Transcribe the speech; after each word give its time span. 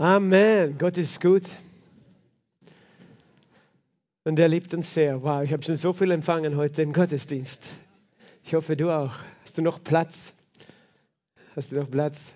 Amen. 0.00 0.78
Gott 0.78 0.96
ist 0.96 1.20
gut. 1.20 1.42
Und 4.24 4.38
er 4.38 4.48
liebt 4.48 4.72
uns 4.72 4.94
sehr. 4.94 5.22
Wow, 5.22 5.42
ich 5.42 5.52
habe 5.52 5.62
schon 5.62 5.76
so 5.76 5.92
viel 5.92 6.10
empfangen 6.10 6.56
heute 6.56 6.80
im 6.80 6.94
Gottesdienst. 6.94 7.62
Ich 8.42 8.54
hoffe, 8.54 8.78
du 8.78 8.88
auch. 8.88 9.16
Hast 9.42 9.58
du 9.58 9.62
noch 9.62 9.84
Platz? 9.84 10.32
Hast 11.54 11.72
du 11.72 11.76
noch 11.76 11.90
Platz? 11.90 12.32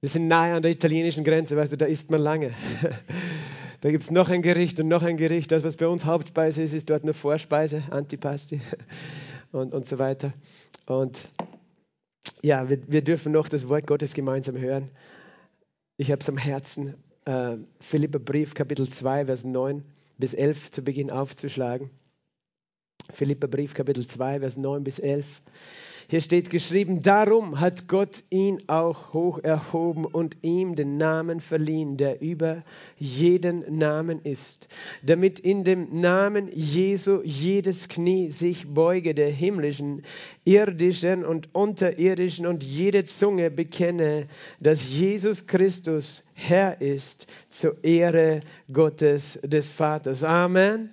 Wir 0.00 0.08
sind 0.08 0.26
nahe 0.26 0.56
an 0.56 0.62
der 0.62 0.72
italienischen 0.72 1.22
Grenze, 1.22 1.56
weißt 1.56 1.74
du, 1.74 1.76
da 1.76 1.86
isst 1.86 2.10
man 2.10 2.20
lange. 2.20 2.52
Da 3.82 3.90
gibt 3.90 4.02
es 4.02 4.10
noch 4.10 4.30
ein 4.30 4.42
Gericht 4.42 4.80
und 4.80 4.88
noch 4.88 5.04
ein 5.04 5.16
Gericht. 5.18 5.52
Das, 5.52 5.62
was 5.62 5.76
bei 5.76 5.86
uns 5.86 6.04
Hauptspeise 6.06 6.62
ist, 6.62 6.72
ist 6.72 6.90
dort 6.90 7.04
nur 7.04 7.14
Vorspeise, 7.14 7.84
Antipasti 7.90 8.60
und, 9.52 9.72
und 9.72 9.86
so 9.86 10.00
weiter. 10.00 10.32
Und 10.86 11.20
ja, 12.42 12.68
wir, 12.68 12.80
wir 12.88 13.02
dürfen 13.02 13.30
noch 13.30 13.48
das 13.48 13.68
Wort 13.68 13.86
Gottes 13.86 14.14
gemeinsam 14.14 14.58
hören. 14.58 14.90
Ich 15.98 16.10
habe 16.12 16.20
es 16.20 16.28
am 16.28 16.36
Herzen, 16.36 16.94
äh, 17.24 17.56
Philipper 17.80 18.18
Brief, 18.18 18.52
Kapitel 18.52 18.86
2, 18.86 19.26
Vers 19.26 19.44
9 19.44 19.82
bis 20.18 20.34
11 20.34 20.70
zu 20.70 20.82
Beginn 20.82 21.10
aufzuschlagen. 21.10 21.90
Philipper 23.10 23.48
Brief, 23.48 23.72
Kapitel 23.72 24.06
2, 24.06 24.40
Vers 24.40 24.58
9 24.58 24.84
bis 24.84 24.98
11. 24.98 25.40
Hier 26.08 26.20
steht 26.20 26.50
geschrieben, 26.50 27.02
darum 27.02 27.58
hat 27.58 27.88
Gott 27.88 28.22
ihn 28.30 28.62
auch 28.68 29.12
hoch 29.12 29.40
erhoben 29.42 30.04
und 30.04 30.36
ihm 30.42 30.76
den 30.76 30.98
Namen 30.98 31.40
verliehen, 31.40 31.96
der 31.96 32.22
über 32.22 32.62
jeden 32.96 33.76
Namen 33.76 34.20
ist, 34.22 34.68
damit 35.02 35.40
in 35.40 35.64
dem 35.64 36.00
Namen 36.00 36.48
Jesu 36.54 37.22
jedes 37.24 37.88
Knie 37.88 38.30
sich 38.30 38.72
beuge, 38.72 39.16
der 39.16 39.30
himmlischen, 39.30 40.02
irdischen 40.44 41.24
und 41.24 41.52
unterirdischen 41.56 42.46
und 42.46 42.62
jede 42.62 43.02
Zunge 43.02 43.50
bekenne, 43.50 44.28
dass 44.60 44.88
Jesus 44.88 45.48
Christus 45.48 46.22
Herr 46.34 46.80
ist, 46.80 47.26
zur 47.48 47.82
Ehre 47.82 48.42
Gottes 48.72 49.40
des 49.42 49.72
Vaters. 49.72 50.22
Amen. 50.22 50.90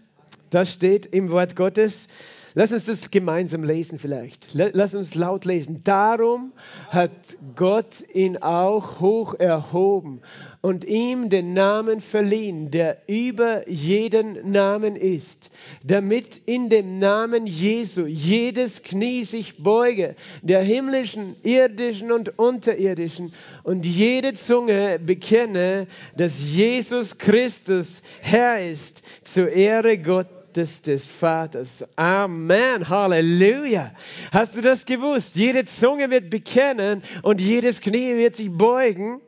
Das 0.50 0.74
steht 0.74 1.06
im 1.06 1.30
Wort 1.30 1.56
Gottes. 1.56 2.08
Lass 2.56 2.72
uns 2.72 2.86
das 2.86 3.10
gemeinsam 3.10 3.64
lesen 3.64 3.98
vielleicht. 3.98 4.50
Lass 4.54 4.94
uns 4.94 5.16
laut 5.16 5.46
lesen. 5.46 5.82
Darum 5.84 6.54
hat 6.90 7.12
Gott 7.56 8.04
ihn 8.14 8.38
auch 8.38 9.00
hoch 9.00 9.34
erhoben 9.34 10.22
und 10.62 10.86
ihm 10.86 11.30
den 11.30 11.54
Namen 11.54 12.00
verliehen, 12.00 12.70
der 12.70 12.98
über 13.08 13.68
jeden 13.68 14.52
Namen 14.52 14.96
ist, 14.96 15.50
damit 15.84 16.42
in 16.46 16.70
dem 16.70 17.00
Namen 17.00 17.48
Jesu 17.48 18.06
jedes 18.06 18.84
Knie 18.84 19.24
sich 19.24 19.58
beuge, 19.58 20.16
der 20.44 20.62
himmlischen, 20.62 21.36
irdischen 21.42 22.12
und 22.12 22.38
unterirdischen, 22.38 23.34
und 23.64 23.86
jede 23.86 24.34
Zunge 24.34 25.00
bekenne, 25.00 25.88
dass 26.16 26.40
Jesus 26.40 27.18
Christus 27.18 28.04
Herr 28.22 28.70
ist, 28.70 29.02
zur 29.24 29.50
Ehre 29.50 29.98
Gottes 29.98 30.43
Gottes 30.54 30.84
des 30.84 31.08
Vaters. 31.08 31.84
Amen. 31.96 32.88
Halleluja. 32.88 33.92
Hast 34.32 34.56
du 34.56 34.62
das 34.62 34.86
gewusst? 34.86 35.36
Jede 35.36 35.66
Zunge 35.66 36.12
wird 36.12 36.30
bekennen 36.30 37.02
und 37.24 37.42
jedes 37.42 37.82
Knie 37.82 38.18
wird 38.18 38.36
sich 38.36 38.52
beugen. 38.52 39.20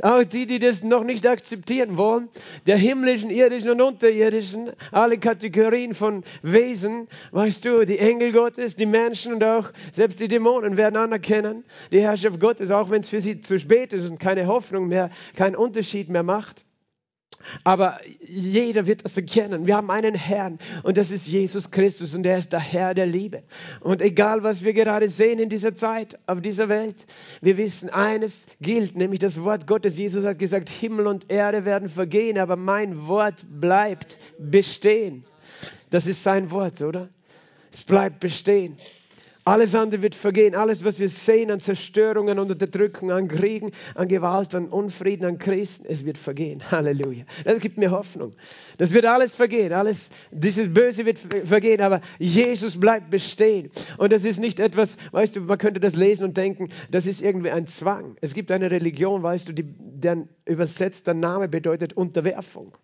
Auch 0.00 0.24
die, 0.24 0.46
die 0.46 0.58
das 0.58 0.82
noch 0.82 1.04
nicht 1.04 1.26
akzeptieren 1.26 1.98
wollen, 1.98 2.30
der 2.66 2.78
himmlischen, 2.78 3.28
irdischen 3.28 3.68
und 3.68 3.82
unterirdischen, 3.82 4.70
alle 4.90 5.18
Kategorien 5.18 5.94
von 5.94 6.24
Wesen, 6.40 7.08
weißt 7.32 7.62
du, 7.66 7.84
die 7.84 7.98
Engel 7.98 8.32
Gottes, 8.32 8.74
die 8.74 8.86
Menschen 8.86 9.34
und 9.34 9.44
auch 9.44 9.70
selbst 9.92 10.18
die 10.18 10.28
Dämonen 10.28 10.78
werden 10.78 10.96
anerkennen, 10.96 11.62
die 11.92 12.00
Herrschaft 12.00 12.40
Gottes, 12.40 12.70
auch 12.70 12.88
wenn 12.88 13.00
es 13.00 13.10
für 13.10 13.20
sie 13.20 13.38
zu 13.40 13.58
spät 13.58 13.92
ist 13.92 14.08
und 14.08 14.18
keine 14.18 14.46
Hoffnung 14.46 14.88
mehr, 14.88 15.10
keinen 15.36 15.56
Unterschied 15.56 16.08
mehr 16.08 16.22
macht. 16.22 16.64
Aber 17.64 17.98
jeder 18.20 18.86
wird 18.86 19.04
das 19.04 19.16
erkennen. 19.16 19.66
Wir 19.66 19.76
haben 19.76 19.90
einen 19.90 20.14
Herrn 20.14 20.58
und 20.82 20.96
das 20.96 21.10
ist 21.10 21.26
Jesus 21.26 21.70
Christus 21.70 22.14
und 22.14 22.26
er 22.26 22.38
ist 22.38 22.52
der 22.52 22.60
Herr 22.60 22.94
der 22.94 23.06
Liebe. 23.06 23.42
Und 23.80 24.02
egal, 24.02 24.42
was 24.42 24.64
wir 24.64 24.72
gerade 24.72 25.08
sehen 25.08 25.38
in 25.38 25.48
dieser 25.48 25.74
Zeit, 25.74 26.18
auf 26.26 26.40
dieser 26.40 26.68
Welt, 26.68 27.06
wir 27.40 27.56
wissen, 27.56 27.90
eines 27.90 28.46
gilt, 28.60 28.96
nämlich 28.96 29.20
das 29.20 29.42
Wort 29.42 29.66
Gottes. 29.66 29.96
Jesus 29.98 30.24
hat 30.24 30.38
gesagt, 30.38 30.68
Himmel 30.68 31.06
und 31.06 31.30
Erde 31.30 31.64
werden 31.64 31.88
vergehen, 31.88 32.38
aber 32.38 32.56
mein 32.56 33.06
Wort 33.06 33.46
bleibt 33.48 34.18
bestehen. 34.38 35.24
Das 35.90 36.06
ist 36.06 36.22
sein 36.22 36.50
Wort, 36.50 36.82
oder? 36.82 37.08
Es 37.72 37.84
bleibt 37.84 38.20
bestehen. 38.20 38.76
Alles 39.44 39.74
andere 39.74 40.02
wird 40.02 40.14
vergehen. 40.14 40.54
Alles, 40.54 40.84
was 40.84 41.00
wir 41.00 41.08
sehen 41.08 41.50
an 41.50 41.60
Zerstörungen, 41.60 42.38
an 42.38 42.50
Unterdrückung, 42.50 43.10
an 43.10 43.26
Kriegen, 43.26 43.72
an 43.94 44.08
Gewalt, 44.08 44.54
an 44.54 44.68
Unfrieden, 44.68 45.24
an 45.24 45.38
Christen, 45.38 45.86
es 45.88 46.04
wird 46.04 46.18
vergehen. 46.18 46.62
Halleluja. 46.70 47.24
Das 47.44 47.58
gibt 47.60 47.78
mir 47.78 47.90
Hoffnung. 47.90 48.34
Das 48.78 48.92
wird 48.92 49.06
alles 49.06 49.34
vergehen. 49.34 49.72
Alles, 49.72 50.10
dieses 50.30 50.72
Böse 50.72 51.06
wird 51.06 51.18
vergehen, 51.18 51.80
aber 51.80 52.00
Jesus 52.18 52.78
bleibt 52.78 53.10
bestehen. 53.10 53.70
Und 53.96 54.12
das 54.12 54.24
ist 54.24 54.40
nicht 54.40 54.60
etwas, 54.60 54.98
weißt 55.12 55.36
du, 55.36 55.40
man 55.40 55.58
könnte 55.58 55.80
das 55.80 55.96
lesen 55.96 56.24
und 56.24 56.36
denken, 56.36 56.68
das 56.90 57.06
ist 57.06 57.22
irgendwie 57.22 57.50
ein 57.50 57.66
Zwang. 57.66 58.16
Es 58.20 58.34
gibt 58.34 58.50
eine 58.50 58.70
Religion, 58.70 59.22
weißt 59.22 59.48
du, 59.48 59.52
die, 59.54 59.64
deren 59.64 60.28
übersetzter 60.44 61.14
Name 61.14 61.48
bedeutet 61.48 61.94
Unterwerfung. 61.94 62.76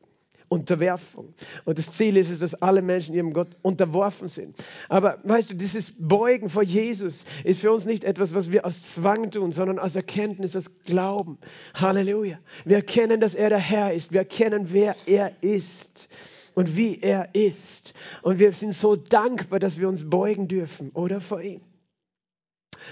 Unterwerfung. 0.56 1.34
Und 1.64 1.78
das 1.78 1.92
Ziel 1.92 2.16
ist 2.16 2.30
es, 2.30 2.38
dass 2.38 2.54
alle 2.62 2.80
Menschen 2.80 3.14
ihrem 3.14 3.32
Gott 3.32 3.48
unterworfen 3.62 4.28
sind. 4.28 4.56
Aber 4.88 5.18
weißt 5.24 5.50
du, 5.50 5.54
dieses 5.54 5.92
Beugen 5.98 6.48
vor 6.48 6.62
Jesus 6.62 7.26
ist 7.44 7.60
für 7.60 7.70
uns 7.70 7.84
nicht 7.84 8.04
etwas, 8.04 8.34
was 8.34 8.50
wir 8.50 8.64
aus 8.64 8.94
Zwang 8.94 9.30
tun, 9.30 9.52
sondern 9.52 9.78
aus 9.78 9.94
Erkenntnis, 9.96 10.56
aus 10.56 10.82
Glauben. 10.84 11.38
Halleluja. 11.74 12.38
Wir 12.64 12.76
erkennen, 12.76 13.20
dass 13.20 13.34
er 13.34 13.50
der 13.50 13.58
Herr 13.58 13.92
ist. 13.92 14.12
Wir 14.12 14.20
erkennen, 14.20 14.68
wer 14.72 14.96
er 15.06 15.32
ist 15.42 16.08
und 16.54 16.76
wie 16.76 17.00
er 17.00 17.34
ist. 17.34 17.92
Und 18.22 18.38
wir 18.38 18.52
sind 18.52 18.72
so 18.72 18.96
dankbar, 18.96 19.58
dass 19.58 19.78
wir 19.78 19.88
uns 19.88 20.08
beugen 20.08 20.48
dürfen, 20.48 20.90
oder 20.94 21.20
vor 21.20 21.42
ihm. 21.42 21.60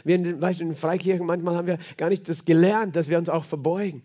Wir 0.04 0.16
in, 0.16 0.40
weißt 0.40 0.60
du, 0.60 0.64
in 0.64 0.74
Freikirchen 0.74 1.26
manchmal 1.26 1.56
haben 1.56 1.66
wir 1.66 1.78
gar 1.96 2.10
nicht 2.10 2.28
das 2.28 2.44
gelernt, 2.44 2.94
dass 2.94 3.08
wir 3.08 3.18
uns 3.18 3.28
auch 3.28 3.44
verbeugen. 3.44 4.02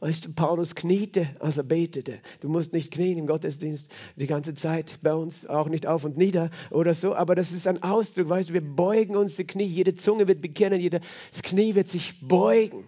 Weißt 0.00 0.26
du, 0.26 0.32
Paulus 0.32 0.74
kniete, 0.74 1.26
als 1.40 1.56
er 1.56 1.64
betete. 1.64 2.18
Du 2.40 2.48
musst 2.48 2.72
nicht 2.72 2.90
knien 2.90 3.16
im 3.18 3.26
Gottesdienst 3.26 3.90
die 4.16 4.26
ganze 4.26 4.54
Zeit 4.54 4.98
bei 5.02 5.14
uns, 5.14 5.46
auch 5.46 5.68
nicht 5.68 5.86
auf 5.86 6.04
und 6.04 6.18
nieder 6.18 6.50
oder 6.70 6.92
so, 6.92 7.14
aber 7.14 7.34
das 7.34 7.52
ist 7.52 7.66
ein 7.66 7.82
Ausdruck, 7.82 8.28
weißt 8.28 8.50
du, 8.50 8.54
wir 8.54 8.60
beugen 8.60 9.16
uns 9.16 9.36
die 9.36 9.46
Knie, 9.46 9.64
jede 9.64 9.94
Zunge 9.94 10.28
wird 10.28 10.42
bekennen, 10.42 10.80
jedes 10.80 11.00
Knie 11.42 11.74
wird 11.74 11.88
sich 11.88 12.20
beugen. 12.20 12.84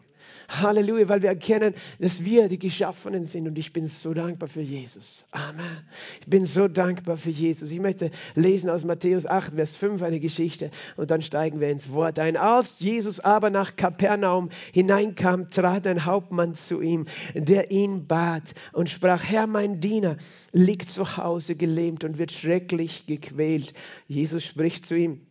Halleluja, 0.48 1.08
weil 1.08 1.22
wir 1.22 1.28
erkennen, 1.28 1.74
dass 1.98 2.24
wir 2.24 2.48
die 2.48 2.58
Geschaffenen 2.58 3.24
sind 3.24 3.46
und 3.46 3.58
ich 3.58 3.72
bin 3.72 3.86
so 3.86 4.14
dankbar 4.14 4.48
für 4.48 4.62
Jesus. 4.62 5.26
Amen. 5.30 5.84
Ich 6.20 6.26
bin 6.26 6.46
so 6.46 6.68
dankbar 6.68 7.18
für 7.18 7.30
Jesus. 7.30 7.70
Ich 7.70 7.80
möchte 7.80 8.10
lesen 8.34 8.70
aus 8.70 8.84
Matthäus 8.84 9.26
8, 9.26 9.54
Vers 9.54 9.72
5 9.72 10.02
eine 10.02 10.20
Geschichte 10.20 10.70
und 10.96 11.10
dann 11.10 11.20
steigen 11.20 11.60
wir 11.60 11.70
ins 11.70 11.92
Wort 11.92 12.18
ein. 12.18 12.36
Als 12.36 12.80
Jesus 12.80 13.20
aber 13.20 13.50
nach 13.50 13.76
Kapernaum 13.76 14.48
hineinkam, 14.72 15.50
trat 15.50 15.86
ein 15.86 16.06
Hauptmann 16.06 16.54
zu 16.54 16.80
ihm, 16.80 17.06
der 17.34 17.70
ihn 17.70 18.06
bat 18.06 18.54
und 18.72 18.88
sprach, 18.88 19.22
Herr, 19.22 19.46
mein 19.46 19.80
Diener 19.80 20.16
liegt 20.52 20.88
zu 20.88 21.16
Hause 21.18 21.56
gelähmt 21.56 22.04
und 22.04 22.18
wird 22.18 22.32
schrecklich 22.32 23.06
gequält. 23.06 23.74
Jesus 24.06 24.44
spricht 24.44 24.86
zu 24.86 24.96
ihm, 24.96 25.27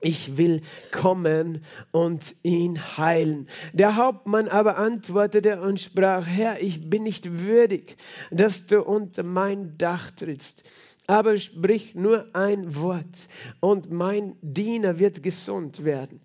ich 0.00 0.36
will 0.36 0.62
kommen 0.90 1.64
und 1.92 2.34
ihn 2.42 2.78
heilen. 2.96 3.48
Der 3.72 3.96
Hauptmann 3.96 4.48
aber 4.48 4.78
antwortete 4.78 5.60
und 5.60 5.80
sprach, 5.80 6.26
Herr, 6.26 6.62
ich 6.62 6.88
bin 6.88 7.02
nicht 7.02 7.40
würdig, 7.40 7.96
dass 8.30 8.66
du 8.66 8.82
unter 8.82 9.22
mein 9.22 9.76
Dach 9.78 10.10
trittst. 10.10 10.64
Aber 11.06 11.36
sprich 11.36 11.94
nur 11.94 12.28
ein 12.34 12.76
Wort 12.76 13.28
und 13.60 13.90
mein 13.90 14.36
Diener 14.42 14.98
wird 14.98 15.22
gesund 15.22 15.84
werden. 15.84 16.20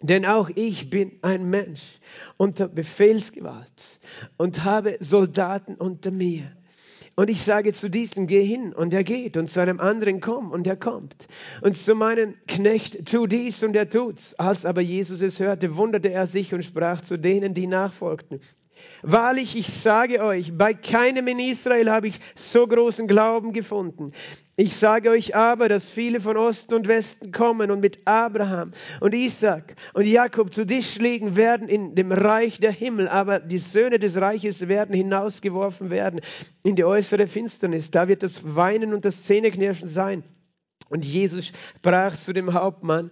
Denn 0.00 0.26
auch 0.26 0.50
ich 0.54 0.90
bin 0.90 1.18
ein 1.22 1.48
Mensch 1.48 1.98
unter 2.36 2.68
Befehlsgewalt 2.68 4.00
und 4.36 4.64
habe 4.64 4.98
Soldaten 5.00 5.74
unter 5.76 6.10
mir. 6.10 6.52
Und 7.16 7.30
ich 7.30 7.42
sage 7.42 7.72
zu 7.72 7.88
diesem, 7.88 8.26
geh 8.26 8.44
hin 8.44 8.72
und 8.72 8.92
er 8.92 9.04
geht 9.04 9.36
und 9.36 9.48
zu 9.48 9.60
einem 9.60 9.78
anderen, 9.78 10.20
komm 10.20 10.50
und 10.50 10.66
er 10.66 10.76
kommt. 10.76 11.28
Und 11.62 11.76
zu 11.76 11.94
meinem 11.94 12.34
Knecht, 12.48 13.06
tu 13.06 13.26
dies 13.26 13.62
und 13.62 13.76
er 13.76 13.88
tut's. 13.88 14.34
Als 14.34 14.64
aber 14.64 14.80
Jesus 14.80 15.22
es 15.22 15.38
hörte, 15.38 15.76
wunderte 15.76 16.10
er 16.10 16.26
sich 16.26 16.52
und 16.52 16.64
sprach 16.64 17.02
zu 17.02 17.16
denen, 17.16 17.54
die 17.54 17.68
nachfolgten. 17.68 18.40
Wahrlich, 19.02 19.56
ich 19.56 19.68
sage 19.68 20.22
euch, 20.22 20.56
bei 20.56 20.74
keinem 20.74 21.26
in 21.28 21.38
Israel 21.38 21.90
habe 21.90 22.08
ich 22.08 22.18
so 22.34 22.66
großen 22.66 23.06
Glauben 23.06 23.52
gefunden. 23.52 24.12
Ich 24.56 24.76
sage 24.76 25.10
euch 25.10 25.34
aber, 25.34 25.68
dass 25.68 25.86
viele 25.86 26.20
von 26.20 26.36
Osten 26.36 26.74
und 26.74 26.86
Westen 26.86 27.32
kommen 27.32 27.72
und 27.72 27.80
mit 27.80 27.98
Abraham 28.06 28.70
und 29.00 29.12
Isaac 29.12 29.74
und 29.94 30.06
Jakob 30.06 30.54
zu 30.54 30.64
Tisch 30.64 30.96
liegen 30.96 31.34
werden 31.34 31.68
in 31.68 31.96
dem 31.96 32.12
Reich 32.12 32.60
der 32.60 32.70
Himmel, 32.70 33.08
aber 33.08 33.40
die 33.40 33.58
Söhne 33.58 33.98
des 33.98 34.16
Reiches 34.16 34.68
werden 34.68 34.94
hinausgeworfen 34.94 35.90
werden 35.90 36.20
in 36.62 36.76
die 36.76 36.84
äußere 36.84 37.26
Finsternis. 37.26 37.90
Da 37.90 38.06
wird 38.06 38.22
das 38.22 38.54
Weinen 38.54 38.94
und 38.94 39.04
das 39.04 39.24
Zähneknirschen 39.24 39.88
sein. 39.88 40.22
Und 40.88 41.04
Jesus 41.04 41.50
sprach 41.78 42.14
zu 42.14 42.32
dem 42.32 42.54
Hauptmann, 42.54 43.10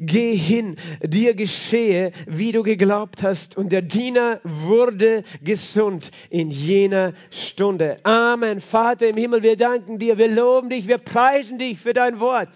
geh 0.00 0.34
hin, 0.34 0.76
dir 1.02 1.34
geschehe, 1.34 2.12
wie 2.26 2.52
du 2.52 2.62
geglaubt 2.62 3.22
hast. 3.22 3.56
Und 3.56 3.70
der 3.70 3.82
Diener 3.82 4.40
wurde 4.42 5.22
gesund 5.42 6.10
in 6.30 6.50
jener 6.50 7.12
Stunde. 7.30 7.98
Amen. 8.02 8.60
Vater 8.60 9.08
im 9.08 9.16
Himmel, 9.16 9.42
wir 9.42 9.56
danken 9.56 9.98
dir, 9.98 10.18
wir 10.18 10.28
loben 10.28 10.70
dich, 10.70 10.88
wir 10.88 10.98
preisen 10.98 11.58
dich 11.58 11.78
für 11.78 11.92
dein 11.92 12.18
Wort. 12.18 12.48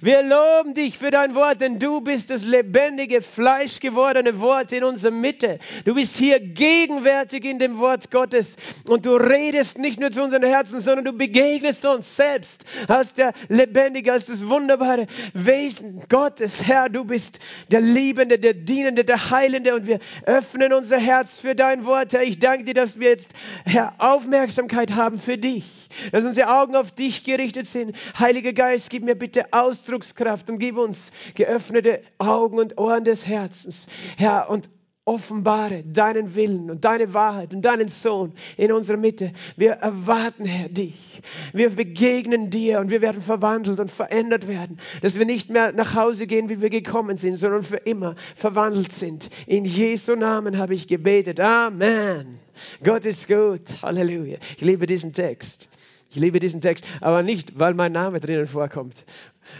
Wir 0.00 0.22
loben 0.22 0.74
dich 0.74 0.98
für 0.98 1.10
dein 1.10 1.34
Wort, 1.34 1.60
denn 1.60 1.78
du 1.78 2.00
bist 2.00 2.30
das 2.30 2.44
lebendige, 2.44 3.22
fleischgewordene 3.22 4.40
Wort 4.40 4.72
in 4.72 4.84
unserer 4.84 5.12
Mitte. 5.12 5.58
Du 5.84 5.94
bist 5.94 6.16
hier 6.16 6.40
gegenwärtig 6.40 7.44
in 7.44 7.58
dem 7.58 7.78
Wort 7.78 8.10
Gottes 8.10 8.56
und 8.88 9.06
du 9.06 9.14
redest 9.14 9.78
nicht 9.78 10.00
nur 10.00 10.10
zu 10.10 10.22
unseren 10.22 10.42
Herzen, 10.42 10.80
sondern 10.80 11.04
du 11.04 11.12
begegnest 11.12 11.84
uns 11.84 12.16
selbst 12.16 12.64
als 12.88 13.14
der 13.14 13.32
lebendige, 13.48 14.12
als 14.12 14.26
das 14.26 14.48
wunderbare 14.48 15.06
Wesen 15.34 16.02
Gottes. 16.08 16.66
Herr, 16.66 16.88
du 16.88 17.04
bist 17.04 17.38
der 17.70 17.80
Liebende, 17.80 18.38
der 18.38 18.54
Dienende, 18.54 19.04
der 19.04 19.30
Heilende 19.30 19.74
und 19.74 19.86
wir 19.86 19.98
öffnen 20.26 20.72
unser 20.72 20.98
Herz 20.98 21.38
für 21.38 21.54
dein 21.54 21.84
Wort. 21.86 22.12
Herr, 22.12 22.22
ich 22.22 22.38
danke 22.38 22.64
dir, 22.64 22.74
dass 22.74 22.98
wir 22.98 23.10
jetzt, 23.10 23.32
Herr, 23.64 23.94
Aufmerksamkeit 23.98 24.92
haben 24.94 25.18
für 25.18 25.38
dich 25.38 25.81
dass 26.10 26.24
unsere 26.24 26.50
Augen 26.50 26.76
auf 26.76 26.92
dich 26.92 27.24
gerichtet 27.24 27.66
sind. 27.66 27.96
Heiliger 28.18 28.52
Geist, 28.52 28.90
gib 28.90 29.04
mir 29.04 29.14
bitte 29.14 29.52
Ausdruckskraft 29.52 30.50
und 30.50 30.58
gib 30.58 30.76
uns 30.76 31.12
geöffnete 31.34 32.02
Augen 32.18 32.58
und 32.58 32.78
Ohren 32.78 33.04
des 33.04 33.26
Herzens. 33.26 33.86
Herr, 34.16 34.48
und 34.50 34.68
offenbare 35.04 35.82
deinen 35.82 36.36
Willen 36.36 36.70
und 36.70 36.84
deine 36.84 37.12
Wahrheit 37.12 37.52
und 37.52 37.62
deinen 37.62 37.88
Sohn 37.88 38.34
in 38.56 38.70
unserer 38.70 38.96
Mitte. 38.96 39.32
Wir 39.56 39.72
erwarten, 39.72 40.44
Herr, 40.44 40.68
dich. 40.68 41.22
Wir 41.52 41.70
begegnen 41.70 42.50
dir 42.50 42.78
und 42.78 42.90
wir 42.90 43.02
werden 43.02 43.20
verwandelt 43.20 43.80
und 43.80 43.90
verändert 43.90 44.46
werden, 44.46 44.78
dass 45.00 45.18
wir 45.18 45.24
nicht 45.24 45.50
mehr 45.50 45.72
nach 45.72 45.96
Hause 45.96 46.28
gehen, 46.28 46.48
wie 46.48 46.60
wir 46.60 46.70
gekommen 46.70 47.16
sind, 47.16 47.36
sondern 47.36 47.64
für 47.64 47.78
immer 47.78 48.14
verwandelt 48.36 48.92
sind. 48.92 49.28
In 49.46 49.64
Jesu 49.64 50.14
Namen 50.14 50.56
habe 50.56 50.74
ich 50.74 50.86
gebetet. 50.86 51.40
Amen. 51.40 52.38
Gott 52.84 53.04
ist 53.04 53.26
gut. 53.26 53.82
Halleluja. 53.82 54.38
Ich 54.56 54.62
liebe 54.62 54.86
diesen 54.86 55.12
Text. 55.12 55.68
Ich 56.14 56.20
liebe 56.20 56.38
diesen 56.40 56.60
Text, 56.60 56.84
aber 57.00 57.22
nicht, 57.22 57.58
weil 57.58 57.72
mein 57.72 57.92
Name 57.92 58.20
drinnen 58.20 58.46
vorkommt. 58.46 59.04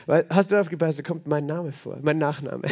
Weil, 0.04 0.26
hast 0.28 0.52
du 0.52 0.60
aufgepasst, 0.60 0.98
da 0.98 1.02
kommt 1.02 1.26
mein 1.26 1.46
Name 1.46 1.72
vor, 1.72 1.98
mein 2.02 2.18
Nachname. 2.18 2.68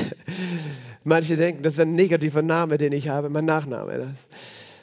Manche 1.05 1.37
denken, 1.37 1.63
das 1.63 1.75
ist 1.75 1.81
ein 1.81 1.95
negativer 1.95 2.43
Name, 2.43 2.77
den 2.77 2.93
ich 2.93 3.09
habe, 3.09 3.31
mein 3.31 3.47
Nachname. 3.47 4.15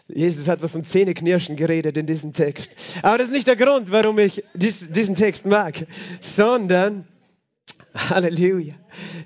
Jesus 0.07 0.47
hat 0.47 0.63
was 0.63 0.71
von 0.71 0.83
Zähneknirschen 0.83 1.55
geredet 1.55 1.95
in 1.95 2.07
diesem 2.07 2.33
Text. 2.33 2.71
Aber 3.03 3.19
das 3.19 3.27
ist 3.27 3.33
nicht 3.33 3.47
der 3.47 3.55
Grund, 3.55 3.91
warum 3.91 4.17
ich 4.17 4.44
dies, 4.55 4.89
diesen 4.89 5.13
Text 5.13 5.45
mag, 5.45 5.85
sondern 6.19 7.05
Halleluja. 7.97 8.75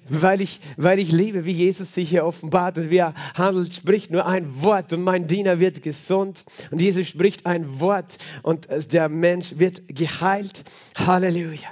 Weil 0.09 0.41
ich, 0.41 0.59
weil 0.77 0.99
ich 0.99 1.11
liebe, 1.11 1.45
wie 1.45 1.51
Jesus 1.51 1.93
sich 1.93 2.09
hier 2.09 2.25
offenbart 2.25 2.77
und 2.77 2.89
wie 2.89 2.97
er 2.97 3.13
handelt, 3.35 3.73
spricht 3.73 4.11
nur 4.11 4.25
ein 4.25 4.63
Wort 4.63 4.93
und 4.93 5.03
mein 5.03 5.27
Diener 5.27 5.59
wird 5.59 5.83
gesund. 5.83 6.45
Und 6.71 6.81
Jesus 6.81 7.07
spricht 7.07 7.45
ein 7.45 7.79
Wort 7.79 8.17
und 8.43 8.67
der 8.91 9.09
Mensch 9.09 9.53
wird 9.57 9.83
geheilt. 9.87 10.63
Halleluja. 10.97 11.69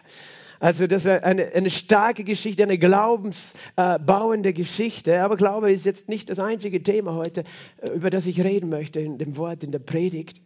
Also 0.60 0.88
das 0.88 1.06
ist 1.06 1.24
eine, 1.24 1.54
eine 1.54 1.70
starke 1.70 2.26
Geschichte, 2.26 2.64
eine 2.64 2.78
glaubensbauende 2.78 4.54
Geschichte. 4.54 5.22
Aber 5.24 5.38
Glaube 5.38 5.72
ist 5.72 5.86
jetzt 5.86 6.10
nicht 6.10 6.30
das 6.30 6.40
einzige 6.40 6.84
Thema 6.84 7.14
heute, 7.14 7.44
äh, 7.78 7.94
über 7.94 8.10
das 8.10 8.26
ich 8.26 8.44
reden 8.44 8.70
möchte 8.70 9.00
in 9.00 9.18
dem 9.18 9.38
Wort, 9.38 9.64
in 9.64 9.72
der 9.72 9.80
Predigt. 9.80 10.42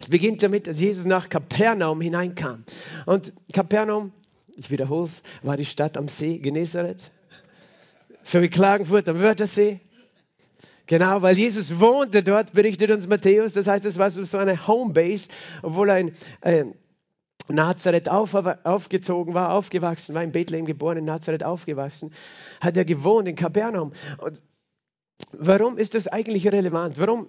Es 0.00 0.08
beginnt 0.08 0.42
damit, 0.42 0.66
dass 0.66 0.80
Jesus 0.80 1.04
nach 1.04 1.28
Kapernaum 1.28 2.00
hineinkam. 2.00 2.64
Und 3.06 3.32
Kapernaum 3.52 4.12
ich 4.56 4.70
wiederhole 4.70 5.04
es, 5.04 5.22
war 5.42 5.56
die 5.56 5.64
Stadt 5.64 5.96
am 5.96 6.08
See 6.08 6.38
Genezareth. 6.38 7.10
So 8.22 8.40
wie 8.40 8.48
Klagenfurt 8.48 9.08
am 9.08 9.20
Wörthersee. 9.20 9.80
Genau, 10.86 11.22
weil 11.22 11.38
Jesus 11.38 11.80
wohnte 11.80 12.22
dort, 12.22 12.52
berichtet 12.52 12.90
uns 12.90 13.06
Matthäus. 13.06 13.54
Das 13.54 13.66
heißt, 13.66 13.84
es 13.84 13.98
war 13.98 14.10
so 14.10 14.38
eine 14.38 14.66
Homebase, 14.66 15.28
obwohl 15.62 15.90
er 15.90 15.98
in 15.98 16.12
äh, 16.42 16.64
Nazareth 17.48 18.08
auf, 18.08 18.34
aufgezogen 18.34 19.34
war, 19.34 19.52
aufgewachsen 19.52 20.14
war, 20.14 20.22
in 20.22 20.32
Bethlehem 20.32 20.66
geboren, 20.66 20.98
in 20.98 21.04
Nazareth 21.04 21.44
aufgewachsen, 21.44 22.12
hat 22.60 22.76
er 22.76 22.84
gewohnt 22.84 23.28
in 23.28 23.36
Kapernaum. 23.36 23.92
Und 24.18 24.40
warum 25.32 25.78
ist 25.78 25.94
das 25.94 26.08
eigentlich 26.08 26.46
relevant? 26.48 26.98
Warum 26.98 27.28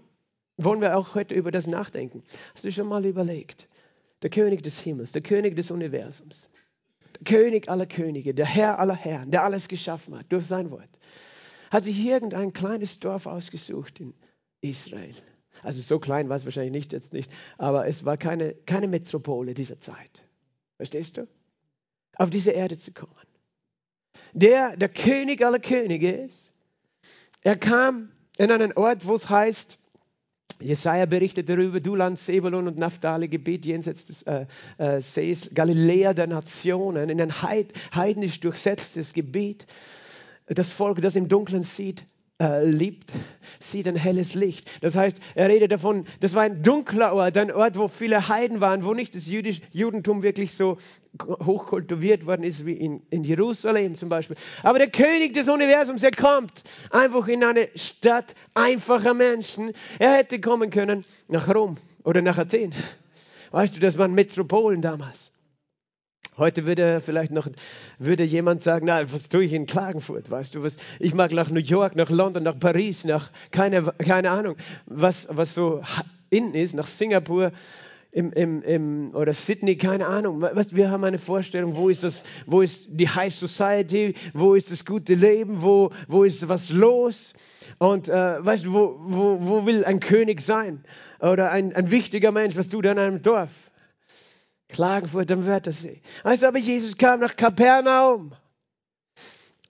wollen 0.57 0.81
wir 0.81 0.97
auch 0.97 1.15
heute 1.15 1.33
über 1.33 1.51
das 1.51 1.67
nachdenken? 1.67 2.23
Hast 2.53 2.65
du 2.65 2.71
schon 2.71 2.87
mal 2.87 3.05
überlegt? 3.05 3.67
Der 4.21 4.29
König 4.29 4.63
des 4.63 4.79
Himmels, 4.79 5.11
der 5.11 5.21
König 5.21 5.55
des 5.55 5.69
Universums, 5.69 6.49
König 7.25 7.69
aller 7.69 7.85
Könige, 7.85 8.33
der 8.33 8.45
Herr 8.45 8.79
aller 8.79 8.95
Herren, 8.95 9.31
der 9.31 9.43
alles 9.43 9.67
geschaffen 9.67 10.17
hat 10.17 10.25
durch 10.29 10.45
sein 10.45 10.71
Wort, 10.71 10.89
hat 11.71 11.83
sich 11.83 11.99
irgendein 11.99 12.53
kleines 12.53 12.99
Dorf 12.99 13.25
ausgesucht 13.25 13.99
in 13.99 14.13
Israel. 14.61 15.15
Also 15.63 15.81
so 15.81 15.99
klein 15.99 16.29
war 16.29 16.37
es 16.37 16.45
wahrscheinlich 16.45 16.73
nicht 16.73 16.93
jetzt 16.93 17.13
nicht, 17.13 17.31
aber 17.57 17.87
es 17.87 18.05
war 18.05 18.17
keine, 18.17 18.53
keine 18.53 18.87
Metropole 18.87 19.53
dieser 19.53 19.79
Zeit. 19.79 20.23
Verstehst 20.77 21.17
du? 21.17 21.27
Auf 22.17 22.29
diese 22.29 22.51
Erde 22.51 22.77
zu 22.77 22.91
kommen. 22.91 23.13
Der, 24.33 24.75
der 24.75 24.89
König 24.89 25.45
aller 25.45 25.59
Könige 25.59 26.11
ist, 26.11 26.53
er 27.41 27.55
kam 27.55 28.11
in 28.37 28.51
einen 28.51 28.73
Ort, 28.73 29.05
wo 29.05 29.15
es 29.15 29.29
heißt, 29.29 29.77
Jesaja 30.61 31.05
berichtet 31.05 31.49
darüber, 31.49 31.79
du 31.79 31.95
Land 31.95 32.19
Sebulon 32.19 32.67
und 32.67 32.77
Naphtali, 32.77 33.27
Gebiet 33.27 33.65
jenseits 33.65 34.05
des 34.05 34.23
äh, 34.23 34.45
äh, 34.77 35.01
Sees, 35.01 35.51
Galiläa 35.53 36.13
der 36.13 36.27
Nationen, 36.27 37.09
in 37.09 37.21
ein 37.21 37.41
Heid, 37.41 37.73
heidnisch 37.95 38.39
durchsetztes 38.39 39.13
Gebiet. 39.13 39.65
Das 40.47 40.69
Volk, 40.69 41.01
das 41.01 41.15
im 41.15 41.27
Dunkeln 41.27 41.63
sieht, 41.63 42.05
äh, 42.41 42.65
liebt, 42.65 43.13
sieht 43.59 43.87
ein 43.87 43.95
helles 43.95 44.33
Licht. 44.33 44.69
Das 44.81 44.95
heißt, 44.95 45.21
er 45.35 45.49
redet 45.49 45.71
davon, 45.71 46.05
das 46.19 46.33
war 46.33 46.43
ein 46.43 46.63
dunkler 46.63 47.13
Ort, 47.13 47.37
ein 47.37 47.51
Ort, 47.51 47.77
wo 47.77 47.87
viele 47.87 48.27
Heiden 48.27 48.59
waren, 48.59 48.83
wo 48.83 48.93
nicht 48.93 49.15
das 49.15 49.27
Jüdisch, 49.27 49.61
Judentum 49.71 50.23
wirklich 50.23 50.53
so 50.53 50.77
hochkultiviert 51.21 52.25
worden 52.25 52.43
ist 52.43 52.65
wie 52.65 52.73
in, 52.73 53.03
in 53.11 53.23
Jerusalem 53.23 53.95
zum 53.95 54.09
Beispiel. 54.09 54.35
Aber 54.63 54.79
der 54.79 54.89
König 54.89 55.33
des 55.33 55.47
Universums, 55.47 56.01
er 56.01 56.11
kommt 56.11 56.63
einfach 56.89 57.27
in 57.27 57.43
eine 57.43 57.69
Stadt 57.75 58.33
einfacher 58.55 59.13
Menschen. 59.13 59.71
Er 59.99 60.15
hätte 60.15 60.41
kommen 60.41 60.71
können 60.71 61.05
nach 61.27 61.53
Rom 61.53 61.77
oder 62.03 62.21
nach 62.21 62.37
Athen. 62.39 62.73
Weißt 63.51 63.75
du, 63.75 63.79
das 63.79 63.97
waren 63.99 64.13
Metropolen 64.13 64.81
damals. 64.81 65.32
Heute 66.37 66.65
würde 66.65 66.99
vielleicht 66.99 67.31
noch 67.31 67.47
würde 67.99 68.23
jemand 68.23 68.63
sagen, 68.63 68.87
na, 68.87 69.11
was 69.11 69.29
tue 69.29 69.43
ich 69.43 69.53
in 69.53 69.67
Klagenfurt? 69.67 70.31
Weißt 70.31 70.55
du 70.55 70.63
was? 70.63 70.77
Ich 70.99 71.13
mag 71.13 71.31
nach 71.31 71.51
New 71.51 71.59
York, 71.59 71.95
nach 71.95 72.09
London, 72.09 72.43
nach 72.43 72.57
Paris, 72.57 73.05
nach 73.05 73.29
keine, 73.51 73.83
keine 73.99 74.31
Ahnung, 74.31 74.55
was, 74.87 75.27
was 75.29 75.53
so 75.53 75.81
innen 76.31 76.55
ist, 76.55 76.73
nach 76.73 76.87
Singapur 76.87 77.51
im, 78.13 78.31
im, 78.31 78.61
im, 78.63 79.15
oder 79.15 79.33
Sydney, 79.33 79.75
keine 79.75 80.07
Ahnung. 80.07 80.41
Was, 80.41 80.75
wir 80.75 80.89
haben 80.89 81.03
eine 81.03 81.19
Vorstellung, 81.19 81.75
wo 81.75 81.89
ist, 81.89 82.03
das, 82.03 82.23
wo 82.45 82.61
ist 82.61 82.87
die 82.89 83.09
High 83.09 83.33
Society, 83.33 84.13
wo 84.33 84.55
ist 84.55 84.71
das 84.71 84.85
gute 84.85 85.15
Leben, 85.15 85.61
wo, 85.61 85.91
wo 86.07 86.23
ist 86.23 86.47
was 86.47 86.69
los? 86.69 87.33
Und 87.77 88.09
äh, 88.09 88.45
weißt 88.45 88.65
du, 88.65 88.73
wo, 88.73 88.95
wo, 89.03 89.37
wo 89.41 89.65
will 89.65 89.83
ein 89.85 89.99
König 89.99 90.41
sein? 90.41 90.83
Oder 91.19 91.51
ein, 91.51 91.75
ein 91.75 91.91
wichtiger 91.91 92.31
Mensch, 92.31 92.55
was 92.55 92.69
tut 92.69 92.85
er 92.85 92.93
in 92.93 92.99
einem 92.99 93.21
Dorf? 93.21 93.62
Klagenfurt 94.73 95.31
am 95.31 95.45
Wörthersee. 95.45 96.01
Also 96.23 96.47
aber 96.47 96.57
Jesus 96.57 96.97
kam 96.97 97.21
nach 97.21 97.37
Kapernaum. 97.37 98.33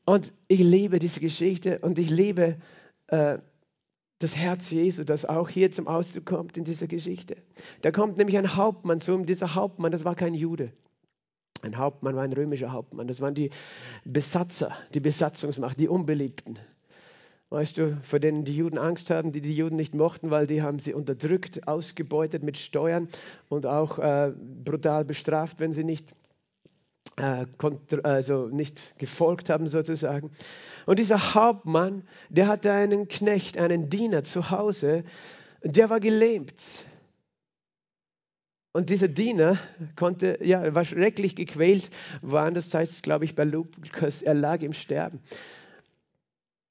Und 0.05 0.33
ich 0.47 0.59
liebe 0.59 0.99
diese 0.99 1.19
Geschichte 1.19 1.79
und 1.79 1.99
ich 1.99 2.09
liebe 2.09 2.57
äh, 3.07 3.37
das 4.19 4.35
Herz 4.35 4.69
Jesu, 4.69 5.03
das 5.03 5.25
auch 5.25 5.49
hier 5.49 5.71
zum 5.71 5.87
Ausdruck 5.87 6.25
kommt 6.25 6.57
in 6.57 6.63
dieser 6.63 6.87
Geschichte. 6.87 7.37
Da 7.81 7.91
kommt 7.91 8.17
nämlich 8.17 8.37
ein 8.37 8.55
Hauptmann 8.55 8.99
zu 8.99 9.13
ihm. 9.13 9.25
Dieser 9.25 9.55
Hauptmann, 9.55 9.91
das 9.91 10.05
war 10.05 10.15
kein 10.15 10.33
Jude. 10.33 10.71
Ein 11.61 11.77
Hauptmann 11.77 12.15
war 12.15 12.23
ein 12.23 12.33
römischer 12.33 12.71
Hauptmann. 12.71 13.07
Das 13.07 13.21
waren 13.21 13.35
die 13.35 13.49
Besatzer, 14.03 14.75
die 14.93 14.99
Besatzungsmacht, 14.99 15.79
die 15.79 15.87
Unbeliebten 15.87 16.59
weißt 17.53 17.77
du, 17.77 17.97
vor 18.01 18.19
denen 18.19 18.45
die 18.45 18.55
Juden 18.55 18.79
Angst 18.79 19.11
haben, 19.11 19.31
die 19.31 19.39
die 19.39 19.55
Juden 19.55 19.75
nicht 19.75 19.93
mochten, 19.93 20.31
weil 20.31 20.47
die 20.47 20.63
haben 20.63 20.79
sie 20.79 20.93
unterdrückt, 20.93 21.67
ausgebeutet 21.67 22.41
mit 22.41 22.57
Steuern 22.57 23.07
und 23.47 23.67
auch 23.67 23.99
äh, 23.99 24.33
brutal 24.63 25.05
bestraft, 25.05 25.59
wenn 25.59 25.71
sie 25.71 25.83
nicht, 25.83 26.15
äh, 27.17 27.45
also 28.01 28.47
nicht 28.47 28.97
gefolgt 28.97 29.51
haben 29.51 29.67
sozusagen. 29.67 30.31
Und 30.87 30.97
dieser 30.97 31.35
Hauptmann, 31.35 32.01
der 32.29 32.47
hatte 32.47 32.71
einen 32.71 33.07
Knecht, 33.07 33.59
einen 33.59 33.87
Diener 33.87 34.23
zu 34.23 34.49
Hause, 34.49 35.03
der 35.63 35.91
war 35.91 35.99
gelähmt. 35.99 36.87
Und 38.75 38.89
dieser 38.89 39.09
Diener 39.09 39.59
konnte, 39.95 40.39
ja, 40.41 40.73
war 40.73 40.83
schrecklich 40.85 41.35
gequält. 41.35 41.91
Das 42.23 42.73
heißt, 42.73 43.03
glaube 43.03 43.25
ich, 43.25 43.35
bei 43.35 43.43
Lukas, 43.43 44.23
er 44.23 44.33
lag 44.33 44.63
im 44.63 44.73
Sterben. 44.73 45.19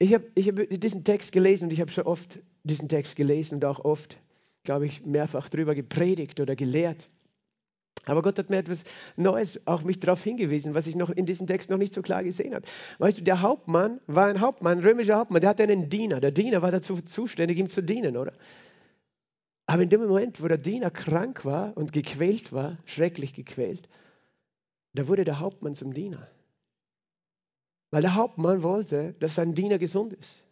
Ich 0.03 0.13
habe 0.15 0.25
ich 0.35 0.49
hab 0.49 0.57
diesen 0.69 1.05
Text 1.05 1.31
gelesen 1.31 1.67
und 1.67 1.71
ich 1.73 1.81
habe 1.81 1.93
so 1.93 2.05
oft 2.05 2.41
diesen 2.65 2.89
Text 2.89 3.15
gelesen 3.15 3.55
und 3.57 3.65
auch 3.65 3.85
oft, 3.85 4.19
glaube 4.65 4.85
ich, 4.85 5.07
mehrfach 5.07 5.49
darüber 5.49 5.77
gepredigt 5.77 6.41
oder 6.41 6.57
gelehrt. 6.57 7.09
Aber 8.07 8.21
Gott 8.21 8.37
hat 8.37 8.51
mir 8.51 8.57
etwas 8.57 8.83
Neues, 9.15 9.65
auch 9.65 9.85
mich 9.85 10.01
darauf 10.01 10.25
hingewiesen, 10.25 10.75
was 10.75 10.89
ich 10.89 10.97
noch 10.97 11.11
in 11.11 11.25
diesem 11.25 11.47
Text 11.47 11.71
noch 11.71 11.79
nicht 11.79 11.95
so 11.95 12.03
klar 12.03 12.25
gesehen 12.25 12.53
habe. 12.53 12.67
Weißt 12.99 13.19
du, 13.19 13.23
der 13.23 13.43
Hauptmann 13.43 14.01
war 14.09 14.27
ein 14.27 14.41
Hauptmann, 14.41 14.79
ein 14.79 14.85
römischer 14.85 15.19
Hauptmann, 15.19 15.41
der 15.41 15.51
hatte 15.51 15.63
einen 15.63 15.89
Diener. 15.89 16.19
Der 16.19 16.33
Diener 16.33 16.63
war 16.63 16.73
dazu 16.73 17.01
zuständig, 17.01 17.59
ihm 17.59 17.69
zu 17.69 17.81
dienen, 17.81 18.17
oder? 18.17 18.33
Aber 19.67 19.85
in 19.85 19.89
dem 19.89 20.01
Moment, 20.01 20.43
wo 20.43 20.49
der 20.49 20.59
Diener 20.59 20.91
krank 20.91 21.45
war 21.45 21.77
und 21.77 21.93
gequält 21.93 22.53
war, 22.53 22.77
schrecklich 22.87 23.35
gequält, 23.35 23.89
da 24.95 25.07
wurde 25.07 25.23
der 25.23 25.39
Hauptmann 25.39 25.77
zum 25.77 25.95
Diener. 25.95 26.27
Weil 27.93 28.03
der 28.03 28.17
Hauptmann 28.17 28.65
wollte, 28.65 29.15
dass 29.21 29.37
sein 29.37 29.55
Diener 29.55 29.79
gesund 29.79 30.13
ist. 30.15 30.43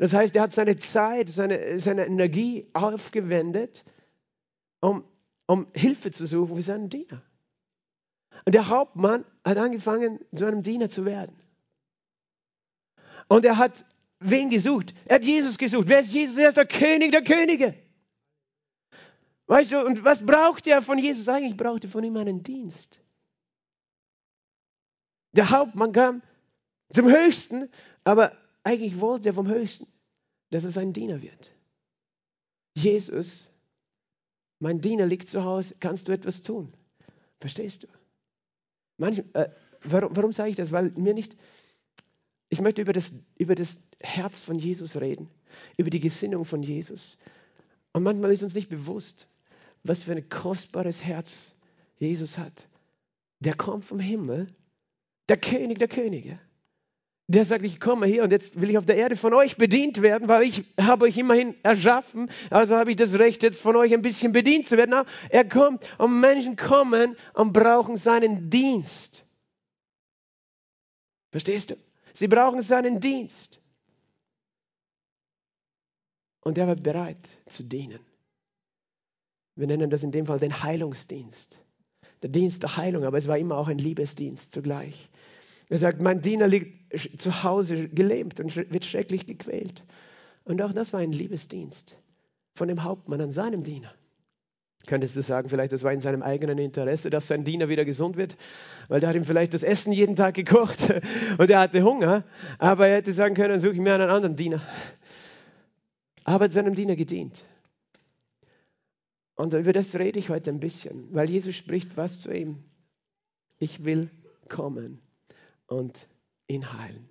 Das 0.00 0.12
heißt, 0.12 0.34
er 0.34 0.42
hat 0.42 0.52
seine 0.52 0.76
Zeit, 0.76 1.28
seine, 1.28 1.78
seine 1.78 2.06
Energie 2.06 2.66
aufgewendet, 2.72 3.84
um 4.80 5.04
um 5.46 5.66
Hilfe 5.74 6.10
zu 6.10 6.26
suchen 6.26 6.56
für 6.56 6.62
seinen 6.62 6.90
Diener. 6.90 7.22
Und 8.44 8.54
der 8.54 8.68
Hauptmann 8.68 9.24
hat 9.44 9.56
angefangen, 9.56 10.20
zu 10.34 10.44
einem 10.44 10.62
Diener 10.62 10.88
zu 10.88 11.04
werden. 11.04 11.36
Und 13.28 13.44
er 13.44 13.56
hat 13.56 13.84
wen 14.20 14.50
gesucht? 14.50 14.94
Er 15.04 15.16
hat 15.16 15.24
Jesus 15.24 15.58
gesucht. 15.58 15.88
Wer 15.88 16.00
ist 16.00 16.12
Jesus? 16.12 16.38
Er 16.38 16.48
ist 16.48 16.56
der 16.56 16.66
König 16.66 17.12
der 17.12 17.22
Könige. 17.22 17.74
Weißt 19.46 19.72
du, 19.72 19.84
und 19.84 20.04
was 20.04 20.24
braucht 20.24 20.66
er 20.66 20.82
von 20.82 20.98
Jesus? 20.98 21.28
Eigentlich 21.28 21.56
braucht 21.56 21.84
er 21.84 21.90
von 21.90 22.02
ihm 22.02 22.16
einen 22.16 22.42
Dienst. 22.42 23.00
Der 25.32 25.50
Hauptmann 25.50 25.92
kam 25.92 26.22
zum 26.90 27.08
Höchsten, 27.08 27.68
aber 28.04 28.32
eigentlich 28.64 29.00
wollte 29.00 29.28
er 29.28 29.34
vom 29.34 29.48
Höchsten, 29.48 29.86
dass 30.50 30.64
er 30.64 30.70
sein 30.70 30.92
Diener 30.92 31.22
wird. 31.22 31.52
Jesus 32.74 33.48
mein 34.58 34.80
Diener 34.80 35.06
liegt 35.06 35.28
zu 35.28 35.44
Hause, 35.44 35.74
kannst 35.80 36.08
du 36.08 36.12
etwas 36.12 36.42
tun? 36.42 36.72
Verstehst 37.40 37.82
du? 37.82 37.88
Manch, 38.96 39.22
äh, 39.34 39.48
warum, 39.82 40.16
warum 40.16 40.32
sage 40.32 40.50
ich 40.50 40.56
das? 40.56 40.72
Weil 40.72 40.90
mir 40.92 41.12
nicht, 41.12 41.36
ich 42.48 42.60
möchte 42.60 42.80
über 42.80 42.92
das, 42.92 43.12
über 43.36 43.54
das 43.54 43.80
Herz 44.00 44.40
von 44.40 44.58
Jesus 44.58 44.98
reden, 45.00 45.28
über 45.76 45.90
die 45.90 46.00
Gesinnung 46.00 46.44
von 46.44 46.62
Jesus. 46.62 47.18
Und 47.92 48.02
manchmal 48.02 48.32
ist 48.32 48.42
uns 48.42 48.54
nicht 48.54 48.70
bewusst, 48.70 49.28
was 49.82 50.04
für 50.04 50.12
ein 50.12 50.28
kostbares 50.28 51.04
Herz 51.04 51.54
Jesus 51.98 52.38
hat. 52.38 52.68
Der 53.40 53.54
kommt 53.54 53.84
vom 53.84 54.00
Himmel, 54.00 54.54
der 55.28 55.36
König 55.36 55.78
der 55.78 55.88
Könige 55.88 56.38
der 57.28 57.44
sagt, 57.44 57.64
ich 57.64 57.80
komme 57.80 58.06
hier 58.06 58.22
und 58.22 58.30
jetzt 58.30 58.60
will 58.60 58.70
ich 58.70 58.78
auf 58.78 58.86
der 58.86 58.96
Erde 58.96 59.16
von 59.16 59.34
euch 59.34 59.56
bedient 59.56 60.00
werden, 60.00 60.28
weil 60.28 60.44
ich 60.44 60.64
habe 60.80 61.06
euch 61.06 61.16
immerhin 61.16 61.56
erschaffen, 61.64 62.30
also 62.50 62.76
habe 62.76 62.90
ich 62.90 62.96
das 62.96 63.14
Recht, 63.14 63.42
jetzt 63.42 63.60
von 63.60 63.74
euch 63.74 63.92
ein 63.92 64.02
bisschen 64.02 64.32
bedient 64.32 64.66
zu 64.66 64.76
werden. 64.76 64.94
Aber 64.94 65.08
er 65.28 65.48
kommt 65.48 65.84
und 65.98 66.20
Menschen 66.20 66.56
kommen 66.56 67.16
und 67.34 67.52
brauchen 67.52 67.96
seinen 67.96 68.48
Dienst. 68.48 69.24
Verstehst 71.32 71.70
du? 71.70 71.76
Sie 72.14 72.28
brauchen 72.28 72.62
seinen 72.62 73.00
Dienst. 73.00 73.60
Und 76.42 76.58
er 76.58 76.68
war 76.68 76.76
bereit 76.76 77.28
zu 77.46 77.64
dienen. 77.64 77.98
Wir 79.56 79.66
nennen 79.66 79.90
das 79.90 80.04
in 80.04 80.12
dem 80.12 80.26
Fall 80.26 80.38
den 80.38 80.62
Heilungsdienst. 80.62 81.58
Der 82.22 82.30
Dienst 82.30 82.62
der 82.62 82.76
Heilung, 82.76 83.04
aber 83.04 83.18
es 83.18 83.26
war 83.26 83.36
immer 83.36 83.56
auch 83.56 83.66
ein 83.66 83.78
Liebesdienst 83.78 84.52
zugleich. 84.52 85.10
Er 85.68 85.78
sagt, 85.78 86.00
mein 86.00 86.20
Diener 86.20 86.46
liegt 86.46 87.20
zu 87.20 87.42
Hause 87.42 87.88
gelähmt 87.88 88.38
und 88.40 88.54
wird 88.56 88.84
schrecklich 88.84 89.26
gequält. 89.26 89.84
Und 90.44 90.62
auch 90.62 90.72
das 90.72 90.92
war 90.92 91.00
ein 91.00 91.12
Liebesdienst 91.12 91.98
von 92.54 92.68
dem 92.68 92.84
Hauptmann 92.84 93.20
an 93.20 93.30
seinem 93.30 93.64
Diener. 93.64 93.92
Könntest 94.86 95.16
du 95.16 95.22
sagen, 95.22 95.48
vielleicht 95.48 95.72
das 95.72 95.82
war 95.82 95.92
in 95.92 95.98
seinem 95.98 96.22
eigenen 96.22 96.58
Interesse, 96.58 97.10
dass 97.10 97.26
sein 97.26 97.42
Diener 97.42 97.68
wieder 97.68 97.84
gesund 97.84 98.16
wird, 98.16 98.36
weil 98.86 99.00
der 99.00 99.08
hat 99.08 99.16
ihm 99.16 99.24
vielleicht 99.24 99.52
das 99.52 99.64
Essen 99.64 99.92
jeden 99.92 100.14
Tag 100.14 100.34
gekocht 100.34 100.78
und 101.38 101.50
er 101.50 101.58
hatte 101.58 101.82
Hunger, 101.82 102.22
aber 102.58 102.86
er 102.86 102.98
hätte 102.98 103.12
sagen 103.12 103.34
können, 103.34 103.58
suche 103.58 103.72
ich 103.72 103.80
mir 103.80 103.94
einen 103.94 104.10
anderen 104.10 104.36
Diener. 104.36 104.62
Aber 106.22 106.48
seinem 106.48 106.76
Diener 106.76 106.94
gedient. 106.94 107.44
Und 109.34 109.52
über 109.54 109.72
das 109.72 109.96
rede 109.96 110.20
ich 110.20 110.28
heute 110.28 110.50
ein 110.50 110.60
bisschen, 110.60 111.12
weil 111.12 111.28
Jesus 111.28 111.56
spricht 111.56 111.96
was 111.96 112.20
zu 112.20 112.32
ihm. 112.32 112.62
Ich 113.58 113.84
will 113.84 114.08
kommen 114.48 115.05
und 115.66 116.06
ihn 116.48 116.72
heilen. 116.72 117.08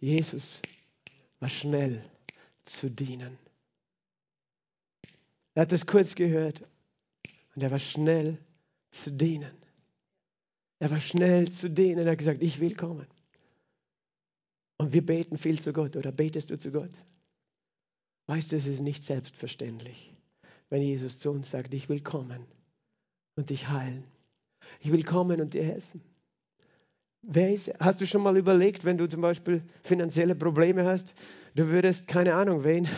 Jesus 0.00 0.60
war 1.40 1.48
schnell 1.48 2.04
zu 2.64 2.90
dienen. 2.90 3.38
Er 5.54 5.62
hat 5.62 5.72
es 5.72 5.86
kurz 5.86 6.14
gehört 6.14 6.62
und 7.54 7.62
er 7.62 7.70
war 7.70 7.78
schnell 7.78 8.38
zu 8.90 9.10
dienen. 9.12 9.52
Er 10.78 10.90
war 10.90 11.00
schnell 11.00 11.50
zu 11.50 11.70
dienen. 11.70 12.06
Er 12.06 12.12
hat 12.12 12.18
gesagt, 12.18 12.42
ich 12.42 12.58
will 12.58 12.74
kommen. 12.74 13.06
Und 14.78 14.92
wir 14.92 15.06
beten 15.06 15.36
viel 15.36 15.60
zu 15.60 15.72
Gott 15.72 15.96
oder 15.96 16.10
betest 16.10 16.50
du 16.50 16.58
zu 16.58 16.72
Gott? 16.72 16.90
Weißt 18.26 18.50
du, 18.50 18.56
es 18.56 18.66
ist 18.66 18.80
nicht 18.80 19.04
selbstverständlich, 19.04 20.12
wenn 20.70 20.82
Jesus 20.82 21.20
zu 21.20 21.30
uns 21.30 21.50
sagt, 21.50 21.74
ich 21.74 21.88
will 21.88 22.00
kommen 22.00 22.44
und 23.36 23.50
dich 23.50 23.68
heilen. 23.68 24.04
Ich 24.80 24.90
will 24.90 25.04
kommen 25.04 25.40
und 25.40 25.54
dir 25.54 25.64
helfen. 25.64 26.02
Ist, 27.22 27.72
hast 27.78 28.00
du 28.00 28.06
schon 28.06 28.22
mal 28.22 28.36
überlegt, 28.36 28.84
wenn 28.84 28.98
du 28.98 29.06
zum 29.08 29.20
Beispiel 29.20 29.62
finanzielle 29.84 30.34
Probleme 30.34 30.84
hast, 30.84 31.14
du 31.54 31.68
würdest, 31.68 32.08
keine 32.08 32.34
Ahnung, 32.34 32.64
wen, 32.64 32.88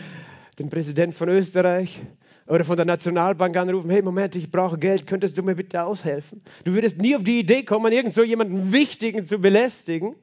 den 0.58 0.68
Präsident 0.68 1.14
von 1.14 1.28
Österreich 1.28 2.02
oder 2.48 2.64
von 2.64 2.76
der 2.76 2.86
Nationalbank 2.86 3.56
anrufen, 3.56 3.88
hey 3.90 4.02
Moment, 4.02 4.34
ich 4.34 4.50
brauche 4.50 4.78
Geld, 4.78 5.06
könntest 5.06 5.38
du 5.38 5.44
mir 5.44 5.54
bitte 5.54 5.84
aushelfen? 5.84 6.42
Du 6.64 6.72
würdest 6.72 7.00
nie 7.00 7.14
auf 7.14 7.22
die 7.22 7.38
Idee 7.38 7.62
kommen, 7.62 7.92
irgend 7.92 8.12
so 8.12 8.24
jemanden 8.24 8.72
Wichtigen 8.72 9.24
zu 9.24 9.38
belästigen, 9.38 10.16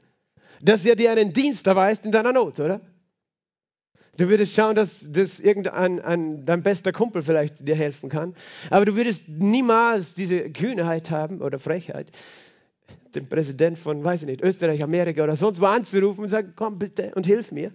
dass 0.62 0.86
er 0.86 0.98
dir 0.98 1.12
einen 1.12 1.32
Dienst 1.32 1.66
erweist 1.66 2.06
in 2.06 2.12
deiner 2.12 2.34
Not, 2.34 2.60
oder? 2.60 2.82
Du 4.18 4.30
würdest 4.30 4.54
schauen, 4.56 4.76
dass, 4.76 5.12
dass 5.12 5.40
irgendein 5.40 6.00
ein, 6.00 6.46
dein 6.46 6.64
bester 6.64 6.94
Kumpel 6.94 7.22
vielleicht 7.22 7.68
dir 7.68 7.76
helfen 7.76 8.10
kann. 8.10 8.34
Aber 8.70 8.86
du 8.86 8.96
würdest 8.96 9.28
niemals 9.28 10.14
diese 10.14 10.50
Kühnheit 10.52 11.12
haben 11.12 11.42
oder 11.42 11.60
Frechheit, 11.60 12.12
den 13.16 13.28
Präsident 13.28 13.78
von, 13.78 14.04
weiß 14.04 14.22
ich 14.22 14.28
nicht, 14.28 14.42
Österreich, 14.42 14.84
Amerika 14.84 15.24
oder 15.24 15.36
sonst 15.36 15.62
wo 15.62 15.66
anzurufen 15.66 16.24
und 16.24 16.30
sagen, 16.30 16.54
komm 16.56 16.78
bitte 16.80 17.14
und 17.16 17.26
hilf 17.26 17.52
mir. 17.52 17.74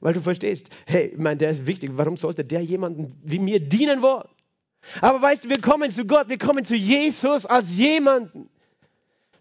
Weil 0.00 0.14
du 0.14 0.20
verstehst, 0.20 0.68
hey, 0.86 1.08
ich 1.08 1.18
meine, 1.18 1.36
der 1.36 1.50
ist 1.50 1.66
wichtig. 1.66 1.92
Warum 1.94 2.16
sollte 2.16 2.44
der 2.44 2.60
jemanden 2.62 3.16
wie 3.22 3.38
mir 3.38 3.60
dienen 3.60 4.02
wollen? 4.02 4.28
Aber 5.00 5.22
weißt 5.22 5.44
du, 5.44 5.48
wir 5.48 5.60
kommen 5.60 5.90
zu 5.90 6.04
Gott, 6.04 6.28
wir 6.28 6.38
kommen 6.38 6.64
zu 6.64 6.74
Jesus 6.74 7.46
als 7.46 7.76
jemanden, 7.76 8.50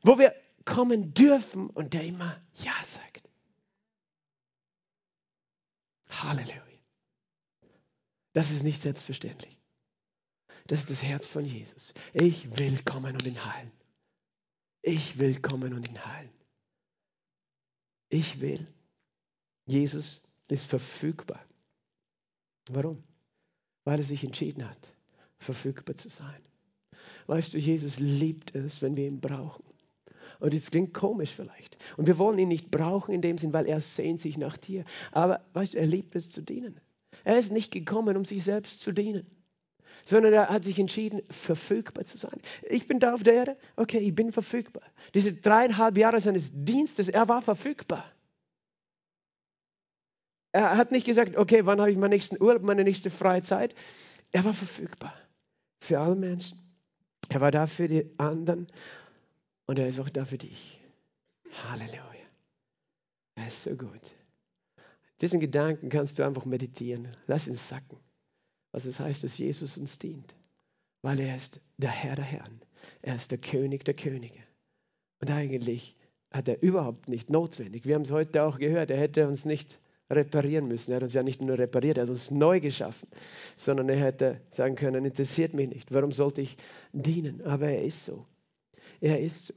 wo 0.03 0.19
wir 0.19 0.35
kommen 0.65 1.13
dürfen 1.13 1.69
und 1.69 1.93
der 1.93 2.03
immer 2.03 2.39
Ja 2.55 2.73
sagt. 2.83 3.27
Halleluja. 6.09 6.61
Das 8.33 8.51
ist 8.51 8.63
nicht 8.63 8.81
selbstverständlich. 8.81 9.57
Das 10.67 10.79
ist 10.79 10.89
das 10.91 11.01
Herz 11.01 11.25
von 11.25 11.43
Jesus. 11.43 11.93
Ich 12.13 12.57
will 12.57 12.77
kommen 12.85 13.13
und 13.13 13.25
ihn 13.25 13.43
heilen. 13.43 13.71
Ich 14.81 15.19
will 15.19 15.39
kommen 15.39 15.73
und 15.73 15.87
ihn 15.87 16.05
heilen. 16.05 16.31
Ich 18.09 18.41
will. 18.41 18.67
Jesus 19.65 20.27
ist 20.47 20.65
verfügbar. 20.65 21.43
Warum? 22.69 23.03
Weil 23.85 23.99
er 23.99 24.03
sich 24.03 24.23
entschieden 24.23 24.67
hat, 24.67 24.95
verfügbar 25.37 25.95
zu 25.95 26.09
sein. 26.09 26.41
Weißt 27.27 27.53
du, 27.53 27.57
Jesus 27.57 27.99
liebt 27.99 28.55
es, 28.55 28.81
wenn 28.81 28.95
wir 28.95 29.07
ihn 29.07 29.21
brauchen. 29.21 29.63
Und 30.39 30.53
es 30.53 30.71
klingt 30.71 30.93
komisch 30.93 31.31
vielleicht. 31.31 31.77
Und 31.97 32.07
wir 32.07 32.17
wollen 32.17 32.39
ihn 32.39 32.47
nicht 32.47 32.71
brauchen 32.71 33.13
in 33.13 33.21
dem 33.21 33.37
Sinn, 33.37 33.53
weil 33.53 33.67
er 33.67 33.79
sehnt 33.79 34.19
sich 34.19 34.37
nach 34.37 34.57
dir. 34.57 34.83
Aber 35.11 35.45
weißt 35.53 35.75
du, 35.75 35.77
er 35.77 35.85
liebt 35.85 36.15
es 36.15 36.31
zu 36.31 36.41
dienen. 36.41 36.79
Er 37.23 37.37
ist 37.37 37.51
nicht 37.51 37.71
gekommen, 37.71 38.17
um 38.17 38.25
sich 38.25 38.43
selbst 38.43 38.81
zu 38.81 38.91
dienen 38.91 39.25
sondern 40.05 40.33
er 40.33 40.49
hat 40.49 40.63
sich 40.63 40.79
entschieden, 40.79 41.21
verfügbar 41.29 42.05
zu 42.05 42.17
sein. 42.17 42.41
Ich 42.63 42.87
bin 42.87 42.99
da 42.99 43.13
auf 43.13 43.23
der 43.23 43.33
Erde, 43.33 43.57
okay, 43.75 43.99
ich 43.99 44.13
bin 44.13 44.31
verfügbar. 44.31 44.83
Diese 45.13 45.33
dreieinhalb 45.33 45.97
Jahre 45.97 46.19
seines 46.19 46.51
Dienstes, 46.53 47.09
er 47.09 47.27
war 47.29 47.41
verfügbar. 47.41 48.11
Er 50.53 50.77
hat 50.77 50.91
nicht 50.91 51.05
gesagt, 51.05 51.37
okay, 51.37 51.65
wann 51.65 51.79
habe 51.79 51.91
ich 51.91 51.97
meinen 51.97 52.11
nächsten 52.11 52.41
Urlaub, 52.41 52.61
meine 52.63 52.83
nächste 52.83 53.09
freie 53.09 53.41
Zeit. 53.41 53.73
Er 54.31 54.43
war 54.43 54.53
verfügbar 54.53 55.13
für 55.79 55.99
alle 55.99 56.15
Menschen. 56.15 56.57
Er 57.29 57.39
war 57.39 57.51
da 57.51 57.67
für 57.67 57.87
die 57.87 58.09
anderen 58.17 58.67
und 59.65 59.79
er 59.79 59.87
ist 59.87 59.99
auch 59.99 60.09
da 60.09 60.25
für 60.25 60.37
dich. 60.37 60.81
Halleluja. 61.63 62.01
Er 63.35 63.47
ist 63.47 63.63
so 63.63 63.75
gut. 63.75 64.01
Diesen 65.21 65.39
Gedanken 65.39 65.89
kannst 65.89 66.19
du 66.19 66.25
einfach 66.25 66.45
meditieren. 66.45 67.07
Lass 67.27 67.47
ihn 67.47 67.55
sacken 67.55 67.97
was 68.71 68.85
es 68.85 68.99
heißt, 68.99 69.23
dass 69.23 69.37
Jesus 69.37 69.77
uns 69.77 69.97
dient. 69.97 70.35
Weil 71.01 71.19
er 71.19 71.35
ist 71.35 71.61
der 71.77 71.89
Herr 71.89 72.15
der 72.15 72.25
Herren. 72.25 72.61
Er 73.01 73.15
ist 73.15 73.31
der 73.31 73.37
König 73.37 73.83
der 73.85 73.93
Könige. 73.93 74.39
Und 75.19 75.31
eigentlich 75.31 75.95
hat 76.31 76.47
er 76.47 76.61
überhaupt 76.61 77.09
nicht 77.09 77.29
notwendig. 77.29 77.85
Wir 77.85 77.95
haben 77.95 78.03
es 78.03 78.11
heute 78.11 78.43
auch 78.43 78.57
gehört, 78.57 78.89
er 78.89 78.99
hätte 78.99 79.27
uns 79.27 79.45
nicht 79.45 79.79
reparieren 80.09 80.67
müssen. 80.67 80.91
Er 80.91 80.97
hat 80.97 81.03
uns 81.03 81.13
ja 81.13 81.23
nicht 81.23 81.41
nur 81.41 81.57
repariert, 81.57 81.97
er 81.97 82.03
hat 82.03 82.09
uns 82.09 82.31
neu 82.31 82.59
geschaffen, 82.59 83.07
sondern 83.55 83.89
er 83.89 83.99
hätte 83.99 84.41
sagen 84.51 84.75
können, 84.75 85.05
interessiert 85.05 85.53
mich 85.53 85.69
nicht, 85.69 85.91
warum 85.93 86.11
sollte 86.11 86.41
ich 86.41 86.57
dienen? 86.93 87.41
Aber 87.43 87.67
er 87.67 87.83
ist 87.83 88.05
so. 88.05 88.25
Er 88.99 89.19
ist 89.19 89.47
so. 89.47 89.53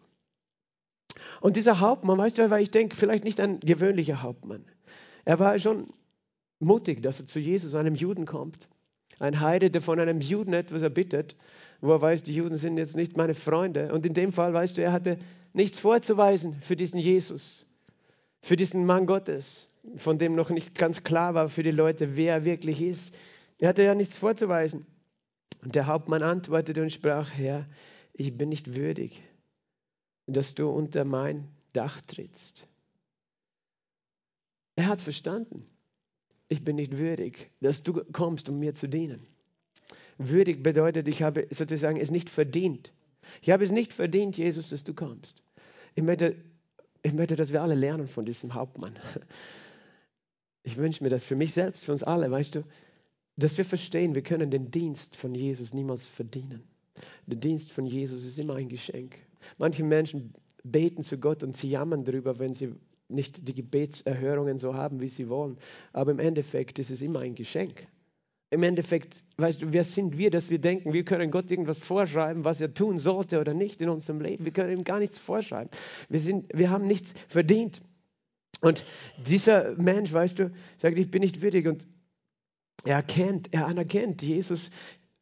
Und 1.40 1.56
dieser 1.56 1.80
Hauptmann, 1.80 2.18
weißt 2.18 2.38
du, 2.38 2.50
weil 2.50 2.62
ich 2.62 2.70
denke, 2.70 2.96
vielleicht 2.96 3.24
nicht 3.24 3.40
ein 3.40 3.60
gewöhnlicher 3.60 4.22
Hauptmann. 4.22 4.64
Er 5.24 5.38
war 5.38 5.58
schon 5.58 5.92
mutig, 6.58 7.02
dass 7.02 7.20
er 7.20 7.26
zu 7.26 7.38
Jesus, 7.38 7.74
einem 7.74 7.94
Juden, 7.94 8.26
kommt. 8.26 8.68
Ein 9.18 9.40
Heide, 9.40 9.70
der 9.70 9.82
von 9.82 10.00
einem 10.00 10.20
Juden 10.20 10.52
etwas 10.52 10.82
erbittet, 10.82 11.36
wo 11.80 11.92
er 11.92 12.00
weiß, 12.00 12.22
die 12.22 12.34
Juden 12.34 12.56
sind 12.56 12.78
jetzt 12.78 12.96
nicht 12.96 13.16
meine 13.16 13.34
Freunde. 13.34 13.92
Und 13.92 14.06
in 14.06 14.14
dem 14.14 14.32
Fall, 14.32 14.52
weißt 14.52 14.76
du, 14.76 14.82
er 14.82 14.92
hatte 14.92 15.18
nichts 15.52 15.78
vorzuweisen 15.78 16.56
für 16.60 16.76
diesen 16.76 16.98
Jesus, 16.98 17.66
für 18.40 18.56
diesen 18.56 18.86
Mann 18.86 19.06
Gottes, 19.06 19.70
von 19.96 20.18
dem 20.18 20.34
noch 20.34 20.50
nicht 20.50 20.74
ganz 20.74 21.04
klar 21.04 21.34
war 21.34 21.48
für 21.48 21.62
die 21.62 21.70
Leute, 21.70 22.16
wer 22.16 22.34
er 22.34 22.44
wirklich 22.44 22.80
ist. 22.80 23.14
Er 23.58 23.68
hatte 23.68 23.82
ja 23.82 23.94
nichts 23.94 24.16
vorzuweisen. 24.16 24.86
Und 25.62 25.74
der 25.74 25.86
Hauptmann 25.86 26.22
antwortete 26.22 26.82
und 26.82 26.90
sprach, 26.90 27.30
Herr, 27.32 27.66
ich 28.12 28.36
bin 28.36 28.48
nicht 28.48 28.74
würdig, 28.74 29.22
dass 30.26 30.54
du 30.54 30.68
unter 30.68 31.04
mein 31.04 31.48
Dach 31.72 32.00
trittst. 32.02 32.66
Er 34.76 34.86
hat 34.88 35.00
verstanden, 35.00 35.66
ich 36.54 36.64
bin 36.64 36.76
nicht 36.76 36.98
würdig, 36.98 37.50
dass 37.60 37.82
du 37.82 38.04
kommst, 38.12 38.48
um 38.48 38.60
mir 38.60 38.74
zu 38.74 38.88
dienen. 38.88 39.26
Würdig 40.18 40.62
bedeutet, 40.62 41.08
ich 41.08 41.22
habe 41.22 41.48
sozusagen 41.50 41.96
es 41.96 42.12
nicht 42.12 42.30
verdient. 42.30 42.92
Ich 43.42 43.50
habe 43.50 43.64
es 43.64 43.72
nicht 43.72 43.92
verdient, 43.92 44.36
Jesus, 44.36 44.68
dass 44.68 44.84
du 44.84 44.94
kommst. 44.94 45.42
Ich 45.96 46.04
möchte, 46.04 46.36
ich 47.02 47.12
möchte, 47.12 47.34
dass 47.34 47.52
wir 47.52 47.60
alle 47.60 47.74
lernen 47.74 48.06
von 48.06 48.24
diesem 48.24 48.54
Hauptmann. 48.54 48.96
Ich 50.62 50.76
wünsche 50.76 51.02
mir 51.02 51.10
das 51.10 51.24
für 51.24 51.36
mich 51.36 51.52
selbst, 51.52 51.84
für 51.84 51.92
uns 51.92 52.02
alle, 52.02 52.30
weißt 52.30 52.54
du, 52.54 52.62
dass 53.36 53.58
wir 53.58 53.64
verstehen, 53.64 54.14
wir 54.14 54.22
können 54.22 54.50
den 54.50 54.70
Dienst 54.70 55.16
von 55.16 55.34
Jesus 55.34 55.74
niemals 55.74 56.06
verdienen. 56.06 56.62
Der 57.26 57.36
Dienst 57.36 57.72
von 57.72 57.84
Jesus 57.84 58.24
ist 58.24 58.38
immer 58.38 58.54
ein 58.54 58.68
Geschenk. 58.68 59.16
Manche 59.58 59.82
Menschen 59.82 60.32
beten 60.62 61.02
zu 61.02 61.18
Gott 61.18 61.42
und 61.42 61.56
sie 61.56 61.68
jammern 61.68 62.04
darüber, 62.04 62.38
wenn 62.38 62.54
sie 62.54 62.72
nicht 63.08 63.46
die 63.48 63.54
Gebetserhörungen 63.54 64.58
so 64.58 64.74
haben, 64.74 65.00
wie 65.00 65.08
sie 65.08 65.28
wollen. 65.28 65.58
Aber 65.92 66.10
im 66.10 66.18
Endeffekt 66.18 66.78
ist 66.78 66.90
es 66.90 67.02
immer 67.02 67.20
ein 67.20 67.34
Geschenk. 67.34 67.86
Im 68.50 68.62
Endeffekt, 68.62 69.24
weißt 69.36 69.62
du, 69.62 69.72
wer 69.72 69.84
sind 69.84 70.16
wir, 70.16 70.30
dass 70.30 70.48
wir 70.48 70.60
denken, 70.60 70.92
wir 70.92 71.04
können 71.04 71.30
Gott 71.30 71.50
irgendwas 71.50 71.78
vorschreiben, 71.78 72.44
was 72.44 72.60
er 72.60 72.72
tun 72.72 72.98
sollte 72.98 73.40
oder 73.40 73.52
nicht 73.52 73.80
in 73.80 73.88
unserem 73.88 74.20
Leben. 74.20 74.44
Wir 74.44 74.52
können 74.52 74.72
ihm 74.72 74.84
gar 74.84 75.00
nichts 75.00 75.18
vorschreiben. 75.18 75.70
Wir, 76.08 76.20
sind, 76.20 76.46
wir 76.54 76.70
haben 76.70 76.86
nichts 76.86 77.14
verdient. 77.28 77.82
Und 78.60 78.84
dieser 79.26 79.74
Mensch, 79.74 80.12
weißt 80.12 80.38
du, 80.38 80.52
sagt, 80.78 80.98
ich 80.98 81.10
bin 81.10 81.22
nicht 81.22 81.42
würdig. 81.42 81.66
Und 81.66 81.86
er 82.84 82.96
erkennt, 82.96 83.52
er 83.52 83.66
anerkennt, 83.66 84.22
Jesus, 84.22 84.70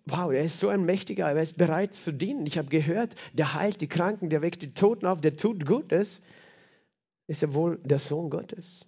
wow, 0.04 0.30
er 0.30 0.44
ist 0.44 0.58
so 0.58 0.68
ein 0.68 0.84
Mächtiger, 0.84 1.30
er 1.30 1.42
ist 1.42 1.56
bereit 1.56 1.94
zu 1.94 2.12
dienen. 2.12 2.44
Ich 2.44 2.58
habe 2.58 2.68
gehört, 2.68 3.14
der 3.32 3.54
heilt 3.54 3.80
die 3.80 3.88
Kranken, 3.88 4.28
der 4.28 4.42
weckt 4.42 4.62
die 4.62 4.74
Toten 4.74 5.06
auf, 5.06 5.20
der 5.20 5.36
tut 5.36 5.64
Gutes 5.64 6.22
ist 7.32 7.42
er 7.42 7.54
wohl 7.54 7.78
der 7.78 7.98
Sohn 7.98 8.28
Gottes. 8.28 8.84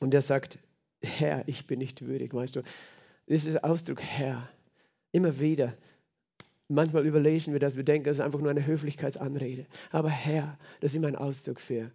Und 0.00 0.14
er 0.14 0.22
sagt, 0.22 0.58
Herr, 1.02 1.46
ich 1.46 1.66
bin 1.66 1.80
nicht 1.80 2.00
würdig. 2.00 2.32
Weißt 2.32 2.56
du, 2.56 2.62
das 3.26 3.44
ist 3.44 3.62
Ausdruck 3.62 4.00
Herr. 4.00 4.48
Immer 5.12 5.38
wieder. 5.38 5.76
Manchmal 6.68 7.04
überlesen 7.04 7.52
wir 7.52 7.60
das, 7.60 7.76
wir 7.76 7.84
denken, 7.84 8.06
das 8.06 8.16
ist 8.16 8.24
einfach 8.24 8.40
nur 8.40 8.50
eine 8.50 8.66
Höflichkeitsanrede. 8.66 9.66
Aber 9.90 10.08
Herr, 10.08 10.58
das 10.80 10.92
ist 10.92 10.96
immer 10.96 11.08
ein 11.08 11.16
Ausdruck 11.16 11.60
für, 11.60 11.92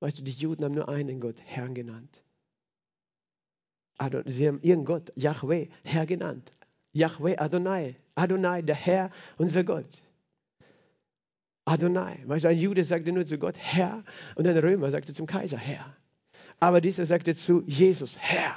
weißt 0.00 0.18
du, 0.18 0.24
die 0.24 0.32
Juden 0.32 0.64
haben 0.64 0.74
nur 0.74 0.88
einen 0.88 1.20
Gott, 1.20 1.40
Herrn 1.44 1.74
genannt. 1.74 2.24
Sie 4.26 4.48
haben 4.48 4.60
ihren 4.62 4.84
Gott, 4.84 5.12
Yahweh, 5.14 5.68
Herr 5.84 6.06
genannt. 6.06 6.52
Yahweh 6.92 7.36
Adonai. 7.38 7.94
Adonai, 8.16 8.62
der 8.62 8.74
Herr, 8.74 9.12
unser 9.38 9.62
Gott. 9.62 10.02
Adonai. 11.64 12.18
Weißt 12.26 12.44
du, 12.44 12.48
ein 12.48 12.58
Jude 12.58 12.84
sagte 12.84 13.12
nur 13.12 13.24
zu 13.24 13.38
Gott 13.38 13.56
Herr 13.58 14.04
und 14.34 14.46
ein 14.46 14.58
Römer 14.58 14.90
sagte 14.90 15.12
zum 15.12 15.26
Kaiser 15.26 15.58
Herr. 15.58 15.96
Aber 16.60 16.80
dieser 16.80 17.06
sagte 17.06 17.34
zu 17.34 17.62
Jesus 17.66 18.16
Herr. 18.18 18.56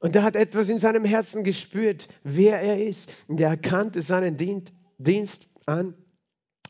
Und 0.00 0.16
er 0.16 0.22
hat 0.22 0.36
etwas 0.36 0.68
in 0.68 0.78
seinem 0.78 1.04
Herzen 1.04 1.44
gespürt, 1.44 2.08
wer 2.24 2.60
er 2.60 2.82
ist. 2.82 3.10
Und 3.28 3.40
er 3.40 3.50
erkannte 3.50 4.00
seinen 4.02 4.36
Dienst 4.98 5.50
an. 5.66 5.94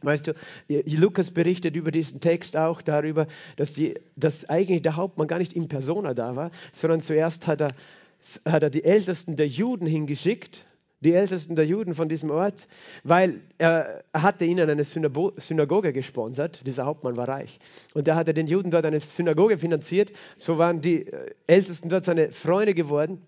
Weißt 0.02 0.26
du, 0.26 0.34
Lukas 0.68 1.30
berichtet 1.30 1.76
über 1.76 1.90
diesen 1.90 2.20
Text 2.20 2.56
auch 2.56 2.82
darüber, 2.82 3.26
dass, 3.56 3.74
die, 3.74 3.94
dass 4.16 4.48
eigentlich 4.48 4.82
der 4.82 4.96
Hauptmann 4.96 5.28
gar 5.28 5.38
nicht 5.38 5.52
in 5.52 5.68
Persona 5.68 6.14
da 6.14 6.34
war, 6.36 6.50
sondern 6.72 7.00
zuerst 7.00 7.46
hat 7.46 7.60
er, 7.60 7.68
hat 8.44 8.62
er 8.62 8.70
die 8.70 8.82
Ältesten 8.82 9.36
der 9.36 9.46
Juden 9.46 9.86
hingeschickt 9.86 10.66
die 11.00 11.14
Ältesten 11.14 11.56
der 11.56 11.66
Juden 11.66 11.94
von 11.94 12.08
diesem 12.08 12.30
Ort, 12.30 12.68
weil 13.04 13.40
er 13.56 14.04
hatte 14.12 14.44
ihnen 14.44 14.68
eine 14.68 14.84
Synagoge 14.84 15.92
gesponsert. 15.92 16.66
Dieser 16.66 16.84
Hauptmann 16.84 17.16
war 17.16 17.26
reich. 17.26 17.58
Und 17.94 18.06
er 18.06 18.16
hatte 18.16 18.34
den 18.34 18.46
Juden 18.46 18.70
dort 18.70 18.84
eine 18.84 19.00
Synagoge 19.00 19.56
finanziert. 19.56 20.12
So 20.36 20.58
waren 20.58 20.82
die 20.82 21.06
äh, 21.06 21.34
Ältesten 21.46 21.88
dort 21.88 22.04
seine 22.04 22.32
Freunde 22.32 22.74
geworden. 22.74 23.22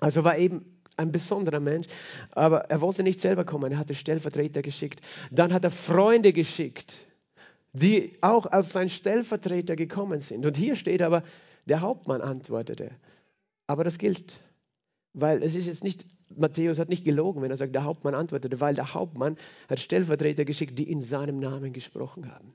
Also 0.00 0.22
war 0.22 0.36
eben 0.36 0.78
ein 0.98 1.10
besonderer 1.10 1.60
Mensch. 1.60 1.86
Aber 2.32 2.70
er 2.70 2.82
wollte 2.82 3.02
nicht 3.02 3.20
selber 3.20 3.44
kommen. 3.44 3.72
Er 3.72 3.78
hatte 3.78 3.94
Stellvertreter 3.94 4.60
geschickt. 4.60 5.00
Dann 5.30 5.54
hat 5.54 5.64
er 5.64 5.70
Freunde 5.70 6.34
geschickt, 6.34 6.98
die 7.72 8.18
auch 8.20 8.44
als 8.44 8.72
sein 8.72 8.90
Stellvertreter 8.90 9.76
gekommen 9.76 10.20
sind. 10.20 10.44
Und 10.44 10.58
hier 10.58 10.76
steht 10.76 11.00
aber, 11.00 11.22
der 11.64 11.80
Hauptmann 11.80 12.20
antwortete. 12.20 12.90
Aber 13.66 13.84
das 13.84 13.98
gilt, 13.98 14.40
weil 15.14 15.42
es 15.42 15.54
ist 15.54 15.66
jetzt 15.66 15.84
nicht 15.84 16.06
Matthäus 16.36 16.78
hat 16.78 16.88
nicht 16.88 17.04
gelogen, 17.04 17.42
wenn 17.42 17.50
er 17.50 17.56
sagt, 17.56 17.74
der 17.74 17.84
Hauptmann 17.84 18.14
antwortete, 18.14 18.60
weil 18.60 18.74
der 18.74 18.94
Hauptmann 18.94 19.36
hat 19.68 19.80
Stellvertreter 19.80 20.44
geschickt, 20.44 20.78
die 20.78 20.90
in 20.90 21.00
seinem 21.00 21.38
Namen 21.38 21.72
gesprochen 21.72 22.32
haben. 22.32 22.52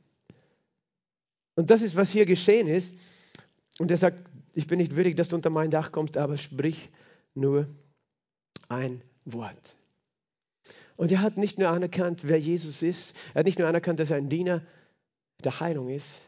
Und 1.55 1.69
das 1.69 1.81
ist, 1.81 1.95
was 1.95 2.09
hier 2.09 2.25
geschehen 2.25 2.67
ist. 2.67 2.93
Und 3.79 3.91
er 3.91 3.97
sagt, 3.97 4.17
ich 4.53 4.67
bin 4.67 4.77
nicht 4.77 4.95
würdig, 4.95 5.15
dass 5.15 5.29
du 5.29 5.35
unter 5.35 5.49
mein 5.49 5.71
Dach 5.71 5.91
kommst, 5.91 6.17
aber 6.17 6.37
sprich 6.37 6.89
nur 7.33 7.67
ein 8.69 9.01
Wort. 9.25 9.75
Und 10.95 11.11
er 11.11 11.21
hat 11.21 11.37
nicht 11.37 11.57
nur 11.57 11.69
anerkannt, 11.69 12.27
wer 12.27 12.39
Jesus 12.39 12.83
ist, 12.83 13.15
er 13.33 13.39
hat 13.39 13.45
nicht 13.45 13.59
nur 13.59 13.67
anerkannt, 13.67 13.99
dass 13.99 14.11
er 14.11 14.17
ein 14.17 14.29
Diener 14.29 14.61
der 15.43 15.59
Heilung 15.59 15.89
ist, 15.89 16.21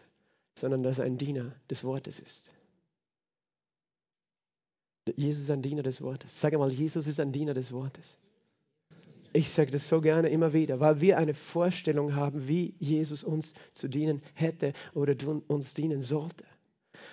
sondern 0.55 0.84
dass 0.84 0.99
er 0.99 1.05
ein 1.05 1.17
Diener 1.17 1.53
des 1.69 1.84
Wortes 1.84 2.19
ist. 2.19 2.54
Jesus 5.15 5.43
ist 5.43 5.51
ein 5.51 5.61
Diener 5.61 5.83
des 5.83 6.01
Wortes. 6.01 6.39
Sag 6.39 6.53
mal, 6.53 6.71
Jesus 6.71 7.07
ist 7.07 7.19
ein 7.19 7.31
Diener 7.31 7.53
des 7.53 7.71
Wortes. 7.71 8.17
Ich 9.33 9.51
sage 9.51 9.69
das 9.71 9.87
so 9.87 10.01
gerne 10.01 10.29
immer 10.29 10.53
wieder, 10.53 10.79
weil 10.79 11.01
wir 11.01 11.17
eine 11.17 11.33
Vorstellung 11.33 12.15
haben, 12.15 12.47
wie 12.47 12.73
Jesus 12.79 13.23
uns 13.23 13.53
zu 13.73 13.87
dienen 13.87 14.21
hätte 14.33 14.73
oder 14.93 15.15
uns 15.47 15.73
dienen 15.73 16.01
sollte. 16.01 16.45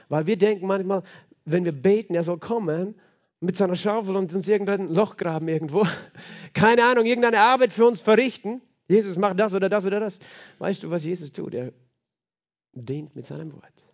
Weil 0.08 0.26
wir 0.26 0.36
denken 0.38 0.66
manchmal, 0.66 1.02
wenn 1.44 1.64
wir 1.64 1.72
beten, 1.72 2.14
er 2.14 2.24
soll 2.24 2.38
kommen 2.38 2.94
mit 3.40 3.56
seiner 3.56 3.74
Schaufel 3.74 4.16
und 4.16 4.32
uns 4.32 4.46
irgendein 4.46 4.88
Loch 4.88 5.16
graben 5.16 5.48
irgendwo. 5.48 5.84
Keine 6.54 6.84
Ahnung, 6.84 7.06
irgendeine 7.06 7.40
Arbeit 7.40 7.72
für 7.72 7.86
uns 7.86 8.00
verrichten. 8.00 8.62
Jesus 8.88 9.16
macht 9.16 9.40
das 9.40 9.52
oder 9.52 9.68
das 9.68 9.84
oder 9.84 9.98
das. 9.98 10.20
Weißt 10.58 10.82
du, 10.84 10.90
was 10.90 11.04
Jesus 11.04 11.32
tut? 11.32 11.54
Er 11.54 11.72
dient 12.72 13.16
mit 13.16 13.26
seinem 13.26 13.52
Wort. 13.52 13.86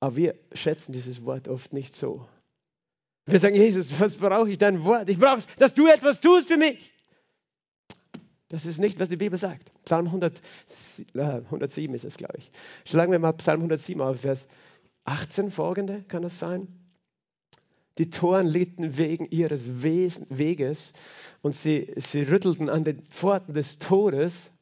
Aber 0.00 0.16
wir 0.16 0.34
schätzen 0.52 0.92
dieses 0.92 1.24
Wort 1.24 1.48
oft 1.48 1.72
nicht 1.72 1.94
so. 1.94 2.26
Wir 3.30 3.38
sagen, 3.38 3.54
Jesus, 3.54 4.00
was 4.00 4.16
brauche 4.16 4.50
ich 4.50 4.58
dein 4.58 4.84
Wort? 4.84 5.08
Ich 5.08 5.18
brauche, 5.18 5.42
dass 5.58 5.72
du 5.72 5.86
etwas 5.86 6.20
tust 6.20 6.48
für 6.48 6.56
mich. 6.56 6.92
Das 8.48 8.66
ist 8.66 8.78
nicht, 8.78 8.98
was 8.98 9.08
die 9.08 9.16
Bibel 9.16 9.38
sagt. 9.38 9.70
Psalm 9.84 10.06
100, 10.06 10.42
107 11.14 11.94
ist 11.94 12.04
es, 12.04 12.16
glaube 12.16 12.38
ich. 12.38 12.50
Schlagen 12.84 13.12
wir 13.12 13.20
mal 13.20 13.32
Psalm 13.34 13.60
107 13.60 14.00
auf, 14.02 14.22
Vers 14.22 14.48
18 15.04 15.52
folgende, 15.52 16.02
kann 16.08 16.22
das 16.22 16.40
sein? 16.40 16.66
Die 17.98 18.10
Toren 18.10 18.46
litten 18.46 18.96
wegen 18.96 19.26
ihres 19.26 19.82
Weges 19.82 20.92
und 21.42 21.54
sie, 21.54 21.92
sie 21.96 22.22
rüttelten 22.22 22.68
an 22.68 22.82
den 22.82 23.02
Pforten 23.02 23.54
des 23.54 23.78
Todes. 23.78 24.52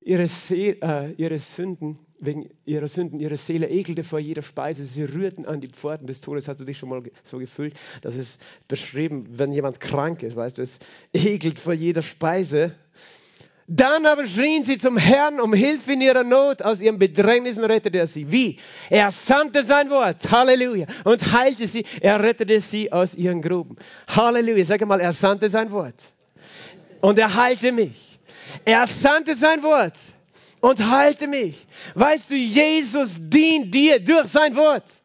Ihre, 0.00 0.28
äh, 0.50 1.12
ihre 1.12 1.38
Sünden 1.38 1.98
wegen 2.20 2.50
ihrer 2.64 2.88
Sünden, 2.88 3.20
ihre 3.20 3.36
Seele 3.36 3.68
ekelte 3.68 4.02
vor 4.04 4.18
jeder 4.18 4.42
Speise. 4.42 4.84
Sie 4.84 5.04
rührten 5.04 5.46
an 5.46 5.60
die 5.60 5.68
Pforten 5.68 6.06
des 6.06 6.20
Todes. 6.20 6.48
Hast 6.48 6.60
du 6.60 6.64
dich 6.64 6.78
schon 6.78 6.88
mal 6.88 7.02
so 7.24 7.38
gefühlt? 7.38 7.74
Das 8.02 8.16
ist 8.16 8.40
beschrieben, 8.66 9.26
wenn 9.30 9.52
jemand 9.52 9.80
krank 9.80 10.22
ist, 10.22 10.36
weißt 10.36 10.58
du, 10.58 10.62
es 10.62 10.78
ekelt 11.12 11.58
vor 11.58 11.72
jeder 11.72 12.02
Speise. 12.02 12.74
Dann 13.70 14.06
aber 14.06 14.26
schrien 14.26 14.64
sie 14.64 14.78
zum 14.78 14.96
Herrn 14.96 15.40
um 15.40 15.52
Hilfe 15.52 15.92
in 15.92 16.00
ihrer 16.00 16.24
Not. 16.24 16.62
Aus 16.62 16.80
ihren 16.80 16.98
Bedrängnissen 16.98 17.64
rettete 17.64 17.98
er 17.98 18.06
sie. 18.06 18.32
Wie? 18.32 18.58
Er 18.88 19.10
sandte 19.10 19.62
sein 19.62 19.90
Wort. 19.90 20.30
Halleluja. 20.30 20.86
Und 21.04 21.32
heilte 21.34 21.68
sie. 21.68 21.84
Er 22.00 22.22
rettete 22.22 22.62
sie 22.62 22.90
aus 22.90 23.14
ihren 23.14 23.42
Gruben. 23.42 23.76
Halleluja. 24.08 24.64
Sag 24.64 24.86
mal, 24.86 25.00
er 25.00 25.12
sandte 25.12 25.50
sein 25.50 25.70
Wort. 25.70 26.12
Und 27.02 27.18
er 27.18 27.34
heilte 27.34 27.70
mich. 27.70 28.18
Er 28.64 28.86
sandte 28.86 29.34
sein 29.34 29.62
Wort 29.62 29.98
und 30.60 30.90
halte 30.90 31.26
mich. 31.26 31.66
Weißt 31.94 32.30
du, 32.30 32.34
Jesus 32.34 33.16
dient 33.18 33.74
dir 33.74 34.00
durch 34.00 34.28
sein 34.28 34.56
Wort. 34.56 35.02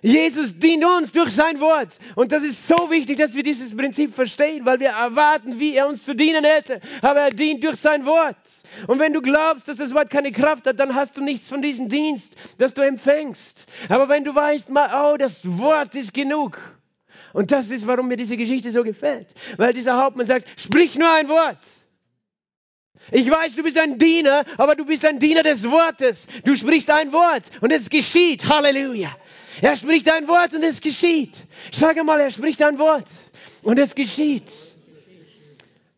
Jesus 0.00 0.56
dient 0.56 0.84
uns 0.84 1.12
durch 1.12 1.32
sein 1.32 1.60
Wort. 1.60 1.98
Und 2.14 2.30
das 2.30 2.42
ist 2.42 2.66
so 2.66 2.90
wichtig, 2.90 3.18
dass 3.18 3.34
wir 3.34 3.42
dieses 3.42 3.76
Prinzip 3.76 4.14
verstehen, 4.14 4.64
weil 4.64 4.78
wir 4.78 4.90
erwarten, 4.90 5.58
wie 5.58 5.74
er 5.74 5.88
uns 5.88 6.04
zu 6.04 6.14
dienen 6.14 6.44
hätte. 6.44 6.80
Aber 7.02 7.20
er 7.20 7.30
dient 7.30 7.64
durch 7.64 7.76
sein 7.76 8.06
Wort. 8.06 8.36
Und 8.86 9.00
wenn 9.00 9.12
du 9.12 9.20
glaubst, 9.20 9.66
dass 9.66 9.78
das 9.78 9.92
Wort 9.94 10.10
keine 10.10 10.30
Kraft 10.30 10.66
hat, 10.66 10.78
dann 10.78 10.94
hast 10.94 11.16
du 11.16 11.20
nichts 11.22 11.48
von 11.48 11.62
diesem 11.62 11.88
Dienst, 11.88 12.36
das 12.58 12.74
du 12.74 12.82
empfängst. 12.82 13.66
Aber 13.88 14.08
wenn 14.08 14.24
du 14.24 14.34
weißt, 14.34 14.68
oh, 14.70 15.16
das 15.18 15.40
Wort 15.58 15.94
ist 15.94 16.14
genug. 16.14 16.60
Und 17.32 17.50
das 17.50 17.70
ist, 17.70 17.86
warum 17.86 18.08
mir 18.08 18.16
diese 18.16 18.36
Geschichte 18.36 18.70
so 18.70 18.84
gefällt. 18.84 19.34
Weil 19.56 19.72
dieser 19.72 19.96
Hauptmann 19.96 20.26
sagt, 20.26 20.46
sprich 20.56 20.96
nur 20.96 21.12
ein 21.12 21.28
Wort. 21.28 21.58
Ich 23.10 23.30
weiß, 23.30 23.56
du 23.56 23.62
bist 23.62 23.78
ein 23.78 23.98
Diener, 23.98 24.44
aber 24.56 24.74
du 24.74 24.84
bist 24.84 25.04
ein 25.04 25.18
Diener 25.18 25.42
des 25.42 25.68
Wortes. 25.70 26.26
Du 26.44 26.54
sprichst 26.54 26.90
ein 26.90 27.12
Wort 27.12 27.50
und 27.60 27.72
es 27.72 27.88
geschieht. 27.88 28.48
Halleluja. 28.48 29.16
Er 29.60 29.76
spricht 29.76 30.10
ein 30.10 30.28
Wort 30.28 30.54
und 30.54 30.62
es 30.62 30.80
geschieht. 30.80 31.44
Sage 31.72 32.04
mal, 32.04 32.20
er 32.20 32.30
spricht 32.30 32.62
ein 32.62 32.78
Wort 32.78 33.06
und 33.62 33.78
es 33.78 33.94
geschieht. 33.94 34.52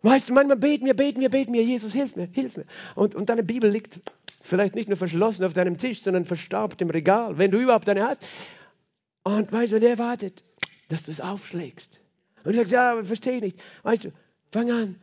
Weißt 0.03 0.31
du, 0.31 0.33
manchmal 0.33 0.57
beten 0.57 0.87
wir, 0.87 0.94
beten 0.94 1.20
wir, 1.20 1.29
beten 1.29 1.53
wir, 1.53 1.62
Jesus, 1.62 1.92
hilf 1.92 2.16
mir, 2.16 2.29
hilf 2.33 2.57
mir. 2.57 2.64
Und, 2.94 3.14
und 3.14 3.29
deine 3.29 3.42
Bibel 3.42 3.70
liegt 3.70 4.01
vielleicht 4.40 4.75
nicht 4.75 4.88
nur 4.88 4.96
verschlossen 4.96 5.44
auf 5.44 5.53
deinem 5.53 5.77
Tisch, 5.77 6.01
sondern 6.01 6.25
verstaubt 6.25 6.81
im 6.81 6.88
Regal, 6.88 7.37
wenn 7.37 7.51
du 7.51 7.59
überhaupt 7.59 7.88
eine 7.88 8.05
hast. 8.05 8.23
Und 9.25 9.53
weißt 9.53 9.73
du, 9.73 9.81
der 9.81 9.99
wartet, 9.99 10.42
dass 10.88 11.03
du 11.03 11.11
es 11.11 11.20
aufschlägst. 11.20 12.01
Und 12.44 12.53
du 12.53 12.57
sagst, 12.57 12.73
ja, 12.73 13.03
verstehe 13.03 13.37
ich 13.37 13.42
nicht. 13.42 13.62
Weißt 13.83 14.05
du, 14.05 14.12
fang 14.51 14.70
an, 14.70 14.96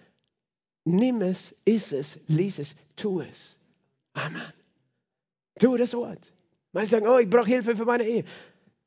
nimm 0.87 1.21
es, 1.21 1.55
iss 1.65 1.91
es, 1.91 2.19
lies 2.27 2.59
es, 2.59 2.75
tu 2.95 3.21
es. 3.21 3.57
Amen. 4.13 4.53
Tu 5.59 5.77
das 5.77 5.93
Wort. 5.93 6.33
Manche 6.71 6.89
sagen, 6.89 7.07
oh, 7.07 7.19
ich 7.19 7.29
brauche 7.29 7.47
Hilfe 7.47 7.75
für 7.75 7.85
meine 7.85 8.03
Ehe. 8.03 8.25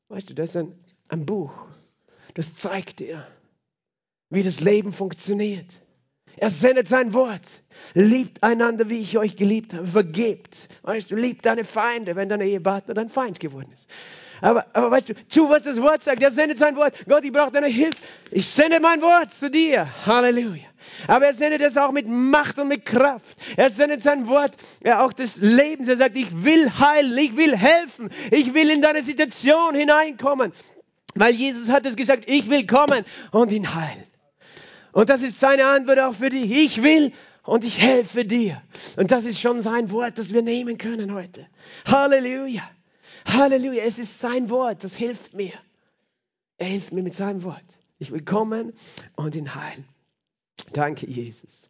Weißt 0.09 0.29
du, 0.29 0.33
das 0.33 0.51
ist 0.51 0.57
ein, 0.57 0.73
ein 1.09 1.25
Buch. 1.25 1.53
Das 2.33 2.55
zeigt 2.55 2.99
dir, 2.99 3.25
wie 4.29 4.43
das 4.43 4.59
Leben 4.59 4.93
funktioniert. 4.93 5.81
Er 6.37 6.49
sendet 6.49 6.87
sein 6.87 7.13
Wort. 7.13 7.63
Liebt 7.93 8.41
einander, 8.43 8.89
wie 8.89 9.01
ich 9.01 9.17
euch 9.17 9.35
geliebt 9.35 9.73
habe. 9.73 9.87
Vergebt. 9.87 10.69
Weißt 10.83 11.11
du, 11.11 11.15
liebt 11.15 11.45
deine 11.45 11.63
Feinde, 11.65 12.15
wenn 12.15 12.29
dein 12.29 12.41
Ehepartner 12.41 12.93
dein 12.93 13.09
Feind 13.09 13.39
geworden 13.39 13.71
ist. 13.73 13.87
Aber, 14.41 14.65
aber 14.73 14.91
weißt 14.91 15.09
du, 15.09 15.13
tu, 15.27 15.49
was 15.49 15.63
das 15.63 15.79
Wort 15.81 16.01
sagt. 16.01 16.21
Er 16.21 16.31
sendet 16.31 16.57
sein 16.57 16.75
Wort. 16.75 16.93
Gott, 17.07 17.23
ich 17.23 17.31
brauche 17.31 17.51
deine 17.51 17.67
Hilfe. 17.67 17.97
Ich 18.31 18.47
sende 18.47 18.79
mein 18.79 19.01
Wort 19.01 19.33
zu 19.33 19.49
dir. 19.49 19.87
Halleluja. 20.05 20.63
Aber 21.07 21.27
er 21.27 21.33
sendet 21.33 21.61
es 21.61 21.77
auch 21.77 21.91
mit 21.91 22.07
Macht 22.07 22.57
und 22.57 22.67
mit 22.67 22.85
Kraft. 22.85 23.37
Er 23.55 23.69
sendet 23.69 24.01
sein 24.01 24.27
Wort 24.27 24.53
ja, 24.83 25.03
auch 25.03 25.13
des 25.13 25.37
Lebens. 25.37 25.87
Er 25.87 25.97
sagt, 25.97 26.17
ich 26.17 26.43
will 26.43 26.71
heilen, 26.71 27.17
ich 27.17 27.37
will 27.37 27.55
helfen, 27.55 28.09
ich 28.31 28.53
will 28.53 28.69
in 28.69 28.81
deine 28.81 29.03
Situation 29.03 29.75
hineinkommen. 29.75 30.51
Weil 31.13 31.33
Jesus 31.33 31.69
hat 31.69 31.85
es 31.85 31.95
gesagt, 31.95 32.23
ich 32.27 32.49
will 32.49 32.65
kommen 32.65 33.05
und 33.31 33.51
ihn 33.51 33.75
heilen. 33.75 34.07
Und 34.91 35.09
das 35.09 35.21
ist 35.21 35.39
seine 35.39 35.67
Antwort 35.67 35.99
auch 35.99 36.15
für 36.15 36.29
dich. 36.29 36.51
Ich 36.51 36.83
will 36.83 37.13
und 37.43 37.63
ich 37.63 37.79
helfe 37.79 38.25
dir. 38.25 38.61
Und 38.97 39.11
das 39.11 39.25
ist 39.25 39.39
schon 39.39 39.61
sein 39.61 39.91
Wort, 39.91 40.17
das 40.17 40.33
wir 40.33 40.41
nehmen 40.41 40.77
können 40.77 41.13
heute. 41.13 41.47
Halleluja. 41.85 42.63
Halleluja. 43.25 43.83
Es 43.83 43.99
ist 43.99 44.19
sein 44.19 44.49
Wort, 44.49 44.83
das 44.83 44.95
hilft 44.95 45.33
mir. 45.33 45.53
Er 46.57 46.67
hilft 46.67 46.91
mir 46.93 47.03
mit 47.03 47.15
seinem 47.15 47.43
Wort. 47.43 47.79
Ich 47.99 48.11
will 48.11 48.23
kommen 48.23 48.73
und 49.15 49.35
ihn 49.35 49.53
heilen. 49.55 49.85
Danke, 50.73 51.07
Jesus. 51.07 51.69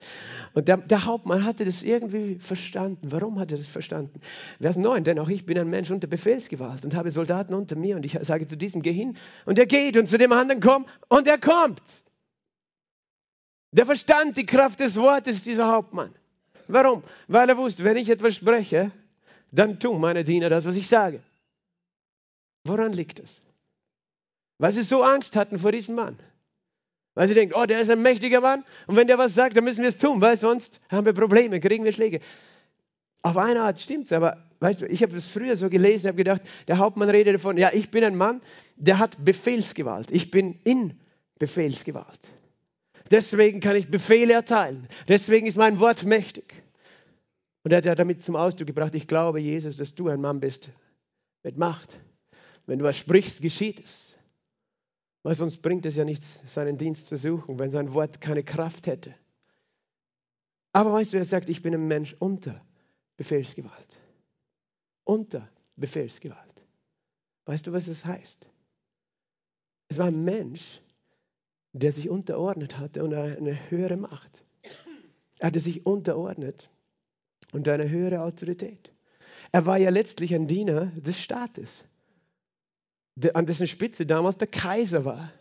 Und 0.54 0.68
der, 0.68 0.78
der, 0.78 1.06
Hauptmann 1.06 1.44
hatte 1.44 1.66
das 1.66 1.82
irgendwie 1.82 2.36
verstanden. 2.36 3.12
Warum 3.12 3.40
hat 3.40 3.52
er 3.52 3.58
das 3.58 3.68
verstanden? 3.68 4.20
Vers 4.60 4.78
9, 4.78 5.04
denn 5.04 5.18
auch 5.20 5.30
ich 5.30 5.46
bin 5.46 5.58
ein 5.58 5.70
Mensch 5.70 5.90
unter 5.92 6.08
Befehlsgewalt 6.08 6.84
und 6.84 6.94
habe 6.94 7.10
Soldaten 7.10 7.54
unter 7.54 7.76
mir 7.76 7.96
und 7.96 8.06
ich 8.06 8.18
sage 8.22 8.48
zu 8.48 8.58
diesem, 8.58 8.82
geh 8.82 8.94
hin 8.94 9.18
und 9.46 9.58
er 9.58 9.66
geht 9.66 9.98
und 9.98 10.08
zu 10.08 10.18
dem 10.18 10.32
anderen, 10.32 10.62
komm 10.62 10.86
und 11.08 11.28
er 11.28 11.38
kommt. 11.38 11.82
Der 13.72 13.86
verstand 13.86 14.38
die 14.38 14.46
Kraft 14.46 14.80
des 14.82 14.98
Wortes, 14.98 15.44
dieser 15.44 15.72
Hauptmann. 15.72 16.14
Warum? 16.68 17.04
Weil 17.28 17.50
er 17.50 17.58
wusste, 17.58 17.84
wenn 17.84 17.98
ich 17.98 18.10
etwas 18.10 18.36
spreche, 18.36 18.92
dann 19.52 19.80
tun 19.80 20.00
meine 20.00 20.24
Diener 20.24 20.50
das, 20.50 20.66
was 20.66 20.76
ich 20.76 20.88
sage. 20.88 21.22
Woran 22.64 22.94
liegt 22.94 23.20
das? 23.20 23.42
Weil 24.58 24.72
sie 24.72 24.84
so 24.84 25.04
Angst 25.04 25.36
hatten 25.36 25.58
vor 25.58 25.72
diesem 25.72 25.96
Mann. 25.96 26.20
Weil 27.14 27.28
sie 27.28 27.34
denken, 27.34 27.56
oh, 27.56 27.66
der 27.66 27.82
ist 27.82 27.90
ein 27.90 28.02
mächtiger 28.02 28.42
Mann 28.42 28.64
und 28.88 28.96
wenn 28.96 29.08
der 29.08 29.18
was 29.18 29.34
sagt, 29.34 29.58
dann 29.58 29.64
müssen 29.64 29.82
wir 29.82 29.90
es 29.90 29.98
tun, 29.98 30.22
weil 30.22 30.38
sonst 30.38 30.80
haben 30.90 31.06
wir 31.06 31.14
Probleme, 31.14 31.60
kriegen 31.60 31.84
wir 31.84 31.92
Schläge. 31.92 32.22
Auf 33.22 33.38
eine 33.38 33.62
Art 33.62 33.80
stimmt 33.80 34.06
es, 34.06 34.14
aber 34.14 34.38
weißt 34.60 34.82
du, 34.82 34.88
ich 34.88 35.04
habe 35.04 35.14
das 35.14 35.26
früher 35.26 35.56
so 35.58 35.70
gelesen, 35.70 36.08
habe 36.08 36.18
gedacht, 36.18 36.42
der 36.68 36.78
Hauptmann 36.78 37.10
redet 37.10 37.36
davon, 37.36 37.58
ja, 37.58 37.72
ich 37.74 37.92
bin 37.92 38.04
ein 38.04 38.16
Mann, 38.16 38.42
der 38.78 38.98
hat 38.98 39.24
Befehlsgewalt. 39.24 40.10
Ich 40.12 40.32
bin 40.32 40.60
in 40.64 41.00
Befehlsgewalt. 41.38 42.32
Deswegen 43.12 43.60
kann 43.60 43.76
ich 43.76 43.92
Befehle 43.92 44.34
erteilen. 44.34 44.88
Deswegen 45.08 45.46
ist 45.46 45.58
mein 45.58 45.80
Wort 45.80 46.04
mächtig. 46.04 46.64
Und 47.64 47.72
er 47.72 47.78
hat 47.78 47.86
ja 47.86 47.96
damit 47.96 48.24
zum 48.24 48.36
Ausdruck 48.36 48.68
gebracht, 48.68 48.96
ich 48.96 49.08
glaube, 49.08 49.40
Jesus, 49.40 49.78
dass 49.78 49.94
du 49.94 50.08
ein 50.08 50.22
Mann 50.22 50.40
bist 50.40 50.72
mit 51.44 51.58
Macht. 51.58 52.00
Wenn 52.66 52.80
du 52.80 52.86
was 52.86 52.98
sprichst, 52.98 53.42
geschieht 53.42 53.80
es. 53.80 54.18
Weil 55.24 55.36
sonst 55.36 55.62
bringt 55.62 55.86
es 55.86 55.96
ja 55.96 56.06
nichts, 56.06 56.42
seinen 56.46 56.78
Dienst 56.78 57.08
zu 57.08 57.16
suchen, 57.16 57.60
wenn 57.60 57.72
sein 57.72 57.94
Wort 57.94 58.22
keine 58.22 58.44
Kraft 58.44 58.88
hätte. 58.88 59.14
Aber 60.74 60.94
weißt 60.94 61.14
du, 61.14 61.18
er 61.18 61.26
sagt, 61.26 61.50
ich 61.50 61.62
bin 61.62 61.74
ein 61.74 61.88
Mensch 61.88 62.16
unter 62.20 62.62
Befehlsgewalt. 63.18 64.00
Unter 65.04 65.48
Befehlsgewalt. 65.76 66.66
Weißt 67.46 67.68
du, 67.68 67.74
was 67.74 67.86
das 67.86 68.06
heißt? 68.06 68.48
Es 69.90 69.98
war 69.98 70.08
ein 70.08 70.24
Mensch, 70.24 70.82
der 71.74 71.92
sich 71.92 72.10
unterordnet 72.10 72.78
hatte 72.78 73.04
und 73.04 73.14
eine 73.14 73.70
höhere 73.70 73.98
Macht. 73.98 74.44
Er 75.40 75.48
hatte 75.48 75.60
sich 75.60 75.86
unterordnet 75.86 76.70
und 77.52 77.68
eine 77.68 77.90
höhere 77.90 78.22
Autorität. 78.22 78.94
Er 79.52 79.66
war 79.66 79.78
ja 79.78 79.90
letztlich 79.90 80.34
ein 80.34 80.48
Diener 80.48 80.86
des 80.88 81.20
Staates 81.20 81.86
an 83.34 83.46
dessen 83.46 83.68
Spitze 83.68 84.06
damals 84.06 84.38
der 84.38 84.48
Kaiser 84.48 85.06
war. 85.06 85.32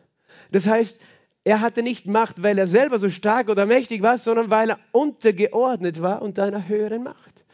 Das 0.51 0.67
heißt, 0.67 1.01
er 1.45 1.61
hatte 1.61 1.83
nicht 1.83 2.07
Macht, 2.07 2.43
weil 2.43 2.59
er 2.59 2.67
selber 2.67 2.99
so 2.99 3.09
stark 3.09 3.49
oder 3.49 3.67
mächtig 3.67 4.03
war, 4.03 4.19
sondern 4.19 4.51
weil 4.51 4.71
er 4.71 4.79
untergeordnet 4.93 6.03
war 6.03 6.23
unter 6.23 6.45
einer 6.45 6.69
höheren 6.69 7.03
Macht. 7.03 7.45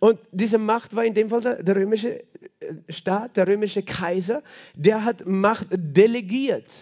Und 0.00 0.18
diese 0.32 0.58
Macht 0.58 0.94
war 0.94 1.04
in 1.04 1.14
dem 1.14 1.30
Fall 1.30 1.40
der, 1.40 1.62
der 1.62 1.76
römische 1.76 2.20
äh, 2.20 2.24
Staat, 2.88 3.36
der 3.36 3.48
römische 3.48 3.82
Kaiser, 3.82 4.42
der 4.74 5.04
hat 5.04 5.26
Macht 5.26 5.66
delegiert, 5.70 6.72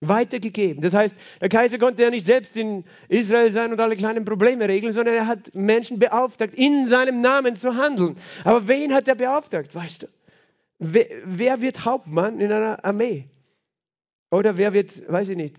weitergegeben. 0.00 0.82
Das 0.82 0.92
heißt, 0.94 1.16
der 1.40 1.48
Kaiser 1.48 1.78
konnte 1.78 2.02
ja 2.02 2.10
nicht 2.10 2.26
selbst 2.26 2.56
in 2.56 2.84
Israel 3.08 3.50
sein 3.50 3.72
und 3.72 3.80
alle 3.80 3.96
kleinen 3.96 4.24
Probleme 4.24 4.68
regeln, 4.68 4.92
sondern 4.92 5.14
er 5.14 5.26
hat 5.26 5.54
Menschen 5.54 5.98
beauftragt, 5.98 6.54
in 6.54 6.86
seinem 6.86 7.22
Namen 7.22 7.56
zu 7.56 7.76
handeln. 7.76 8.16
Aber 8.44 8.68
wen 8.68 8.92
hat 8.92 9.08
er 9.08 9.14
beauftragt, 9.14 9.74
weißt 9.74 10.02
du? 10.02 10.06
Wer, 10.78 11.60
wird 11.60 11.84
Hauptmann 11.84 12.40
in 12.40 12.52
einer 12.52 12.84
Armee? 12.84 13.30
Oder 14.30 14.56
wer 14.56 14.72
wird, 14.72 15.10
weiß 15.10 15.28
ich 15.28 15.36
nicht, 15.36 15.56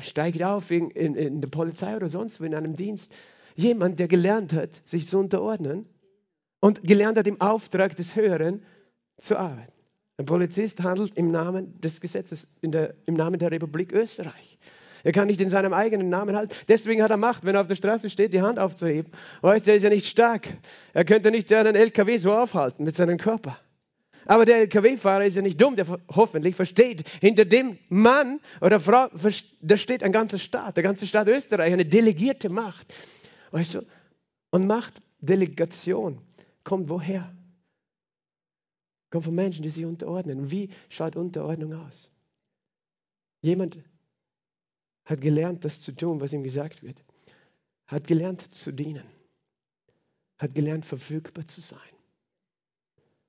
steigt 0.00 0.42
auf 0.42 0.70
in, 0.70 0.90
in, 0.90 1.14
in 1.14 1.40
der 1.40 1.48
Polizei 1.48 1.94
oder 1.94 2.08
sonst 2.08 2.40
wo 2.40 2.44
in 2.44 2.54
einem 2.54 2.76
Dienst? 2.76 3.14
Jemand, 3.54 3.98
der 3.98 4.08
gelernt 4.08 4.52
hat, 4.52 4.82
sich 4.88 5.06
zu 5.06 5.18
unterordnen 5.18 5.86
und 6.60 6.82
gelernt 6.84 7.18
hat, 7.18 7.26
im 7.26 7.40
Auftrag 7.40 7.96
des 7.96 8.16
Höheren 8.16 8.62
zu 9.18 9.36
arbeiten. 9.36 9.72
Ein 10.16 10.26
Polizist 10.26 10.82
handelt 10.82 11.16
im 11.16 11.30
Namen 11.30 11.80
des 11.80 12.00
Gesetzes, 12.00 12.48
der, 12.62 12.94
im 13.06 13.14
Namen 13.14 13.38
der 13.38 13.50
Republik 13.50 13.92
Österreich. 13.92 14.58
Er 15.04 15.12
kann 15.12 15.28
nicht 15.28 15.40
in 15.40 15.48
seinem 15.48 15.72
eigenen 15.72 16.08
Namen 16.08 16.34
halten. 16.34 16.54
Deswegen 16.66 17.02
hat 17.02 17.10
er 17.10 17.16
Macht, 17.16 17.44
wenn 17.44 17.54
er 17.54 17.60
auf 17.60 17.66
der 17.68 17.76
Straße 17.76 18.10
steht, 18.10 18.32
die 18.32 18.42
Hand 18.42 18.58
aufzuheben. 18.58 19.12
Weißt 19.42 19.66
du, 19.66 19.70
er 19.70 19.76
ist 19.76 19.82
ja 19.84 19.90
nicht 19.90 20.06
stark. 20.06 20.48
Er 20.92 21.04
könnte 21.04 21.30
nicht 21.30 21.52
einen 21.52 21.76
LKW 21.76 22.16
so 22.16 22.32
aufhalten 22.32 22.84
mit 22.84 22.96
seinem 22.96 23.18
Körper. 23.18 23.58
Aber 24.28 24.44
der 24.44 24.58
LKW-Fahrer 24.58 25.24
ist 25.24 25.36
ja 25.36 25.42
nicht 25.42 25.58
dumm, 25.58 25.74
der 25.74 25.86
hoffentlich 26.14 26.54
versteht, 26.54 27.08
hinter 27.20 27.46
dem 27.46 27.78
Mann 27.88 28.40
oder 28.60 28.78
Frau, 28.78 29.08
da 29.62 29.76
steht 29.78 30.02
ein 30.02 30.12
ganzer 30.12 30.38
Staat, 30.38 30.76
der 30.76 30.84
ganze 30.84 31.06
Staat 31.06 31.28
Österreich, 31.28 31.72
eine 31.72 31.86
delegierte 31.86 32.50
Macht. 32.50 32.92
Weißt 33.52 33.74
du? 33.74 33.86
Und 34.50 34.66
Machtdelegation 34.66 36.20
kommt 36.62 36.90
woher? 36.90 37.34
Kommt 39.08 39.24
von 39.24 39.34
Menschen, 39.34 39.62
die 39.62 39.70
sich 39.70 39.86
unterordnen. 39.86 40.50
Wie 40.50 40.68
schaut 40.90 41.16
Unterordnung 41.16 41.72
aus? 41.72 42.10
Jemand 43.40 43.78
hat 45.06 45.22
gelernt, 45.22 45.64
das 45.64 45.80
zu 45.80 45.92
tun, 45.92 46.20
was 46.20 46.34
ihm 46.34 46.42
gesagt 46.42 46.82
wird. 46.82 47.02
Hat 47.86 48.06
gelernt 48.06 48.42
zu 48.54 48.72
dienen. 48.72 49.06
Hat 50.36 50.54
gelernt, 50.54 50.84
verfügbar 50.84 51.46
zu 51.46 51.62
sein. 51.62 51.97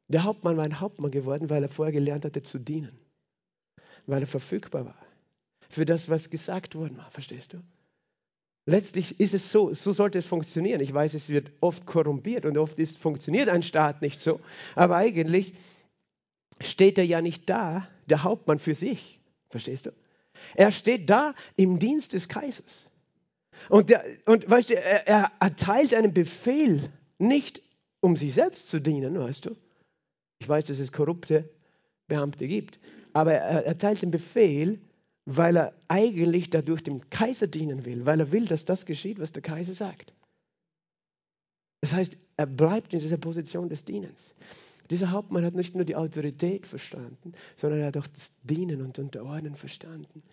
Der 0.10 0.24
Hauptmann 0.24 0.58
war 0.58 0.66
ein 0.66 0.80
Hauptmann 0.80 1.12
geworden, 1.12 1.50
weil 1.50 1.64
er 1.64 1.70
vorher 1.70 1.94
gelernt 1.94 2.26
hatte 2.26 2.44
zu 2.44 2.60
dienen. 2.60 2.98
Weil 4.08 4.22
er 4.22 4.28
verfügbar 4.28 4.86
war. 4.86 4.98
Für 5.70 5.86
das, 5.86 6.10
was 6.10 6.32
gesagt 6.32 6.76
worden 6.76 6.98
war, 6.98 7.10
verstehst 7.12 7.54
du? 7.54 7.60
Letztlich 8.66 9.20
ist 9.20 9.34
es 9.34 9.52
so, 9.52 9.74
so 9.74 9.94
sollte 9.94 10.18
es 10.18 10.26
funktionieren. 10.26 10.82
Ich 10.82 10.94
weiß, 10.94 11.14
es 11.14 11.30
wird 11.30 11.52
oft 11.62 11.86
korrumpiert 11.86 12.46
und 12.46 12.58
oft 12.58 12.80
ist, 12.80 12.98
funktioniert 12.98 13.50
ein 13.50 13.64
Staat 13.64 14.02
nicht 14.02 14.20
so. 14.20 14.40
Aber 14.76 14.96
eigentlich 14.96 15.54
steht 16.60 16.98
er 16.98 17.06
ja 17.06 17.22
nicht 17.22 17.50
da, 17.50 17.88
der 18.08 18.24
Hauptmann 18.24 18.60
für 18.60 18.76
sich. 18.76 19.22
Verstehst 19.50 19.86
du? 19.86 19.92
Er 20.56 20.72
steht 20.72 21.10
da 21.10 21.36
im 21.56 21.80
Dienst 21.80 22.14
des 22.14 22.30
Kaisers. 22.30 22.90
Und, 23.70 23.90
der, 23.90 24.04
und 24.26 24.50
weißt 24.50 24.72
du, 24.72 24.76
er, 24.76 25.08
er 25.08 25.32
erteilt 25.40 25.94
einen 25.94 26.14
Befehl, 26.14 26.92
nicht 27.20 27.62
um 28.00 28.16
sich 28.16 28.34
selbst 28.34 28.70
zu 28.70 28.80
dienen, 28.80 29.20
weißt 29.20 29.46
du. 29.46 29.56
Ich 30.40 30.48
weiß, 30.48 30.66
dass 30.66 30.80
es 30.80 30.92
korrupte 30.92 31.50
Beamte 32.08 32.48
gibt, 32.48 32.80
aber 33.14 33.34
er 33.34 33.66
erteilt 33.66 34.02
den 34.02 34.12
Befehl, 34.12 34.80
weil 35.26 35.58
er 35.58 35.74
eigentlich 35.88 36.50
dadurch 36.50 36.82
dem 36.82 37.10
Kaiser 37.10 37.48
dienen 37.48 37.86
will, 37.86 38.06
weil 38.06 38.20
er 38.20 38.32
will, 38.32 38.46
dass 38.46 38.66
das 38.66 38.86
geschieht, 38.86 39.20
was 39.20 39.34
der 39.34 39.44
Kaiser 39.44 39.74
sagt. 39.74 40.14
Das 41.82 41.94
heißt, 41.94 42.18
er 42.38 42.46
bleibt 42.46 42.94
in 42.94 43.00
dieser 43.00 43.18
Position 43.18 43.70
des 43.70 43.86
Dienens. 43.86 44.34
Dieser 44.90 45.12
Hauptmann 45.12 45.46
hat 45.46 45.54
nicht 45.54 45.76
nur 45.76 45.86
die 45.86 45.96
Autorität 45.96 46.66
verstanden, 46.66 47.34
sondern 47.58 47.82
er 47.82 47.88
hat 47.88 47.98
auch 47.98 48.08
das 48.08 48.32
Dienen 48.44 48.82
und 48.82 48.98
Unterordnen 48.98 49.56
verstanden. 49.56 50.24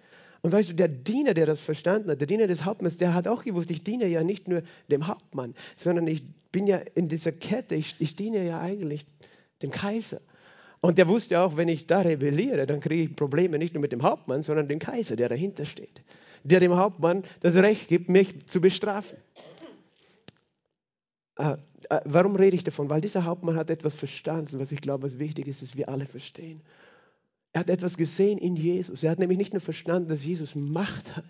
Und 0.41 0.53
weißt 0.53 0.71
du, 0.71 0.75
der 0.75 0.89
Diener, 0.89 1.35
der 1.35 1.47
das 1.47 1.61
verstanden 1.61 2.11
hat, 2.11 2.21
der 2.21 2.27
Diener 2.27 2.47
des 2.47 2.65
Hauptmanns, 2.65 2.97
der 2.97 3.15
hat 3.15 3.29
auch 3.29 3.45
gewusst, 3.45 3.71
ich 3.71 3.83
diene 3.83 4.07
ja 4.07 4.23
nicht 4.23 4.49
nur 4.49 4.63
dem 4.91 5.09
Hauptmann, 5.09 5.55
sondern 5.77 6.07
ich 6.07 6.23
bin 6.53 6.67
ja 6.67 6.79
in 6.95 7.09
dieser 7.09 7.33
Kette, 7.33 7.75
ich, 7.75 7.97
ich 7.99 8.17
diene 8.17 8.47
ja 8.47 8.61
eigentlich 8.61 9.05
dem 9.63 9.71
Kaiser. 9.71 10.21
Und 10.81 10.99
der 10.99 11.09
wusste 11.09 11.41
auch, 11.41 11.57
wenn 11.57 11.69
ich 11.69 11.87
da 11.87 12.01
rebelliere, 12.01 12.67
dann 12.67 12.81
kriege 12.81 13.03
ich 13.05 13.17
Probleme 13.17 13.59
nicht 13.59 13.75
nur 13.75 13.81
mit 13.81 13.93
dem 13.93 14.03
Hauptmann, 14.03 14.43
sondern 14.43 14.69
dem 14.69 14.79
Kaiser, 14.79 15.17
der 15.17 15.29
dahinter 15.29 15.65
steht, 15.65 16.03
der 16.45 16.61
dem 16.61 16.77
Hauptmann 16.77 17.25
das 17.41 17.57
Recht 17.57 17.89
gibt, 17.89 18.09
mich 18.09 18.47
zu 18.47 18.61
bestrafen. 18.61 19.19
Äh, 21.39 21.57
äh, 21.91 22.01
warum 22.05 22.37
rede 22.37 22.57
ich 22.57 22.65
davon? 22.65 22.91
Weil 22.91 23.01
dieser 23.01 23.25
Hauptmann 23.25 23.57
hat 23.57 23.71
etwas 23.71 23.95
verstanden, 23.95 24.59
was 24.59 24.73
ich 24.73 24.81
glaube, 24.81 25.05
was 25.05 25.19
wichtig 25.19 25.47
ist, 25.49 25.63
dass 25.63 25.77
wir 25.77 25.89
alle 25.89 26.07
verstehen. 26.07 26.63
Er 27.53 27.61
hat 27.61 27.71
etwas 27.71 27.97
gesehen 27.97 28.39
in 28.39 28.57
Jesus. 28.57 29.03
Er 29.03 29.11
hat 29.11 29.19
nämlich 29.19 29.39
nicht 29.39 29.53
nur 29.53 29.61
verstanden, 29.61 30.09
dass 30.09 30.25
Jesus 30.25 30.55
Macht 30.55 31.17
hat, 31.17 31.25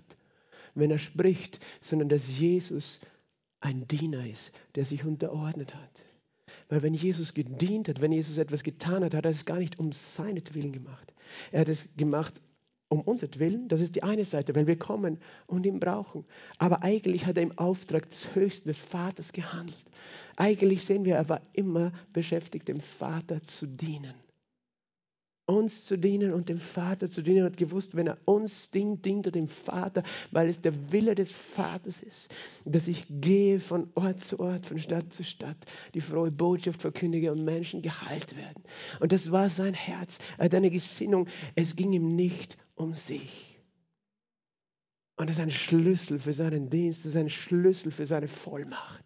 wenn 0.74 0.90
er 0.90 0.98
spricht, 0.98 1.60
sondern 1.80 2.08
dass 2.08 2.38
Jesus 2.38 3.00
ein 3.60 3.86
Diener 3.88 4.26
ist, 4.26 4.52
der 4.74 4.84
sich 4.84 5.04
unterordnet 5.04 5.74
hat. 5.74 6.05
Weil 6.68 6.83
wenn 6.83 6.94
Jesus 6.94 7.35
gedient 7.35 7.88
hat, 7.88 8.00
wenn 8.00 8.12
Jesus 8.12 8.38
etwas 8.38 8.62
getan 8.62 9.05
hat, 9.05 9.14
hat 9.14 9.24
er 9.24 9.31
es 9.31 9.44
gar 9.44 9.59
nicht 9.59 9.79
um 9.79 9.92
seinetwillen 9.92 10.72
gemacht. 10.72 11.14
Er 11.52 11.61
hat 11.61 11.68
es 11.68 11.88
gemacht 11.96 12.35
um 12.88 13.00
unsertwillen. 13.00 13.68
Das 13.68 13.81
ist 13.81 13.96
die 13.96 14.02
eine 14.02 14.24
Seite, 14.24 14.55
weil 14.55 14.66
wir 14.66 14.79
kommen 14.79 15.18
und 15.46 15.66
ihn 15.66 15.81
brauchen. 15.81 16.24
Aber 16.59 16.83
eigentlich 16.83 17.26
hat 17.26 17.37
er 17.37 17.44
im 17.44 17.59
Auftrag 17.59 18.09
des 18.09 18.35
Höchsten, 18.35 18.68
des 18.68 18.79
Vaters 18.79 19.33
gehandelt. 19.33 19.85
Eigentlich 20.37 20.85
sehen 20.85 21.05
wir, 21.05 21.16
er 21.16 21.29
war 21.29 21.40
immer 21.52 21.92
beschäftigt, 22.12 22.68
dem 22.68 22.81
Vater 22.81 23.42
zu 23.42 23.66
dienen 23.66 24.14
uns 25.46 25.85
zu 25.85 25.96
dienen 25.96 26.32
und 26.32 26.48
dem 26.48 26.59
Vater 26.59 27.09
zu 27.09 27.22
dienen. 27.22 27.44
Hat 27.44 27.56
gewusst, 27.56 27.96
wenn 27.96 28.09
er 28.09 28.18
uns 28.24 28.70
dient, 28.70 29.04
dient 29.04 29.26
er 29.26 29.32
dem 29.32 29.48
Vater, 29.48 30.02
weil 30.32 30.48
es 30.48 30.61
der 30.61 30.92
Wille 30.92 31.14
des 31.14 31.32
Vaters 31.32 32.02
ist, 32.02 32.28
dass 32.64 32.88
ich 32.88 33.06
gehe 33.09 33.61
von 33.61 33.88
Ort 33.94 34.20
zu 34.20 34.40
Ort, 34.40 34.66
von 34.66 34.78
Stadt 34.78 35.12
zu 35.12 35.22
Stadt, 35.22 35.56
die 35.94 36.00
frohe 36.00 36.30
Botschaft 36.30 36.82
verkündige 36.82 37.32
und 37.32 37.44
Menschen 37.44 37.80
geheilt 37.80 38.37
werden. 38.37 38.62
Und 39.00 39.12
das 39.12 39.30
war 39.30 39.48
sein 39.48 39.74
Herz, 39.74 40.18
er 40.37 40.46
hat 40.46 40.54
eine 40.54 40.70
Gesinnung. 40.70 41.28
Es 41.54 41.76
ging 41.76 41.92
ihm 41.92 42.16
nicht 42.16 42.59
um 42.74 42.94
sich. 42.94 43.61
Und 45.16 45.30
das 45.30 45.37
ist 45.37 45.42
ein 45.42 45.50
Schlüssel 45.50 46.18
für 46.18 46.35
seinen 46.35 46.68
Dienst, 46.68 47.04
das 47.04 47.12
ist 47.12 47.16
ein 47.16 47.30
Schlüssel 47.30 47.90
für 47.90 48.06
seine 48.06 48.28
Vollmacht. 48.28 49.02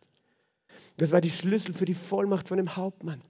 Das 0.97 1.13
war 1.13 1.21
die 1.21 1.31
Schlüssel 1.31 1.73
für 1.73 1.85
die 1.85 1.95
Vollmacht 1.95 2.49
von 2.49 2.57
dem 2.57 2.77
Hauptmann, 2.77 3.23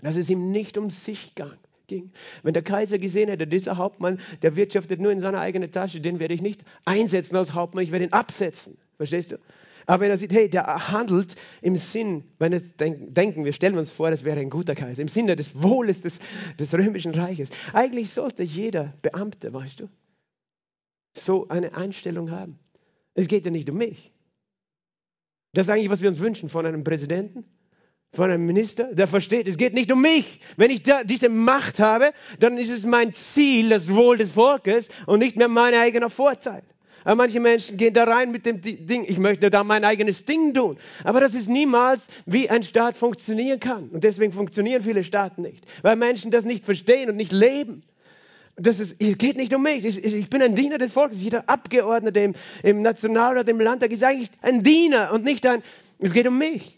dass 0.00 0.16
es 0.16 0.28
ihm 0.28 0.50
nicht 0.50 0.76
um 0.76 0.90
sich 0.90 1.34
ging 1.34 1.52
ging. 1.86 2.12
Wenn 2.42 2.54
der 2.54 2.62
Kaiser 2.62 2.98
gesehen 2.98 3.28
hätte, 3.28 3.46
dieser 3.46 3.76
Hauptmann, 3.76 4.20
der 4.42 4.56
wirtschaftet 4.56 5.00
nur 5.00 5.12
in 5.12 5.20
seiner 5.20 5.40
eigenen 5.40 5.70
Tasche, 5.70 6.00
den 6.00 6.18
werde 6.18 6.34
ich 6.34 6.42
nicht 6.42 6.64
einsetzen 6.84 7.36
als 7.36 7.54
Hauptmann, 7.54 7.84
ich 7.84 7.92
werde 7.92 8.06
ihn 8.06 8.12
absetzen. 8.12 8.78
Verstehst 8.96 9.32
du? 9.32 9.38
Aber 9.86 10.00
wenn 10.00 10.10
er 10.10 10.18
sieht, 10.18 10.32
hey, 10.32 10.50
der 10.50 10.90
handelt 10.90 11.36
im 11.62 11.76
Sinn, 11.76 12.24
wenn 12.38 12.52
wir 12.52 12.60
denken, 12.60 13.44
wir 13.44 13.52
stellen 13.52 13.78
uns 13.78 13.92
vor, 13.92 14.10
das 14.10 14.24
wäre 14.24 14.40
ein 14.40 14.50
guter 14.50 14.74
Kaiser, 14.74 15.02
im 15.02 15.08
Sinne 15.08 15.36
des 15.36 15.62
Wohles 15.62 16.02
des, 16.02 16.18
des 16.58 16.74
römischen 16.74 17.14
Reiches. 17.14 17.50
Eigentlich 17.72 18.10
sollte 18.10 18.42
jeder 18.42 18.94
Beamte, 19.02 19.52
weißt 19.52 19.80
du, 19.80 19.88
so 21.16 21.48
eine 21.48 21.76
Einstellung 21.76 22.32
haben. 22.32 22.58
Es 23.14 23.28
geht 23.28 23.44
ja 23.44 23.52
nicht 23.52 23.70
um 23.70 23.78
mich. 23.78 24.12
Das 25.52 25.66
ist 25.66 25.72
eigentlich, 25.72 25.90
was 25.90 26.02
wir 26.02 26.08
uns 26.08 26.20
wünschen 26.20 26.48
von 26.48 26.66
einem 26.66 26.84
Präsidenten, 26.84 27.44
von 28.16 28.30
einem 28.30 28.46
Minister, 28.46 28.92
der 28.92 29.06
versteht, 29.06 29.46
es 29.46 29.56
geht 29.56 29.74
nicht 29.74 29.92
um 29.92 30.02
mich. 30.02 30.40
Wenn 30.56 30.70
ich 30.70 30.82
diese 31.04 31.28
Macht 31.28 31.78
habe, 31.78 32.10
dann 32.40 32.58
ist 32.58 32.70
es 32.70 32.84
mein 32.84 33.12
Ziel, 33.12 33.68
das 33.68 33.94
Wohl 33.94 34.16
des 34.16 34.32
Volkes 34.32 34.88
und 35.06 35.20
nicht 35.20 35.36
mehr 35.36 35.48
mein 35.48 35.74
eigener 35.74 36.10
Vorteil. 36.10 36.62
Aber 37.04 37.14
manche 37.14 37.38
Menschen 37.38 37.76
gehen 37.76 37.94
da 37.94 38.02
rein 38.02 38.32
mit 38.32 38.46
dem 38.46 38.60
Ding, 38.60 39.04
ich 39.06 39.18
möchte 39.18 39.48
da 39.48 39.62
mein 39.62 39.84
eigenes 39.84 40.24
Ding 40.24 40.52
tun. 40.52 40.76
Aber 41.04 41.20
das 41.20 41.34
ist 41.34 41.48
niemals, 41.48 42.08
wie 42.26 42.50
ein 42.50 42.64
Staat 42.64 42.96
funktionieren 42.96 43.60
kann. 43.60 43.90
Und 43.90 44.02
deswegen 44.02 44.32
funktionieren 44.32 44.82
viele 44.82 45.04
Staaten 45.04 45.42
nicht, 45.42 45.64
weil 45.82 45.94
Menschen 45.94 46.32
das 46.32 46.44
nicht 46.44 46.64
verstehen 46.64 47.08
und 47.08 47.16
nicht 47.16 47.30
leben. 47.30 47.84
Das 48.56 48.80
ist, 48.80 49.00
es 49.00 49.18
geht 49.18 49.36
nicht 49.36 49.54
um 49.54 49.62
mich. 49.62 49.84
Ich 49.84 50.30
bin 50.30 50.42
ein 50.42 50.56
Diener 50.56 50.78
des 50.78 50.92
Volkes. 50.92 51.22
Jeder 51.22 51.48
Abgeordnete 51.48 52.18
im, 52.18 52.34
im 52.64 52.82
Nationalrat, 52.82 53.48
im 53.48 53.60
Landtag 53.60 53.92
ist 53.92 54.02
eigentlich 54.02 54.30
ein 54.42 54.64
Diener 54.64 55.12
und 55.12 55.22
nicht 55.22 55.46
ein, 55.46 55.62
es 56.00 56.12
geht 56.12 56.26
um 56.26 56.38
mich. 56.38 56.76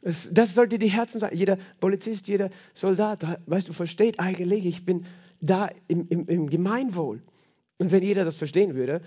Das, 0.00 0.28
das 0.32 0.54
sollte 0.54 0.78
die 0.78 0.88
Herzen 0.88 1.20
sein. 1.20 1.34
Jeder 1.34 1.58
Polizist, 1.80 2.28
jeder 2.28 2.50
Soldat, 2.74 3.24
weißt 3.46 3.68
du, 3.68 3.72
versteht 3.72 4.20
eigentlich, 4.20 4.64
ich 4.64 4.84
bin 4.84 5.06
da 5.40 5.70
im, 5.88 6.06
im, 6.08 6.26
im 6.28 6.50
Gemeinwohl. 6.50 7.22
Und 7.78 7.92
wenn 7.92 8.02
jeder 8.02 8.24
das 8.24 8.36
verstehen 8.36 8.74
würde, 8.74 9.00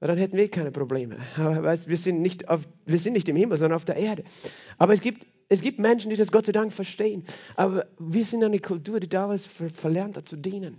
dann 0.00 0.18
hätten 0.18 0.36
wir 0.36 0.50
keine 0.50 0.70
Probleme. 0.70 1.16
Aber 1.36 1.62
weißt, 1.62 1.88
wir, 1.88 1.96
sind 1.96 2.20
nicht 2.20 2.48
auf, 2.48 2.68
wir 2.84 2.98
sind 2.98 3.14
nicht 3.14 3.28
im 3.28 3.36
Himmel, 3.36 3.56
sondern 3.56 3.76
auf 3.76 3.84
der 3.84 3.96
Erde. 3.96 4.24
Aber 4.78 4.92
es 4.92 5.00
gibt, 5.00 5.26
es 5.48 5.62
gibt 5.62 5.78
Menschen, 5.78 6.10
die 6.10 6.16
das 6.16 6.32
Gott 6.32 6.46
sei 6.46 6.52
Dank 6.52 6.72
verstehen. 6.72 7.24
Aber 7.56 7.86
wir 7.98 8.24
sind 8.24 8.44
eine 8.44 8.58
Kultur, 8.58 9.00
die 9.00 9.08
damals 9.08 9.46
verlernt 9.46 10.16
hat 10.16 10.28
zu 10.28 10.36
dienen. 10.36 10.78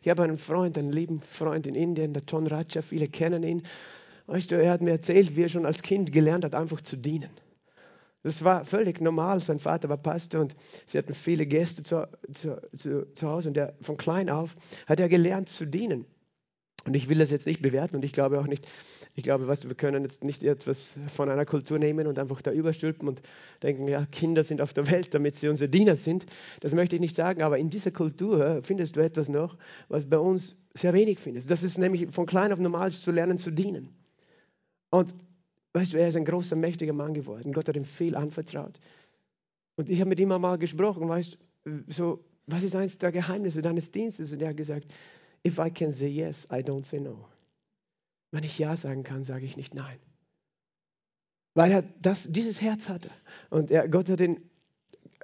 Ich 0.00 0.08
habe 0.08 0.22
einen 0.22 0.38
Freund, 0.38 0.76
einen 0.78 0.92
lieben 0.92 1.20
Freund 1.20 1.66
in 1.66 1.74
Indien, 1.74 2.12
der 2.12 2.26
Ton 2.26 2.46
Raja, 2.46 2.82
viele 2.82 3.08
kennen 3.08 3.42
ihn. 3.42 3.62
Weißt 4.26 4.50
du, 4.50 4.60
er 4.60 4.72
hat 4.72 4.80
mir 4.80 4.90
erzählt, 4.90 5.36
wie 5.36 5.42
er 5.42 5.48
schon 5.48 5.66
als 5.66 5.82
Kind 5.82 6.12
gelernt 6.12 6.44
hat, 6.44 6.54
einfach 6.54 6.80
zu 6.80 6.96
dienen. 6.96 7.30
Das 8.22 8.44
war 8.44 8.64
völlig 8.64 9.00
normal. 9.00 9.40
Sein 9.40 9.58
Vater 9.58 9.88
war 9.88 9.96
Pastor 9.96 10.40
und 10.40 10.54
sie 10.86 10.98
hatten 10.98 11.14
viele 11.14 11.46
Gäste 11.46 11.82
zu, 11.82 12.08
zu, 12.32 12.60
zu, 12.74 13.12
zu 13.14 13.28
Hause. 13.28 13.48
Und 13.48 13.56
er, 13.56 13.74
von 13.80 13.96
klein 13.96 14.30
auf 14.30 14.54
hat 14.86 15.00
er 15.00 15.08
gelernt 15.08 15.48
zu 15.48 15.66
dienen. 15.66 16.06
Und 16.84 16.96
ich 16.96 17.08
will 17.08 17.18
das 17.18 17.30
jetzt 17.30 17.46
nicht 17.46 17.62
bewerten 17.62 17.94
und 17.94 18.04
ich 18.04 18.12
glaube 18.12 18.40
auch 18.40 18.46
nicht, 18.48 18.66
ich 19.14 19.22
glaube, 19.22 19.46
weißt 19.46 19.64
du, 19.64 19.68
wir 19.68 19.76
können 19.76 20.02
jetzt 20.02 20.24
nicht 20.24 20.42
etwas 20.42 20.94
von 21.14 21.28
einer 21.28 21.44
Kultur 21.44 21.78
nehmen 21.78 22.06
und 22.08 22.18
einfach 22.18 22.42
da 22.42 22.50
überstülpen 22.50 23.06
und 23.06 23.22
denken, 23.62 23.86
ja, 23.86 24.04
Kinder 24.06 24.42
sind 24.42 24.60
auf 24.60 24.72
der 24.72 24.90
Welt, 24.90 25.14
damit 25.14 25.36
sie 25.36 25.48
unsere 25.48 25.68
Diener 25.68 25.94
sind. 25.94 26.26
Das 26.60 26.72
möchte 26.74 26.96
ich 26.96 27.00
nicht 27.00 27.14
sagen, 27.14 27.42
aber 27.42 27.58
in 27.58 27.70
dieser 27.70 27.92
Kultur 27.92 28.60
findest 28.64 28.96
du 28.96 29.00
etwas 29.00 29.28
noch, 29.28 29.56
was 29.88 30.08
bei 30.08 30.18
uns 30.18 30.56
sehr 30.74 30.92
wenig 30.92 31.20
findest. 31.20 31.50
Das 31.50 31.62
ist 31.62 31.78
nämlich 31.78 32.08
von 32.10 32.26
klein 32.26 32.52
auf 32.52 32.58
normal 32.58 32.90
zu 32.90 33.12
lernen 33.12 33.38
zu 33.38 33.52
dienen. 33.52 33.90
Und 34.90 35.14
Weißt 35.74 35.92
du, 35.92 35.98
er 35.98 36.08
ist 36.08 36.16
ein 36.16 36.24
großer, 36.24 36.56
mächtiger 36.56 36.92
Mann 36.92 37.14
geworden. 37.14 37.52
Gott 37.52 37.68
hat 37.68 37.76
ihm 37.76 37.84
viel 37.84 38.14
anvertraut. 38.14 38.78
Und 39.76 39.88
ich 39.88 40.00
habe 40.00 40.10
mit 40.10 40.20
ihm 40.20 40.32
einmal 40.32 40.58
gesprochen, 40.58 41.08
weißt 41.08 41.38
du, 41.64 41.84
so, 41.88 42.24
was 42.46 42.62
ist 42.62 42.76
eines 42.76 42.98
der 42.98 43.12
Geheimnisse 43.12 43.62
deines 43.62 43.90
Dienstes? 43.90 44.32
Und 44.32 44.42
er 44.42 44.50
hat 44.50 44.56
gesagt, 44.56 44.92
if 45.46 45.58
I 45.58 45.70
can 45.70 45.92
say 45.92 46.08
yes, 46.08 46.46
I 46.50 46.56
don't 46.56 46.84
say 46.84 47.00
no. 47.00 47.26
Wenn 48.32 48.44
ich 48.44 48.58
Ja 48.58 48.76
sagen 48.76 49.02
kann, 49.02 49.24
sage 49.24 49.44
ich 49.44 49.56
nicht 49.56 49.74
Nein. 49.74 49.98
Weil 51.54 51.70
er 51.70 51.82
das, 51.82 52.32
dieses 52.32 52.60
Herz 52.60 52.88
hatte. 52.88 53.10
Und 53.50 53.70
er, 53.70 53.88
Gott 53.88 54.08
hat 54.08 54.20
ihn 54.20 54.40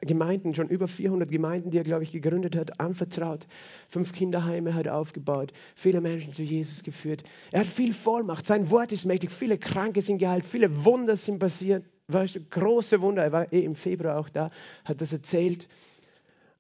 Gemeinden, 0.01 0.55
schon 0.55 0.69
über 0.69 0.87
400 0.87 1.31
Gemeinden, 1.31 1.71
die 1.71 1.79
er, 1.79 1.85
glaube 1.85 2.03
ich, 2.03 2.13
gegründet 2.13 2.57
hat, 2.57 2.81
anvertraut. 2.81 3.47
Fünf 3.89 4.13
Kinderheime 4.13 4.75
hat 4.75 4.87
er 4.87 4.97
aufgebaut, 4.97 5.53
viele 5.75 6.01
Menschen 6.01 6.33
zu 6.33 6.43
Jesus 6.43 6.83
geführt. 6.83 7.25
Er 7.51 7.61
hat 7.61 7.67
viel 7.67 7.93
Vollmacht, 7.93 8.45
sein 8.45 8.71
Wort 8.71 8.93
ist 8.93 9.05
mächtig, 9.05 9.31
viele 9.31 9.59
Kranke 9.59 10.03
sind 10.03 10.19
geheilt, 10.19 10.45
viele 10.45 10.85
Wunder 10.85 11.17
sind 11.17 11.39
passiert. 11.39 11.85
Weißt 12.09 12.37
du, 12.37 12.41
große 12.41 13.03
Wunder, 13.03 13.23
er 13.25 13.33
war 13.33 13.53
eh 13.53 13.65
im 13.65 13.75
Februar 13.75 14.19
auch 14.19 14.29
da, 14.29 14.51
hat 14.85 15.01
das 15.01 15.13
erzählt. 15.13 15.69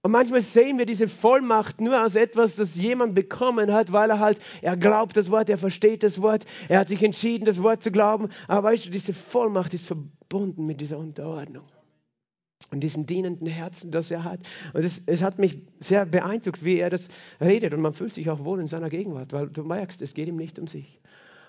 Und 0.02 0.12
manchmal 0.12 0.40
sehen 0.40 0.78
wir 0.78 0.86
diese 0.86 1.08
Vollmacht 1.08 1.80
nur 1.80 1.98
als 1.98 2.14
etwas, 2.14 2.56
das 2.56 2.76
jemand 2.76 3.14
bekommen 3.14 3.72
hat, 3.72 3.92
weil 3.92 4.10
er 4.10 4.20
halt, 4.20 4.38
er 4.62 4.76
glaubt 4.76 5.16
das 5.16 5.30
Wort, 5.30 5.50
er 5.50 5.58
versteht 5.58 6.02
das 6.02 6.20
Wort, 6.22 6.44
er 6.68 6.80
hat 6.80 6.88
sich 6.88 7.02
entschieden, 7.02 7.44
das 7.44 7.62
Wort 7.62 7.82
zu 7.82 7.90
glauben. 7.90 8.28
Aber 8.46 8.68
weißt 8.68 8.86
du, 8.86 8.90
diese 8.90 9.14
Vollmacht 9.14 9.74
ist 9.74 9.86
verbunden 9.86 10.66
mit 10.66 10.80
dieser 10.80 10.98
Unterordnung 10.98 11.64
und 12.70 12.80
diesen 12.80 13.06
dienenden 13.06 13.46
Herzen, 13.46 13.90
das 13.90 14.10
er 14.10 14.24
hat. 14.24 14.40
Und 14.74 14.84
es, 14.84 15.02
es, 15.06 15.22
hat 15.22 15.38
mich 15.38 15.58
sehr 15.80 16.04
beeindruckt, 16.04 16.64
wie 16.64 16.78
er 16.78 16.90
das 16.90 17.08
redet. 17.40 17.72
Und 17.74 17.80
man 17.80 17.94
fühlt 17.94 18.14
sich 18.14 18.28
auch 18.30 18.44
wohl 18.44 18.60
in 18.60 18.66
seiner 18.66 18.90
Gegenwart, 18.90 19.32
weil 19.32 19.48
du 19.48 19.64
merkst, 19.64 20.02
es 20.02 20.14
geht 20.14 20.28
ihm 20.28 20.36
nicht 20.36 20.58
um 20.58 20.66
sich. 20.66 21.00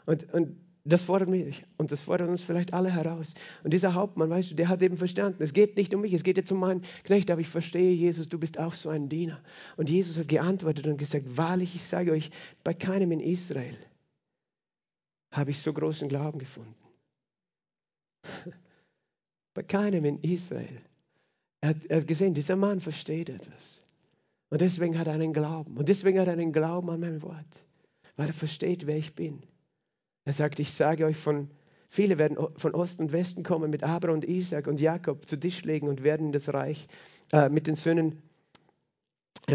Und, 0.05 0.33
und 0.33 0.55
das 0.85 1.01
fordert 1.01 1.29
mich 1.29 1.65
und 1.77 1.91
das 1.91 2.01
fordert 2.01 2.29
uns 2.29 2.41
vielleicht 2.41 2.73
alle 2.73 2.89
heraus. 2.89 3.33
Und 3.63 3.73
dieser 3.73 3.93
Hauptmann, 3.93 4.29
weißt 4.29 4.51
du, 4.51 4.55
der 4.55 4.69
hat 4.69 4.81
eben 4.81 4.97
verstanden, 4.97 5.43
es 5.43 5.53
geht 5.53 5.75
nicht 5.77 5.93
um 5.93 6.01
mich, 6.01 6.13
es 6.13 6.23
geht 6.23 6.37
jetzt 6.37 6.51
um 6.51 6.59
meinen 6.59 6.83
Knecht, 7.03 7.29
aber 7.29 7.41
ich 7.41 7.49
verstehe, 7.49 7.91
Jesus, 7.93 8.29
du 8.29 8.39
bist 8.39 8.57
auch 8.57 8.73
so 8.73 8.89
ein 8.89 9.09
Diener. 9.09 9.41
Und 9.77 9.89
Jesus 9.89 10.17
hat 10.17 10.29
geantwortet 10.29 10.87
und 10.87 10.97
gesagt, 10.97 11.37
wahrlich, 11.37 11.75
ich 11.75 11.83
sage 11.83 12.11
euch, 12.11 12.31
bei 12.63 12.73
keinem 12.73 13.11
in 13.11 13.19
Israel 13.19 13.77
habe 15.31 15.51
ich 15.51 15.61
so 15.61 15.73
großen 15.73 16.09
Glauben 16.09 16.39
gefunden. 16.39 16.75
bei 19.53 19.63
keinem 19.63 20.05
in 20.05 20.21
Israel. 20.23 20.81
Er 21.61 21.69
hat, 21.69 21.85
er 21.85 21.97
hat 21.97 22.07
gesehen, 22.07 22.33
dieser 22.33 22.55
Mann 22.55 22.79
versteht 22.79 23.29
etwas. 23.29 23.81
Und 24.49 24.61
deswegen 24.61 24.97
hat 24.97 25.07
er 25.07 25.13
einen 25.13 25.33
Glauben. 25.33 25.77
Und 25.77 25.89
deswegen 25.89 26.19
hat 26.19 26.27
er 26.27 26.33
einen 26.33 26.53
Glauben 26.53 26.89
an 26.89 26.99
mein 26.99 27.21
Wort. 27.21 27.65
Weil 28.15 28.27
er 28.27 28.33
versteht, 28.33 28.87
wer 28.87 28.97
ich 28.97 29.15
bin. 29.15 29.41
Er 30.25 30.33
sagt, 30.33 30.59
ich 30.59 30.71
sage 30.73 31.05
euch 31.05 31.17
von, 31.17 31.49
viele 31.89 32.17
werden 32.17 32.37
von 32.55 32.73
Osten 32.73 33.03
und 33.03 33.11
Westen 33.11 33.43
kommen 33.43 33.69
mit 33.69 33.83
Abraham 33.83 34.15
und 34.15 34.25
Isaac 34.25 34.67
und 34.67 34.79
Jakob 34.79 35.27
zu 35.27 35.37
Tisch 35.37 35.63
legen 35.63 35.87
und 35.87 36.03
werden 36.03 36.27
in 36.27 36.31
das 36.31 36.53
Reich 36.53 36.87
äh, 37.31 37.49
mit 37.49 37.67
den 37.67 37.75
Söhnen 37.75 38.21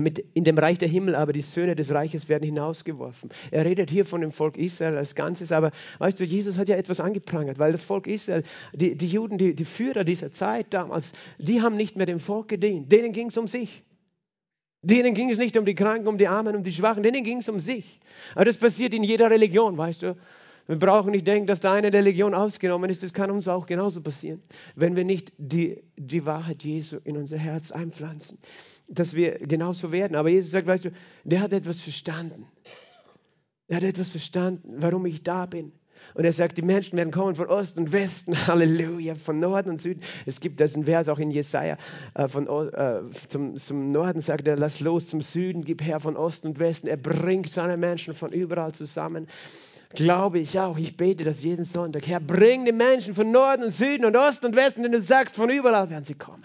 mit, 0.01 0.19
in 0.35 0.45
dem 0.45 0.59
Reich 0.59 0.79
der 0.79 0.89
Himmel, 0.89 1.15
aber 1.15 1.33
die 1.33 1.43
Söhne 1.43 1.77
des 1.77 1.93
Reiches 1.93 2.29
werden 2.29 2.45
hinausgeworfen. 2.45 3.31
Er 3.51 3.65
redet 3.65 3.91
hier 3.91 4.05
von 4.05 4.21
dem 4.21 4.33
Volk 4.33 4.57
Israel 4.57 4.97
als 4.97 5.15
Ganzes, 5.15 5.53
aber 5.53 5.73
weißt 5.99 6.21
du, 6.21 6.25
Jesus 6.25 6.59
hat 6.59 6.69
ja 6.69 6.77
etwas 6.77 7.01
angeprangert, 7.01 7.59
weil 7.59 7.73
das 7.73 7.83
Volk 7.83 8.07
Israel, 8.07 8.43
die, 8.73 8.97
die 8.97 9.09
Juden, 9.09 9.39
die, 9.39 9.55
die 9.55 9.65
Führer 9.65 10.05
dieser 10.05 10.33
Zeit 10.33 10.67
damals, 10.71 11.13
die 11.39 11.63
haben 11.63 11.77
nicht 11.77 11.97
mehr 11.97 12.07
dem 12.07 12.21
Volk 12.21 12.49
gedient, 12.49 12.91
denen 12.93 13.13
ging 13.13 13.29
es 13.29 13.37
um 13.37 13.49
sich. 13.49 13.85
Denen 14.83 15.15
ging 15.15 15.31
es 15.31 15.39
nicht 15.39 15.57
um 15.57 15.65
die 15.65 15.75
Kranken, 15.75 16.09
um 16.09 16.19
die 16.19 16.29
Armen, 16.29 16.55
um 16.55 16.63
die 16.63 16.73
Schwachen, 16.73 17.03
denen 17.03 17.25
ging 17.25 17.39
es 17.39 17.49
um 17.49 17.59
sich. 17.59 18.01
Aber 18.35 18.45
das 18.45 18.59
passiert 18.59 18.93
in 18.93 19.03
jeder 19.03 19.31
Religion, 19.31 19.79
weißt 19.79 20.03
du. 20.03 20.17
Wir 20.67 20.77
brauchen 20.77 21.11
nicht 21.11 21.27
denken, 21.27 21.47
dass 21.47 21.61
da 21.61 21.75
eine 21.75 21.93
Religion 21.93 22.35
ausgenommen 22.35 22.89
ist. 22.89 23.03
Das 23.03 23.13
kann 23.13 23.31
uns 23.31 23.49
auch 23.49 23.67
genauso 23.67 24.01
passieren, 24.01 24.43
wenn 24.77 24.97
wir 24.97 25.05
nicht 25.05 25.33
die, 25.37 25.83
die 25.97 26.25
Wahrheit 26.25 26.65
Jesu 26.65 26.99
in 27.05 27.17
unser 27.17 27.37
Herz 27.37 27.71
einpflanzen. 27.71 28.39
Dass 28.89 29.15
wir 29.15 29.39
genauso 29.39 29.93
werden. 29.93 30.17
Aber 30.17 30.29
Jesus 30.29 30.51
sagt, 30.51 30.67
weißt 30.67 30.87
du, 30.87 30.91
der 31.25 31.41
hat 31.41 31.53
etwas 31.53 31.81
verstanden. 31.81 32.47
Er 33.67 33.77
hat 33.77 33.85
etwas 33.85 34.11
verstanden, 34.11 34.75
warum 34.77 35.07
ich 35.07 35.23
da 35.23 35.47
bin. 35.47 35.73
Und 36.13 36.25
er 36.25 36.33
sagt, 36.33 36.59
die 36.59 36.63
Menschen 36.63 36.97
werden 36.97 37.11
kommen 37.11 37.35
von 37.35 37.47
Osten 37.47 37.81
und 37.81 37.93
Westen, 37.93 38.37
Halleluja, 38.47 39.15
von 39.15 39.39
Norden 39.39 39.71
und 39.71 39.81
Süden. 39.81 40.03
Es 40.27 40.41
gibt 40.41 40.61
das 40.61 40.77
ein 40.77 40.85
Vers 40.85 41.09
auch 41.09 41.19
in 41.19 41.31
Jesaja, 41.31 41.79
äh, 42.15 42.29
von, 42.29 42.47
äh, 42.47 43.01
zum, 43.29 43.57
zum 43.57 43.91
Norden 43.91 44.21
sagt 44.21 44.47
er, 44.47 44.57
lass 44.57 44.81
los 44.81 45.09
zum 45.09 45.23
Süden, 45.23 45.65
gib 45.65 45.83
her 45.83 46.01
von 46.01 46.17
Osten 46.17 46.49
und 46.49 46.59
Westen. 46.59 46.89
Er 46.89 46.99
bringt 46.99 47.51
seine 47.51 47.77
Menschen 47.77 48.15
von 48.15 48.33
überall 48.33 48.73
zusammen. 48.73 49.27
Glaube 49.95 50.41
ich 50.41 50.59
auch, 50.59 50.77
ich 50.77 50.97
bete 50.97 51.25
das 51.25 51.43
jeden 51.43 51.65
Sonntag. 51.65 52.07
Herr, 52.07 52.21
bring 52.21 52.65
die 52.65 52.73
Menschen 52.73 53.15
von 53.15 53.31
Norden 53.31 53.65
und 53.65 53.71
Süden 53.71 54.05
und 54.05 54.17
Osten 54.17 54.47
und 54.47 54.57
Westen, 54.57 54.83
denn 54.83 54.93
du 54.93 55.01
sagst, 55.01 55.37
von 55.37 55.51
überall 55.51 55.89
werden 55.89 56.03
sie 56.03 56.15
kommen. 56.15 56.45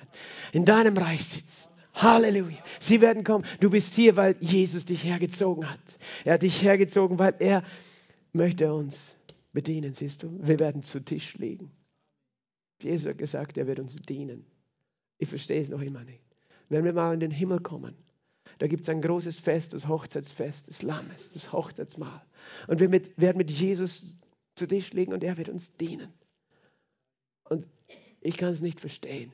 In 0.51 0.65
deinem 0.65 0.95
Reich 0.97 1.25
sitzen. 1.25 1.58
Halleluja. 2.01 2.57
Sie 2.79 3.01
werden 3.01 3.23
kommen. 3.23 3.45
Du 3.59 3.69
bist 3.69 3.93
hier, 3.93 4.15
weil 4.15 4.35
Jesus 4.39 4.85
dich 4.85 5.03
hergezogen 5.03 5.69
hat. 5.69 5.99
Er 6.23 6.33
hat 6.35 6.41
dich 6.41 6.61
hergezogen, 6.61 7.19
weil 7.19 7.35
er 7.39 7.63
möchte 8.33 8.73
uns 8.73 9.15
bedienen, 9.53 9.93
siehst 9.93 10.23
du? 10.23 10.39
Wir 10.41 10.59
werden 10.59 10.81
zu 10.81 11.03
Tisch 11.03 11.35
liegen. 11.35 11.71
Jesus 12.81 13.09
hat 13.09 13.17
gesagt, 13.17 13.57
er 13.57 13.67
wird 13.67 13.79
uns 13.79 13.95
dienen. 13.97 14.45
Ich 15.17 15.29
verstehe 15.29 15.61
es 15.61 15.69
noch 15.69 15.81
immer 15.81 16.03
nicht. 16.03 16.23
Wenn 16.69 16.85
wir 16.85 16.93
mal 16.93 17.13
in 17.13 17.19
den 17.19 17.31
Himmel 17.31 17.59
kommen, 17.59 17.95
da 18.59 18.67
gibt 18.67 18.83
es 18.83 18.89
ein 18.89 19.01
großes 19.01 19.39
Fest, 19.39 19.73
das 19.73 19.87
Hochzeitsfest 19.87 20.67
des 20.67 20.81
Lammes, 20.81 21.33
das 21.33 21.51
Hochzeitsmahl. 21.51 22.21
Und 22.67 22.79
wir 22.79 22.89
mit, 22.89 23.19
werden 23.19 23.37
mit 23.37 23.51
Jesus 23.51 24.17
zu 24.55 24.67
Tisch 24.67 24.93
liegen 24.93 25.13
und 25.13 25.23
er 25.23 25.37
wird 25.37 25.49
uns 25.49 25.75
dienen. 25.77 26.13
Und 27.43 27.67
ich 28.21 28.37
kann 28.37 28.51
es 28.51 28.61
nicht 28.61 28.79
verstehen, 28.79 29.33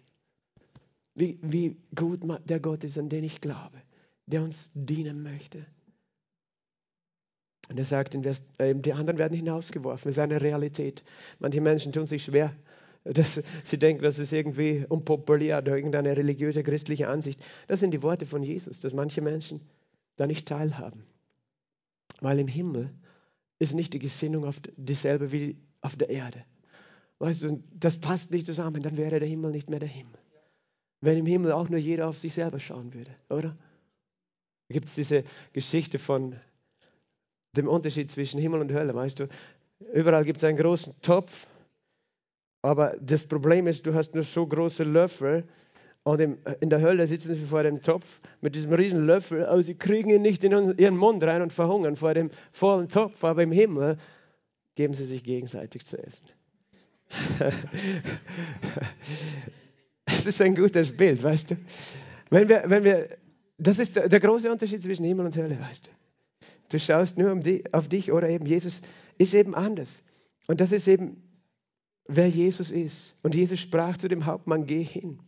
wie, 1.16 1.40
wie 1.42 1.78
gut 1.96 2.22
der 2.48 2.60
Gott 2.60 2.84
ist, 2.84 2.98
an 2.98 3.10
den 3.10 3.24
ich 3.24 3.42
glaube, 3.42 3.82
der 4.26 4.44
uns 4.44 4.72
dienen 4.74 5.24
möchte. 5.24 5.66
Und 7.70 7.80
er 7.80 7.86
sagt, 7.86 8.14
äh, 8.14 8.76
die 8.76 8.94
anderen 8.94 9.18
werden 9.18 9.36
hinausgeworfen. 9.36 10.10
Das 10.10 10.18
ist 10.18 10.20
eine 10.20 10.42
Realität. 10.42 11.04
Manche 11.40 11.62
Menschen 11.62 11.92
tun 11.92 12.06
sich 12.06 12.24
schwer. 12.24 12.56
Dass 13.04 13.42
sie 13.64 13.78
denken, 13.78 14.04
das 14.04 14.18
ist 14.18 14.34
irgendwie 14.34 14.86
unpopulär 14.90 15.60
oder 15.60 15.76
irgendeine 15.76 16.18
religiöse, 16.18 16.64
christliche 16.64 17.08
Ansicht. 17.08 17.44
Das 17.68 17.80
sind 17.80 17.92
die 17.92 18.02
Worte 18.02 18.26
von 18.26 18.42
Jesus, 18.42 18.82
dass 18.82 18.94
manche 18.94 19.22
Menschen 19.22 19.62
da 20.16 20.26
nicht 20.26 20.48
teilhaben. 20.48 21.04
Weil 22.20 22.40
im 22.40 22.48
Himmel 22.48 22.90
ist 23.60 23.74
nicht 23.74 23.94
die 23.94 24.00
Gesinnung 24.00 24.46
auf 24.46 24.60
dieselbe 24.76 25.32
wie 25.32 25.58
auf 25.82 25.96
der 25.96 26.10
Erde. 26.10 26.44
Weißt 27.20 27.44
du, 27.44 27.64
das 27.74 27.98
passt 27.98 28.32
nicht 28.32 28.46
zusammen, 28.46 28.82
dann 28.82 28.98
wäre 28.98 29.20
der 29.20 29.30
Himmel 29.30 29.52
nicht 29.52 29.70
mehr 29.70 29.80
der 29.80 29.90
Himmel. 29.90 30.20
Wenn 31.06 31.20
im 31.20 31.28
Himmel 31.28 31.52
auch 31.52 31.70
nur 31.70 31.80
jeder 31.80 32.08
auf 32.08 32.18
sich 32.18 32.34
selber 32.34 32.60
schauen 32.60 32.96
würde, 32.96 33.12
oder? 33.30 33.56
Da 34.68 34.74
gibt 34.74 34.88
es 34.88 34.96
diese 34.96 35.24
Geschichte 35.54 36.00
von 36.00 36.36
dem 37.56 37.68
Unterschied 37.68 38.10
zwischen 38.10 38.40
Himmel 38.40 38.62
und 38.62 38.74
Hölle, 38.74 38.96
weißt 38.96 39.20
du. 39.20 39.28
Überall 39.94 40.26
gibt 40.26 40.38
es 40.38 40.44
einen 40.44 40.58
großen 40.58 41.00
Topf, 41.02 41.46
aber 42.64 42.98
das 43.00 43.28
Problem 43.28 43.68
ist, 43.68 43.86
du 43.86 43.94
hast 43.94 44.16
nur 44.16 44.24
so 44.24 44.48
große 44.48 44.84
Löffel 44.84 45.44
und 46.02 46.22
in 46.22 46.70
der 46.72 46.82
Hölle 46.82 47.06
sitzen 47.06 47.36
sie 47.36 47.46
vor 47.46 47.62
dem 47.62 47.84
Topf 47.84 48.20
mit 48.42 48.56
diesem 48.56 48.74
riesen 48.74 49.06
Löffel, 49.06 49.46
aber 49.46 49.62
sie 49.62 49.76
kriegen 49.76 50.10
ihn 50.10 50.24
nicht 50.24 50.44
in 50.44 50.76
ihren 50.80 50.98
Mund 50.98 51.24
rein 51.24 51.44
und 51.44 51.54
verhungern 51.54 51.98
vor 51.98 52.16
dem 52.16 52.32
vollen 52.52 52.90
Topf, 52.90 53.24
aber 53.24 53.44
im 53.44 53.52
Himmel 53.52 54.00
geben 54.74 54.96
sie 54.96 55.06
sich 55.06 55.24
gegenseitig 55.24 55.86
zu 55.86 56.04
essen. 56.04 56.30
ist 60.26 60.42
ein 60.42 60.56
gutes 60.56 60.96
Bild, 60.96 61.22
weißt 61.24 61.52
du. 61.52 61.58
Wenn 62.30 62.50
wir, 62.50 62.64
wenn 62.68 62.84
wir, 62.84 63.18
das 63.58 63.80
ist 63.80 63.96
der, 63.96 64.10
der 64.10 64.20
große 64.20 64.52
Unterschied 64.52 64.82
zwischen 64.82 65.06
Himmel 65.06 65.26
und 65.26 65.36
Hölle, 65.36 65.60
weißt 65.60 65.88
du. 65.88 65.92
Du 66.70 66.80
schaust 66.80 67.18
nur 67.18 67.32
um 67.32 67.42
die, 67.42 67.64
auf 67.74 67.88
dich 67.88 68.12
oder 68.12 68.30
eben 68.30 68.46
Jesus 68.46 68.82
ist 69.18 69.34
eben 69.34 69.56
anders. 69.56 70.04
Und 70.48 70.62
das 70.62 70.72
ist 70.72 70.88
eben, 70.88 71.22
wer 72.08 72.28
Jesus 72.28 72.72
ist. 72.72 73.16
Und 73.24 73.36
Jesus 73.36 73.60
sprach 73.60 73.98
zu 73.98 74.08
dem 74.08 74.26
Hauptmann, 74.26 74.66
geh 74.66 74.84
hin. 74.84 75.20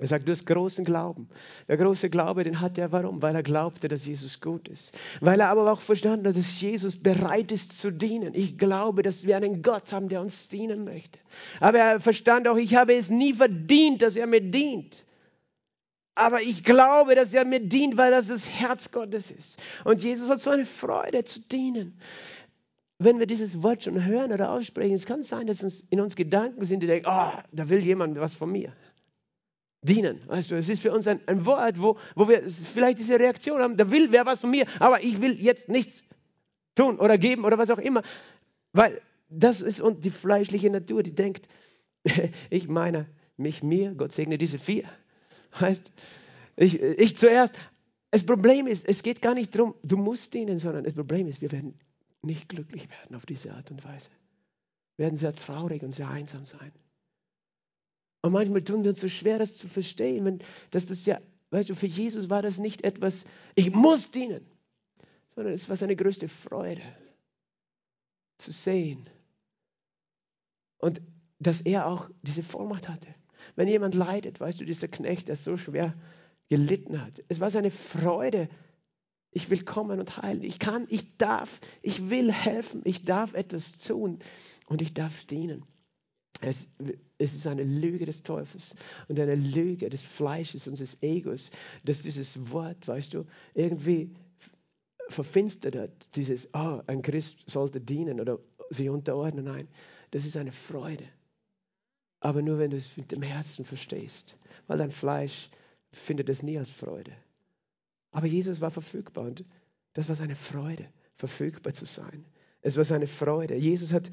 Er 0.00 0.08
sagt, 0.08 0.26
du 0.26 0.32
hast 0.32 0.44
großen 0.44 0.84
Glauben. 0.84 1.28
Der 1.68 1.76
große 1.76 2.10
Glaube, 2.10 2.42
den 2.42 2.60
hat 2.60 2.78
er 2.78 2.90
warum? 2.90 3.22
Weil 3.22 3.36
er 3.36 3.44
glaubte, 3.44 3.86
dass 3.86 4.06
Jesus 4.06 4.40
gut 4.40 4.66
ist. 4.66 4.92
Weil 5.20 5.38
er 5.38 5.50
aber 5.50 5.70
auch 5.70 5.80
verstanden 5.80 6.26
hat, 6.26 6.36
dass 6.36 6.60
Jesus 6.60 6.96
bereit 6.96 7.52
ist 7.52 7.80
zu 7.80 7.92
dienen. 7.92 8.34
Ich 8.34 8.58
glaube, 8.58 9.02
dass 9.04 9.24
wir 9.24 9.36
einen 9.36 9.62
Gott 9.62 9.92
haben, 9.92 10.08
der 10.08 10.20
uns 10.20 10.48
dienen 10.48 10.84
möchte. 10.84 11.20
Aber 11.60 11.78
er 11.78 12.00
verstand 12.00 12.48
auch, 12.48 12.56
ich 12.56 12.74
habe 12.74 12.94
es 12.94 13.08
nie 13.08 13.34
verdient, 13.34 14.02
dass 14.02 14.16
er 14.16 14.26
mir 14.26 14.40
dient. 14.40 15.04
Aber 16.16 16.42
ich 16.42 16.64
glaube, 16.64 17.14
dass 17.14 17.32
er 17.32 17.44
mir 17.44 17.60
dient, 17.60 17.96
weil 17.96 18.10
das 18.10 18.28
das 18.28 18.48
Herz 18.48 18.90
Gottes 18.90 19.30
ist. 19.30 19.60
Und 19.84 20.02
Jesus 20.02 20.28
hat 20.28 20.40
so 20.40 20.50
eine 20.50 20.66
Freude 20.66 21.22
zu 21.22 21.40
dienen. 21.40 22.00
Wenn 22.98 23.20
wir 23.20 23.26
dieses 23.26 23.62
Wort 23.62 23.84
schon 23.84 24.04
hören 24.04 24.32
oder 24.32 24.50
aussprechen, 24.50 24.94
es 24.94 25.06
kann 25.06 25.22
sein, 25.22 25.46
dass 25.46 25.62
uns 25.62 25.80
in 25.90 26.00
uns 26.00 26.16
Gedanken 26.16 26.64
sind, 26.64 26.80
die 26.80 26.86
denken, 26.88 27.08
oh, 27.08 27.32
da 27.52 27.68
will 27.68 27.80
jemand 27.84 28.18
was 28.18 28.34
von 28.34 28.50
mir. 28.50 28.72
Dienen, 29.84 30.20
weißt 30.26 30.50
du, 30.50 30.56
es 30.56 30.70
ist 30.70 30.80
für 30.80 30.92
uns 30.92 31.06
ein, 31.06 31.20
ein 31.26 31.44
Wort, 31.44 31.80
wo, 31.80 31.98
wo 32.14 32.26
wir 32.26 32.48
vielleicht 32.48 32.98
diese 32.98 33.20
Reaktion 33.20 33.60
haben, 33.60 33.76
da 33.76 33.90
will 33.90 34.10
wer 34.12 34.24
was 34.24 34.40
von 34.40 34.50
mir, 34.50 34.64
aber 34.80 35.04
ich 35.04 35.20
will 35.20 35.38
jetzt 35.38 35.68
nichts 35.68 36.04
tun 36.74 36.98
oder 36.98 37.18
geben 37.18 37.44
oder 37.44 37.58
was 37.58 37.70
auch 37.70 37.78
immer. 37.78 38.02
Weil 38.72 39.02
das 39.28 39.60
ist 39.60 39.80
und 39.80 40.04
die 40.04 40.10
fleischliche 40.10 40.70
Natur, 40.70 41.02
die 41.02 41.14
denkt, 41.14 41.48
ich 42.50 42.66
meine, 42.66 43.06
mich, 43.36 43.62
mir, 43.62 43.94
Gott 43.94 44.12
segne 44.12 44.38
diese 44.38 44.58
vier. 44.58 44.88
Heißt, 45.60 45.92
ich, 46.56 46.80
ich 46.80 47.16
zuerst. 47.16 47.54
Das 48.10 48.24
Problem 48.24 48.66
ist, 48.68 48.88
es 48.88 49.02
geht 49.02 49.20
gar 49.20 49.34
nicht 49.34 49.54
darum, 49.54 49.74
du 49.82 49.96
musst 49.96 50.34
dienen, 50.34 50.58
sondern 50.58 50.84
das 50.84 50.94
Problem 50.94 51.26
ist, 51.26 51.42
wir 51.42 51.52
werden 51.52 51.78
nicht 52.22 52.48
glücklich 52.48 52.88
werden 52.88 53.16
auf 53.16 53.26
diese 53.26 53.52
Art 53.52 53.70
und 53.70 53.84
Weise. 53.84 54.08
Wir 54.96 55.06
werden 55.06 55.16
sehr 55.16 55.34
traurig 55.34 55.82
und 55.82 55.92
sehr 55.92 56.08
einsam 56.08 56.44
sein. 56.44 56.72
Und 58.24 58.32
manchmal 58.32 58.62
tun 58.62 58.82
wir 58.84 58.88
uns 58.88 59.00
so 59.00 59.08
schwer, 59.08 59.38
das 59.38 59.58
zu 59.58 59.68
verstehen, 59.68 60.24
wenn, 60.24 60.38
dass 60.70 60.86
das 60.86 61.04
ja, 61.04 61.20
weißt 61.50 61.68
du, 61.68 61.74
für 61.74 61.86
Jesus 61.86 62.30
war 62.30 62.40
das 62.40 62.58
nicht 62.58 62.82
etwas, 62.82 63.26
ich 63.54 63.70
muss 63.70 64.12
dienen, 64.12 64.46
sondern 65.34 65.52
es 65.52 65.68
war 65.68 65.76
seine 65.76 65.94
größte 65.94 66.30
Freude 66.30 66.80
zu 68.38 68.50
sehen. 68.50 69.10
Und 70.78 71.02
dass 71.38 71.60
er 71.60 71.86
auch 71.86 72.08
diese 72.22 72.42
Vollmacht 72.42 72.88
hatte. 72.88 73.08
Wenn 73.56 73.68
jemand 73.68 73.94
leidet, 73.94 74.40
weißt 74.40 74.58
du, 74.58 74.64
dieser 74.64 74.88
Knecht, 74.88 75.28
der 75.28 75.36
so 75.36 75.58
schwer 75.58 75.94
gelitten 76.48 77.02
hat, 77.02 77.22
es 77.28 77.40
war 77.40 77.50
seine 77.50 77.70
Freude. 77.70 78.48
Ich 79.32 79.50
will 79.50 79.64
kommen 79.64 80.00
und 80.00 80.22
heilen. 80.22 80.44
Ich 80.44 80.58
kann, 80.58 80.86
ich 80.88 81.18
darf, 81.18 81.60
ich 81.82 82.08
will 82.08 82.32
helfen. 82.32 82.80
Ich 82.84 83.04
darf 83.04 83.34
etwas 83.34 83.76
tun 83.76 84.20
und 84.64 84.80
ich 84.80 84.94
darf 84.94 85.26
dienen. 85.26 85.66
Es, 86.40 86.68
es, 87.24 87.34
ist 87.34 87.46
eine 87.46 87.62
Lüge 87.62 88.06
des 88.06 88.22
Teufels 88.22 88.76
und 89.08 89.18
eine 89.18 89.34
Lüge 89.34 89.88
des 89.88 90.02
Fleisches 90.02 90.66
und 90.66 90.78
des 90.78 91.02
Egos, 91.02 91.50
dass 91.84 92.02
dieses 92.02 92.50
Wort, 92.50 92.86
weißt 92.86 93.14
du, 93.14 93.24
irgendwie 93.54 94.14
verfinstert 95.08 95.76
hat. 95.76 96.16
Dieses, 96.16 96.48
oh, 96.54 96.80
ein 96.86 97.02
Christ 97.02 97.50
sollte 97.50 97.80
dienen 97.80 98.20
oder 98.20 98.38
sie 98.70 98.88
unterordnen. 98.88 99.44
Nein, 99.44 99.68
das 100.10 100.24
ist 100.24 100.36
eine 100.36 100.52
Freude. 100.52 101.04
Aber 102.20 102.42
nur 102.42 102.58
wenn 102.58 102.70
du 102.70 102.76
es 102.76 102.96
mit 102.96 103.12
dem 103.12 103.22
Herzen 103.22 103.64
verstehst, 103.64 104.36
weil 104.66 104.78
dein 104.78 104.90
Fleisch 104.90 105.50
findet 105.92 106.28
es 106.28 106.42
nie 106.42 106.58
als 106.58 106.70
Freude. 106.70 107.12
Aber 108.10 108.26
Jesus 108.26 108.60
war 108.60 108.70
verfügbar 108.70 109.24
und 109.24 109.44
das 109.92 110.08
war 110.08 110.16
seine 110.16 110.36
Freude, 110.36 110.88
verfügbar 111.16 111.74
zu 111.74 111.84
sein. 111.84 112.24
Es 112.62 112.76
war 112.76 112.84
seine 112.84 113.06
Freude. 113.06 113.56
Jesus 113.56 113.92
hat 113.92 114.10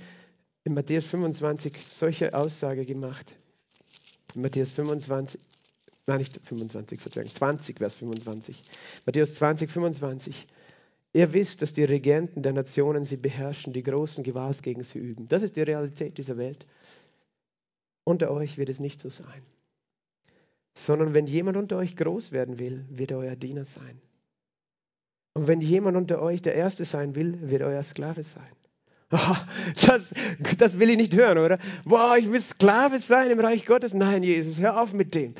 in 0.63 0.73
Matthäus 0.73 1.05
25 1.05 1.77
solche 1.87 2.33
Aussage 2.33 2.85
gemacht. 2.85 3.35
In 4.35 4.41
Matthäus 4.41 4.71
25, 4.71 5.39
nein, 6.07 6.19
nicht 6.19 6.39
25, 6.43 7.01
Verzeihung, 7.01 7.29
20, 7.29 7.77
Vers 7.77 7.95
25. 7.95 8.63
Matthäus 9.05 9.35
20, 9.35 9.69
25. 9.69 10.47
Ihr 11.13 11.33
wisst, 11.33 11.61
dass 11.61 11.73
die 11.73 11.83
Regenten 11.83 12.41
der 12.41 12.53
Nationen 12.53 13.03
sie 13.03 13.17
beherrschen, 13.17 13.73
die 13.73 13.83
großen 13.83 14.23
Gewalt 14.23 14.63
gegen 14.63 14.83
sie 14.83 14.99
üben. 14.99 15.27
Das 15.27 15.43
ist 15.43 15.57
die 15.57 15.61
Realität 15.61 16.17
dieser 16.17 16.37
Welt. 16.37 16.65
Unter 18.05 18.31
euch 18.31 18.57
wird 18.57 18.69
es 18.69 18.79
nicht 18.79 18.99
so 18.99 19.09
sein. 19.09 19.43
Sondern 20.73 21.13
wenn 21.13 21.27
jemand 21.27 21.57
unter 21.57 21.77
euch 21.77 21.97
groß 21.97 22.31
werden 22.31 22.59
will, 22.59 22.85
wird 22.89 23.11
er 23.11 23.17
euer 23.17 23.35
Diener 23.35 23.65
sein. 23.65 23.99
Und 25.33 25.47
wenn 25.47 25.59
jemand 25.59 25.97
unter 25.97 26.21
euch 26.21 26.41
der 26.41 26.55
Erste 26.55 26.85
sein 26.85 27.15
will, 27.15 27.49
wird 27.49 27.61
er 27.61 27.67
euer 27.67 27.83
Sklave 27.83 28.23
sein. 28.23 28.55
Oh, 29.13 29.35
das, 29.85 30.13
das 30.57 30.79
will 30.79 30.89
ich 30.89 30.95
nicht 30.95 31.13
hören, 31.13 31.37
oder? 31.37 31.57
Boah, 31.83 32.15
ich 32.17 32.31
will 32.31 32.39
Sklave 32.39 32.97
sein 32.97 33.29
im 33.29 33.41
Reich 33.41 33.65
Gottes. 33.65 33.93
Nein, 33.93 34.23
Jesus, 34.23 34.61
hör 34.61 34.81
auf 34.81 34.93
mit 34.93 35.13
dem. 35.15 35.35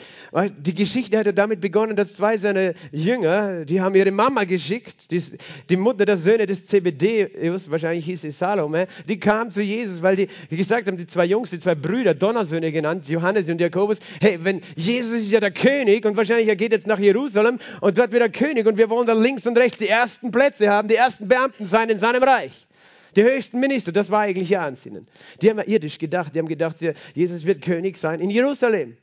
Die 0.57 0.76
Geschichte 0.76 1.17
hat 1.17 1.26
ja 1.26 1.32
damit 1.32 1.61
begonnen, 1.61 1.95
dass 1.95 2.13
zwei 2.15 2.36
seiner 2.36 2.74
Jünger, 2.91 3.63
die 3.63 3.80
haben 3.80 3.95
ihre 3.95 4.11
Mama 4.11 4.43
geschickt, 4.43 5.09
die, 5.11 5.24
die 5.69 5.78
Mutter 5.78 6.05
der 6.05 6.17
Söhne 6.17 6.47
des 6.47 6.65
Zebedeus, 6.65 7.72
wahrscheinlich 7.72 8.03
hieß 8.03 8.22
sie 8.22 8.32
Salome, 8.32 8.88
die 9.07 9.19
kam 9.22 9.51
zu 9.51 9.61
Jesus, 9.61 10.01
weil 10.01 10.17
die, 10.17 10.28
die 10.49 10.57
gesagt 10.57 10.88
haben, 10.88 10.97
die 10.97 11.07
zwei 11.07 11.26
Jungs, 11.26 11.51
die 11.51 11.59
zwei 11.59 11.76
Brüder, 11.76 12.13
Donnersöhne 12.13 12.74
genannt, 12.74 13.07
Johannes 13.07 13.47
und 13.47 13.61
Jakobus, 13.61 13.99
hey, 14.19 14.38
wenn 14.43 14.61
Jesus 14.76 15.22
ist 15.22 15.32
ja 15.32 15.39
der 15.39 15.51
König 15.51 16.05
und 16.05 16.17
wahrscheinlich 16.17 16.49
er 16.49 16.57
geht 16.57 16.74
jetzt 16.74 16.88
nach 16.88 16.99
Jerusalem 16.99 17.59
und 17.80 17.97
dort 17.97 18.11
wird 18.11 18.22
er 18.22 18.30
König 18.30 18.67
und 18.67 18.78
wir 18.78 18.89
wollen 18.89 19.07
da 19.07 19.13
links 19.13 19.47
und 19.47 19.57
rechts 19.57 19.78
die 19.78 19.88
ersten 19.88 20.32
Plätze 20.32 20.69
haben, 20.69 20.89
die 20.89 20.95
ersten 20.95 21.30
Beamten 21.30 21.65
sein 21.65 21.89
in 21.89 21.99
seinem 21.99 22.24
Reich. 22.24 22.67
Die 23.16 23.24
höchsten 23.24 23.59
Minister, 23.59 23.91
das 23.91 24.09
war 24.09 24.22
eigentlich 24.22 24.51
ihr 24.51 24.62
Ansinnen. 24.62 25.07
Die 25.41 25.49
haben 25.49 25.59
irdisch 25.59 25.97
gedacht, 25.97 26.36
die 26.36 26.39
haben 26.39 26.47
gedacht, 26.47 26.78
Jesus 27.14 27.45
wird 27.45 27.62
König 27.62 27.97
sein 27.97 28.20
in 28.20 28.30
Jerusalem. 28.30 28.97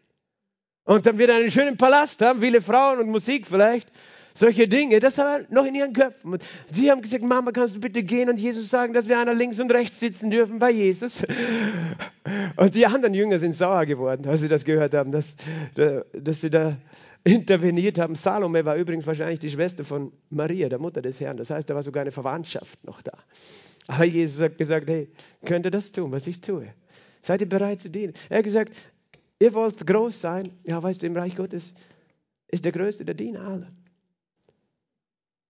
Und 0.85 1.05
dann 1.05 1.19
wird 1.19 1.29
er 1.31 1.37
einen 1.37 1.51
schönen 1.51 1.77
Palast 1.77 2.23
haben, 2.23 2.41
viele 2.41 2.63
Frauen 2.63 2.99
und 2.99 3.11
Musik 3.11 3.47
vielleicht. 3.47 3.93
Solche 4.33 4.69
Dinge, 4.69 5.01
das 5.01 5.19
war 5.19 5.41
noch 5.51 5.67
in 5.67 5.75
ihren 5.75 5.93
Köpfen. 5.93 6.35
Und 6.35 6.45
sie 6.71 6.91
haben 6.91 7.03
gesagt, 7.03 7.25
Mama, 7.25 7.51
kannst 7.51 7.75
du 7.75 7.81
bitte 7.81 8.05
gehen 8.05 8.31
und 8.31 8.39
Jesus 8.39 8.71
sagen, 8.71 8.95
dass 8.95 9.09
wir 9.09 9.19
einer 9.19 9.35
links 9.35 9.59
und 9.59 9.73
rechts 9.73 9.99
sitzen 9.99 10.31
dürfen 10.31 10.61
bei 10.61 10.71
Jesus? 10.71 11.25
Und 12.57 12.75
die 12.75 12.87
anderen 12.87 13.15
Jünger 13.15 13.39
sind 13.39 13.57
sauer 13.57 13.85
geworden, 13.85 14.29
als 14.29 14.41
sie 14.41 14.49
das 14.49 14.65
gehört 14.65 14.95
haben, 14.95 15.13
dass, 15.13 15.35
dass 15.75 16.41
sie 16.41 16.51
da 16.51 16.77
interveniert 17.25 17.99
haben. 17.99 18.15
Salome 18.15 18.65
war 18.65 18.77
übrigens 18.77 19.07
wahrscheinlich 19.07 19.41
die 19.41 19.51
Schwester 19.51 19.85
von 19.85 20.13
Maria, 20.31 20.69
der 20.69 20.79
Mutter 20.79 21.03
des 21.03 21.21
Herrn. 21.21 21.37
Das 21.37 21.51
heißt, 21.51 21.69
da 21.69 21.75
war 21.75 21.83
sogar 21.83 22.03
eine 22.03 22.13
Verwandtschaft 22.13 22.85
noch 22.85 23.03
da. 23.03 23.13
Aber 23.89 24.05
Jesus 24.05 24.41
hat 24.41 24.59
gesagt, 24.59 24.89
hey, 24.89 25.09
könnt 25.45 25.64
ihr 25.64 25.70
das 25.70 25.91
tun, 25.91 26.12
was 26.12 26.26
ich 26.26 26.41
tue? 26.41 26.72
Seid 27.22 27.41
ihr 27.41 27.49
bereit 27.49 27.80
zu 27.80 27.89
dienen? 27.89 28.12
Er 28.28 28.39
hat 28.39 28.45
gesagt, 28.45 28.76
ihr 29.41 29.53
wollt 29.55 29.84
groß 29.84 30.20
sein. 30.20 30.53
Ja, 30.64 30.80
weißt 30.80 31.03
du, 31.03 31.07
im 31.07 31.16
Reich 31.16 31.34
Gottes 31.34 31.72
ist 32.49 32.64
der 32.66 32.72
Größte 32.72 33.07
der 33.07 33.14
Diener 33.14 33.41
aller. 33.41 33.72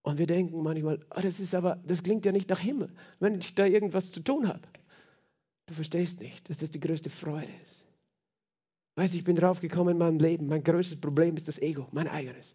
Und 0.03 0.19
wir 0.19 0.27
denken 0.27 0.63
manchmal, 0.63 1.05
oh, 1.15 1.21
das 1.21 1.41
ist 1.41 1.55
aber, 1.55 1.83
das 1.85 2.03
klingt 2.03 2.25
ja 2.25 2.33
nicht 2.33 2.49
nach 2.49 2.61
Himmel, 2.61 2.91
wenn 3.19 3.35
ich 3.35 3.55
da 3.57 3.67
irgendwas 3.67 4.13
zu 4.13 4.21
tun 4.21 4.47
habe. 4.47 4.63
Du 5.67 5.75
verstehst 5.75 6.21
nicht, 6.21 6.49
dass 6.49 6.59
das 6.59 6.71
die 6.71 6.81
größte 6.81 7.11
Freude 7.11 7.53
ist. 7.65 7.85
Weißt 8.95 9.15
du, 9.15 9.19
ich 9.19 9.25
bin 9.25 9.37
draufgekommen 9.37 9.93
in 9.93 9.99
meinem 9.99 10.19
Leben, 10.19 10.47
mein 10.47 10.63
größtes 10.63 11.01
Problem 11.01 11.37
ist 11.37 11.49
das 11.49 11.59
Ego, 11.59 11.89
mein 11.91 12.09
eigenes. 12.09 12.55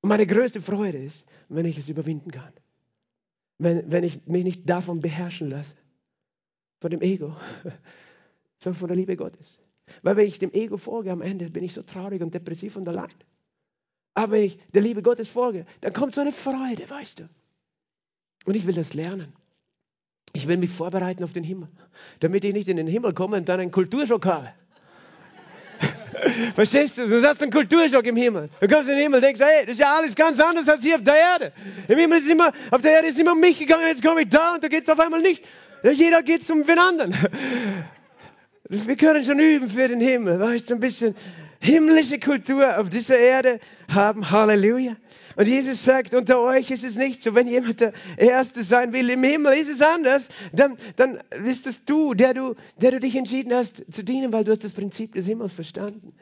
Und 0.00 0.08
meine 0.08 0.26
größte 0.26 0.62
Freude 0.62 0.98
ist, 0.98 1.28
wenn 1.48 1.66
ich 1.66 1.78
es 1.78 1.90
überwinden 1.90 2.30
kann 2.30 2.52
wenn, 3.58 3.90
wenn 3.90 4.04
ich 4.04 4.26
mich 4.26 4.44
nicht 4.44 4.68
davon 4.68 5.00
beherrschen 5.00 5.50
lasse, 5.50 5.74
von 6.80 6.90
dem 6.90 7.02
Ego, 7.02 7.36
sondern 8.58 8.78
von 8.78 8.88
der 8.88 8.96
Liebe 8.96 9.16
Gottes. 9.16 9.60
Weil 10.02 10.16
wenn 10.16 10.26
ich 10.26 10.38
dem 10.38 10.52
Ego 10.52 10.76
folge, 10.76 11.10
am 11.10 11.22
Ende 11.22 11.50
bin 11.50 11.64
ich 11.64 11.74
so 11.74 11.82
traurig 11.82 12.22
und 12.22 12.34
depressiv 12.34 12.76
und 12.76 12.88
allein. 12.88 13.08
Aber 14.14 14.32
wenn 14.32 14.44
ich 14.44 14.58
der 14.74 14.82
Liebe 14.82 15.02
Gottes 15.02 15.28
folge, 15.28 15.66
dann 15.80 15.92
kommt 15.92 16.14
so 16.14 16.20
eine 16.20 16.32
Freude, 16.32 16.88
weißt 16.88 17.20
du. 17.20 17.28
Und 18.46 18.54
ich 18.54 18.66
will 18.66 18.74
das 18.74 18.94
lernen. 18.94 19.32
Ich 20.32 20.46
will 20.46 20.56
mich 20.56 20.70
vorbereiten 20.70 21.24
auf 21.24 21.32
den 21.32 21.44
Himmel, 21.44 21.68
damit 22.20 22.44
ich 22.44 22.52
nicht 22.52 22.68
in 22.68 22.76
den 22.76 22.86
Himmel 22.86 23.14
komme 23.14 23.38
und 23.38 23.48
dann 23.48 23.60
einen 23.60 23.70
Kulturschock 23.70 24.26
habe. 24.26 24.52
Verstehst 26.54 26.98
du? 26.98 27.06
Du 27.06 27.22
hast 27.22 27.42
einen 27.42 27.50
Kulturschock 27.50 28.04
im 28.06 28.16
Himmel. 28.16 28.48
Du 28.60 28.68
kommst 28.68 28.88
in 28.88 28.94
den 28.94 29.02
Himmel 29.02 29.16
und 29.18 29.24
denkst, 29.24 29.40
hey, 29.40 29.66
das 29.66 29.74
ist 29.74 29.80
ja 29.80 29.94
alles 29.94 30.14
ganz 30.14 30.40
anders 30.40 30.68
als 30.68 30.82
hier 30.82 30.96
auf 30.96 31.02
der 31.02 31.16
Erde. 31.16 31.52
Im 31.88 31.98
Himmel 31.98 32.18
ist 32.18 32.30
immer, 32.30 32.52
auf 32.70 32.82
der 32.82 32.92
Erde 32.92 33.08
ist 33.08 33.18
immer 33.18 33.32
um 33.32 33.40
mich 33.40 33.58
gegangen, 33.58 33.86
jetzt 33.86 34.02
komme 34.04 34.22
ich 34.22 34.28
da 34.28 34.54
und 34.54 34.64
da 34.64 34.68
geht 34.68 34.82
es 34.82 34.88
auf 34.88 35.00
einmal 35.00 35.20
nicht. 35.20 35.44
Jeder 35.82 36.22
geht 36.22 36.48
um 36.50 36.64
den 36.64 36.78
anderen. 36.78 37.14
Wir 38.68 38.96
können 38.96 39.24
schon 39.24 39.38
üben 39.38 39.70
für 39.70 39.88
den 39.88 40.00
Himmel, 40.00 40.40
weißt 40.40 40.68
du, 40.68 40.74
ein 40.74 40.80
bisschen 40.80 41.14
himmlische 41.60 42.18
Kultur 42.18 42.78
auf 42.78 42.90
dieser 42.90 43.18
Erde 43.18 43.60
haben. 43.92 44.30
Halleluja. 44.30 44.96
Und 45.38 45.46
Jesus 45.46 45.84
sagt, 45.84 46.14
unter 46.14 46.40
euch 46.40 46.68
ist 46.72 46.82
es 46.82 46.96
nicht 46.96 47.22
so, 47.22 47.32
wenn 47.32 47.46
jemand 47.46 47.80
der 47.80 47.92
Erste 48.16 48.64
sein 48.64 48.92
will 48.92 49.08
im 49.08 49.22
Himmel, 49.22 49.56
ist 49.56 49.68
es 49.68 49.80
anders. 49.80 50.26
Dann, 50.52 50.76
dann 50.96 51.20
bist 51.44 51.68
es 51.68 51.84
du 51.84 52.12
der, 52.12 52.34
du, 52.34 52.56
der 52.78 52.90
du 52.90 52.98
dich 52.98 53.14
entschieden 53.14 53.54
hast 53.54 53.84
zu 53.88 54.02
dienen, 54.02 54.32
weil 54.32 54.42
du 54.42 54.50
hast 54.50 54.64
das 54.64 54.72
Prinzip 54.72 55.12
des 55.12 55.26
Himmels 55.26 55.52
verstanden. 55.52 56.12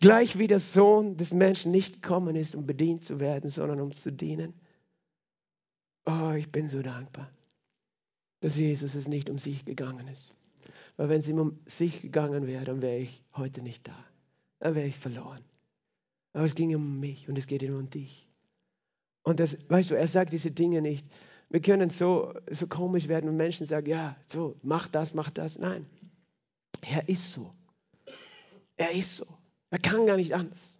Gleich 0.00 0.38
wie 0.38 0.48
der 0.48 0.60
Sohn 0.60 1.16
des 1.16 1.32
Menschen 1.32 1.72
nicht 1.72 2.02
gekommen 2.02 2.36
ist, 2.36 2.54
um 2.54 2.66
bedient 2.66 3.00
zu 3.00 3.20
werden, 3.20 3.48
sondern 3.48 3.80
um 3.80 3.92
zu 3.92 4.12
dienen. 4.12 4.52
Oh, 6.04 6.32
ich 6.32 6.52
bin 6.52 6.68
so 6.68 6.82
dankbar, 6.82 7.30
dass 8.40 8.58
Jesus 8.58 8.94
es 8.94 9.08
nicht 9.08 9.30
um 9.30 9.38
sich 9.38 9.64
gegangen 9.64 10.08
ist. 10.08 10.34
Weil 10.98 11.08
wenn 11.08 11.20
es 11.20 11.28
ihm 11.28 11.38
um 11.38 11.58
sich 11.64 12.02
gegangen 12.02 12.46
wäre, 12.46 12.66
dann 12.66 12.82
wäre 12.82 12.98
ich 12.98 13.24
heute 13.34 13.62
nicht 13.62 13.88
da. 13.88 13.96
Dann 14.58 14.74
wäre 14.74 14.88
ich 14.88 14.98
verloren. 14.98 15.40
Aber 16.34 16.44
es 16.44 16.54
ging 16.54 16.74
um 16.76 17.00
mich 17.00 17.30
und 17.30 17.38
es 17.38 17.46
geht 17.46 17.62
ihm 17.62 17.74
um 17.74 17.88
dich. 17.88 18.27
Und 19.22 19.40
das, 19.40 19.58
weißt 19.68 19.90
du, 19.90 19.94
er 19.94 20.06
sagt 20.06 20.32
diese 20.32 20.50
Dinge 20.50 20.80
nicht. 20.80 21.06
Wir 21.50 21.60
können 21.60 21.88
so, 21.88 22.34
so 22.50 22.66
komisch 22.66 23.08
werden 23.08 23.28
und 23.28 23.36
Menschen 23.36 23.66
sagen, 23.66 23.88
ja, 23.88 24.16
so, 24.26 24.56
mach 24.62 24.88
das, 24.88 25.14
mach 25.14 25.30
das. 25.30 25.58
Nein, 25.58 25.86
er 26.82 27.08
ist 27.08 27.32
so. 27.32 27.52
Er 28.76 28.92
ist 28.92 29.16
so. 29.16 29.26
Er 29.70 29.78
kann 29.78 30.06
gar 30.06 30.16
nicht 30.16 30.34
anders, 30.34 30.78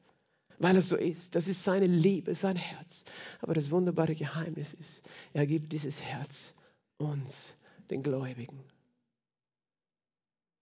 weil 0.59 0.77
er 0.77 0.83
so 0.83 0.97
ist. 0.97 1.35
Das 1.35 1.49
ist 1.49 1.63
seine 1.65 1.87
Liebe, 1.87 2.35
sein 2.35 2.57
Herz. 2.57 3.05
Aber 3.41 3.55
das 3.55 3.71
wunderbare 3.71 4.15
Geheimnis 4.15 4.75
ist, 4.75 5.03
er 5.33 5.47
gibt 5.47 5.73
dieses 5.73 6.03
Herz 6.03 6.55
uns, 6.99 7.55
den 7.91 8.03
Gläubigen. 8.03 8.63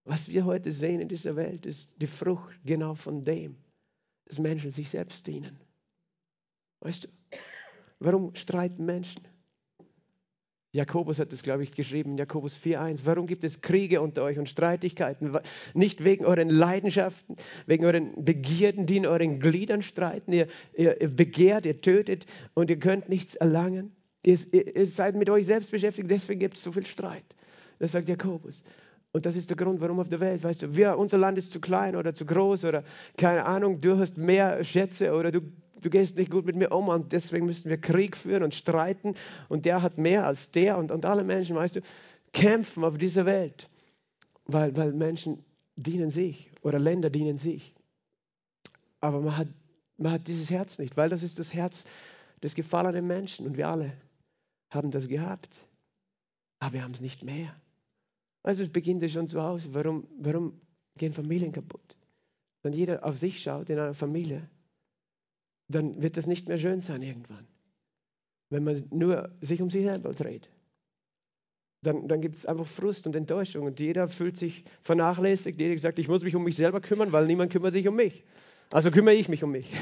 Was 0.03 0.29
wir 0.29 0.45
heute 0.45 0.71
sehen 0.71 1.01
in 1.01 1.09
dieser 1.09 1.35
Welt, 1.35 1.65
ist 1.65 2.01
die 2.01 2.07
Frucht 2.07 2.57
genau 2.63 2.95
von 2.95 3.25
dem, 3.25 3.57
dass 4.25 4.39
Menschen 4.39 4.71
sich 4.71 4.89
selbst 4.89 5.27
dienen. 5.27 5.59
Weißt 6.79 7.03
du? 7.03 7.07
Warum 7.99 8.35
streiten 8.35 8.85
Menschen? 8.85 9.21
Jakobus 10.73 11.17
hat 11.17 11.33
es, 11.33 11.41
glaube 11.41 11.63
ich, 11.63 11.71
geschrieben, 11.71 12.17
Jakobus 12.17 12.55
4.1. 12.55 13.01
Warum 13.05 13.25
gibt 13.25 13.43
es 13.43 13.61
Kriege 13.61 14.01
unter 14.01 14.23
euch 14.23 14.37
und 14.37 14.47
Streitigkeiten? 14.47 15.35
Nicht 15.73 16.03
wegen 16.03 16.25
euren 16.25 16.49
Leidenschaften, 16.49 17.35
wegen 17.65 17.85
euren 17.85 18.23
Begierden, 18.23 18.85
die 18.85 18.97
in 18.97 19.07
euren 19.07 19.39
Gliedern 19.39 19.81
streiten. 19.81 20.33
Ihr, 20.33 20.47
ihr, 20.75 21.01
ihr 21.01 21.07
begehrt, 21.07 21.65
ihr 21.65 21.81
tötet 21.81 22.25
und 22.53 22.69
ihr 22.69 22.77
könnt 22.77 23.09
nichts 23.09 23.33
erlangen. 23.35 23.95
Ihr, 24.23 24.37
ihr 24.53 24.85
seid 24.85 25.15
mit 25.15 25.29
euch 25.29 25.47
selbst 25.47 25.71
beschäftigt, 25.71 26.11
deswegen 26.11 26.41
gibt 26.41 26.57
es 26.57 26.63
so 26.63 26.71
viel 26.71 26.85
Streit. 26.85 27.35
Das 27.79 27.93
sagt 27.93 28.09
Jakobus. 28.09 28.63
Und 29.13 29.25
das 29.25 29.35
ist 29.35 29.49
der 29.49 29.57
Grund, 29.57 29.81
warum 29.81 29.99
auf 29.99 30.09
der 30.09 30.19
Welt, 30.19 30.43
weißt 30.43 30.61
du, 30.61 30.75
wir, 30.75 30.97
unser 30.97 31.17
Land 31.17 31.37
ist 31.37 31.49
zu 31.51 31.59
klein 31.59 31.95
oder 31.95 32.13
zu 32.13 32.25
groß 32.25 32.65
oder 32.65 32.83
keine 33.17 33.45
Ahnung, 33.45 33.81
du 33.81 33.97
hast 33.97 34.17
mehr 34.17 34.63
Schätze 34.63 35.13
oder 35.13 35.31
du 35.31 35.41
du 35.81 35.89
gehst 35.89 36.17
nicht 36.17 36.31
gut 36.31 36.45
mit 36.45 36.55
mir 36.55 36.71
um 36.71 36.87
und 36.89 37.11
deswegen 37.11 37.45
müssen 37.45 37.69
wir 37.69 37.79
Krieg 37.79 38.17
führen 38.17 38.43
und 38.43 38.55
streiten 38.55 39.15
und 39.49 39.65
der 39.65 39.81
hat 39.81 39.97
mehr 39.97 40.25
als 40.25 40.51
der 40.51 40.77
und, 40.77 40.91
und 40.91 41.05
alle 41.05 41.23
Menschen, 41.23 41.55
weißt 41.55 41.75
du, 41.75 41.81
kämpfen 42.33 42.83
auf 42.83 42.97
dieser 42.97 43.25
Welt, 43.25 43.69
weil, 44.45 44.75
weil 44.75 44.93
Menschen 44.93 45.43
dienen 45.75 46.09
sich 46.09 46.51
oder 46.61 46.79
Länder 46.79 47.09
dienen 47.09 47.37
sich. 47.37 47.73
Aber 48.99 49.21
man 49.21 49.37
hat, 49.37 49.47
man 49.97 50.11
hat 50.11 50.27
dieses 50.27 50.49
Herz 50.49 50.79
nicht, 50.79 50.97
weil 50.97 51.09
das 51.09 51.23
ist 51.23 51.39
das 51.39 51.53
Herz 51.53 51.85
des 52.43 52.55
gefallenen 52.55 53.07
Menschen 53.07 53.45
und 53.45 53.57
wir 53.57 53.67
alle 53.67 53.93
haben 54.69 54.91
das 54.91 55.07
gehabt, 55.07 55.65
aber 56.59 56.73
wir 56.73 56.83
haben 56.83 56.93
es 56.93 57.01
nicht 57.01 57.23
mehr. 57.23 57.55
Also 58.43 58.63
es 58.63 58.69
beginnt 58.69 59.01
ja 59.01 59.09
schon 59.09 59.27
zu 59.27 59.41
Hause. 59.41 59.73
Warum, 59.73 60.07
warum 60.19 60.61
gehen 60.97 61.13
Familien 61.13 61.51
kaputt? 61.51 61.95
Wenn 62.63 62.73
jeder 62.73 63.05
auf 63.05 63.17
sich 63.17 63.41
schaut 63.41 63.69
in 63.69 63.77
einer 63.77 63.93
Familie, 63.93 64.49
dann 65.67 66.01
wird 66.01 66.17
es 66.17 66.27
nicht 66.27 66.47
mehr 66.47 66.57
schön 66.57 66.81
sein 66.81 67.01
irgendwann. 67.01 67.47
Wenn 68.49 68.63
man 68.63 68.83
nur 68.91 69.35
sich 69.41 69.61
um 69.61 69.69
sich 69.69 69.83
selber 69.83 70.13
dreht. 70.13 70.49
dann, 71.81 72.07
dann 72.07 72.21
gibt 72.21 72.35
es 72.35 72.45
einfach 72.45 72.65
Frust 72.65 73.07
und 73.07 73.15
Enttäuschung 73.15 73.65
und 73.65 73.79
jeder 73.79 74.07
fühlt 74.07 74.37
sich 74.37 74.63
vernachlässigt. 74.81 75.59
Jeder 75.59 75.77
sagt, 75.79 75.99
ich 75.99 76.07
muss 76.07 76.23
mich 76.23 76.35
um 76.35 76.43
mich 76.43 76.55
selber 76.55 76.81
kümmern, 76.81 77.11
weil 77.11 77.25
niemand 77.27 77.51
kümmert 77.51 77.73
sich 77.73 77.87
um 77.87 77.95
mich. 77.95 78.23
Also 78.71 78.91
kümmere 78.91 79.15
ich 79.15 79.29
mich 79.29 79.43
um 79.43 79.51
mich. 79.51 79.73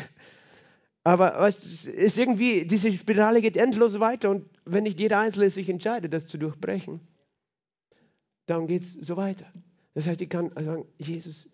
Aber 1.04 1.40
es 1.48 1.86
ist 1.86 2.18
irgendwie, 2.18 2.66
diese 2.66 2.92
Spirale 2.92 3.42
geht 3.42 3.58
endlos 3.58 4.00
weiter 4.00 4.32
und 4.32 4.50
wenn 4.66 4.84
nicht 4.84 5.00
jeder 5.00 5.20
Einzelne 5.20 5.50
sich 5.52 5.70
entscheidet, 5.70 6.12
das 6.14 6.28
zu 6.28 6.40
durchbrechen, 6.40 7.00
dann 8.48 8.68
geht 8.68 8.82
es 8.82 8.94
so 8.94 9.16
weiter. 9.16 9.46
Das 9.94 10.08
heißt, 10.08 10.22
ich 10.22 10.30
kann 10.30 10.52
sagen, 10.56 10.86
Jesus, 10.98 11.48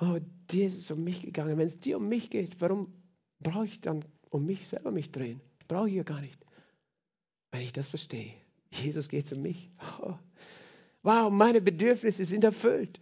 oh, 0.00 0.18
dir 0.50 0.66
ist 0.66 0.78
es 0.78 0.90
um 0.90 1.02
mich 1.04 1.22
gegangen. 1.22 1.56
Wenn 1.58 1.66
es 1.66 1.80
dir 1.80 1.96
um 1.96 2.08
mich 2.08 2.30
geht, 2.30 2.60
warum 2.60 2.92
brauche 3.40 3.64
ich 3.64 3.80
dann 3.80 4.04
um 4.30 4.44
mich 4.44 4.68
selber 4.68 4.90
mich 4.90 5.10
drehen? 5.10 5.40
Brauche 5.66 5.88
ich 5.88 5.94
ja 5.94 6.02
gar 6.02 6.20
nicht. 6.20 6.38
Wenn 7.50 7.62
ich 7.62 7.72
das 7.72 7.88
verstehe, 7.88 8.32
Jesus 8.70 9.08
geht 9.08 9.30
um 9.32 9.42
mich. 9.42 9.70
Oh, 10.00 10.14
wow, 11.02 11.30
meine 11.30 11.60
Bedürfnisse 11.60 12.24
sind 12.24 12.44
erfüllt. 12.44 13.00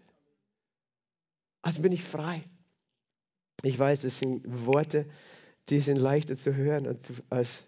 Also 1.62 1.82
bin 1.82 1.92
ich 1.92 2.04
frei. 2.04 2.44
Ich 3.62 3.78
weiß, 3.78 4.04
es 4.04 4.18
sind 4.18 4.42
Worte, 4.66 5.06
die 5.68 5.80
sind 5.80 5.96
leichter 5.96 6.36
zu 6.36 6.54
hören, 6.54 6.86
als 7.30 7.64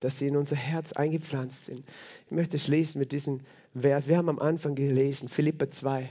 dass 0.00 0.18
sie 0.18 0.26
in 0.26 0.36
unser 0.36 0.56
Herz 0.56 0.92
eingepflanzt 0.92 1.66
sind. 1.66 1.84
Ich 2.26 2.32
möchte 2.32 2.58
schließen 2.58 2.98
mit 2.98 3.12
diesem 3.12 3.40
Vers. 3.78 4.08
Wir 4.08 4.16
haben 4.16 4.28
am 4.28 4.38
Anfang 4.38 4.74
gelesen, 4.74 5.28
Philippa 5.28 5.70
2, 5.70 6.08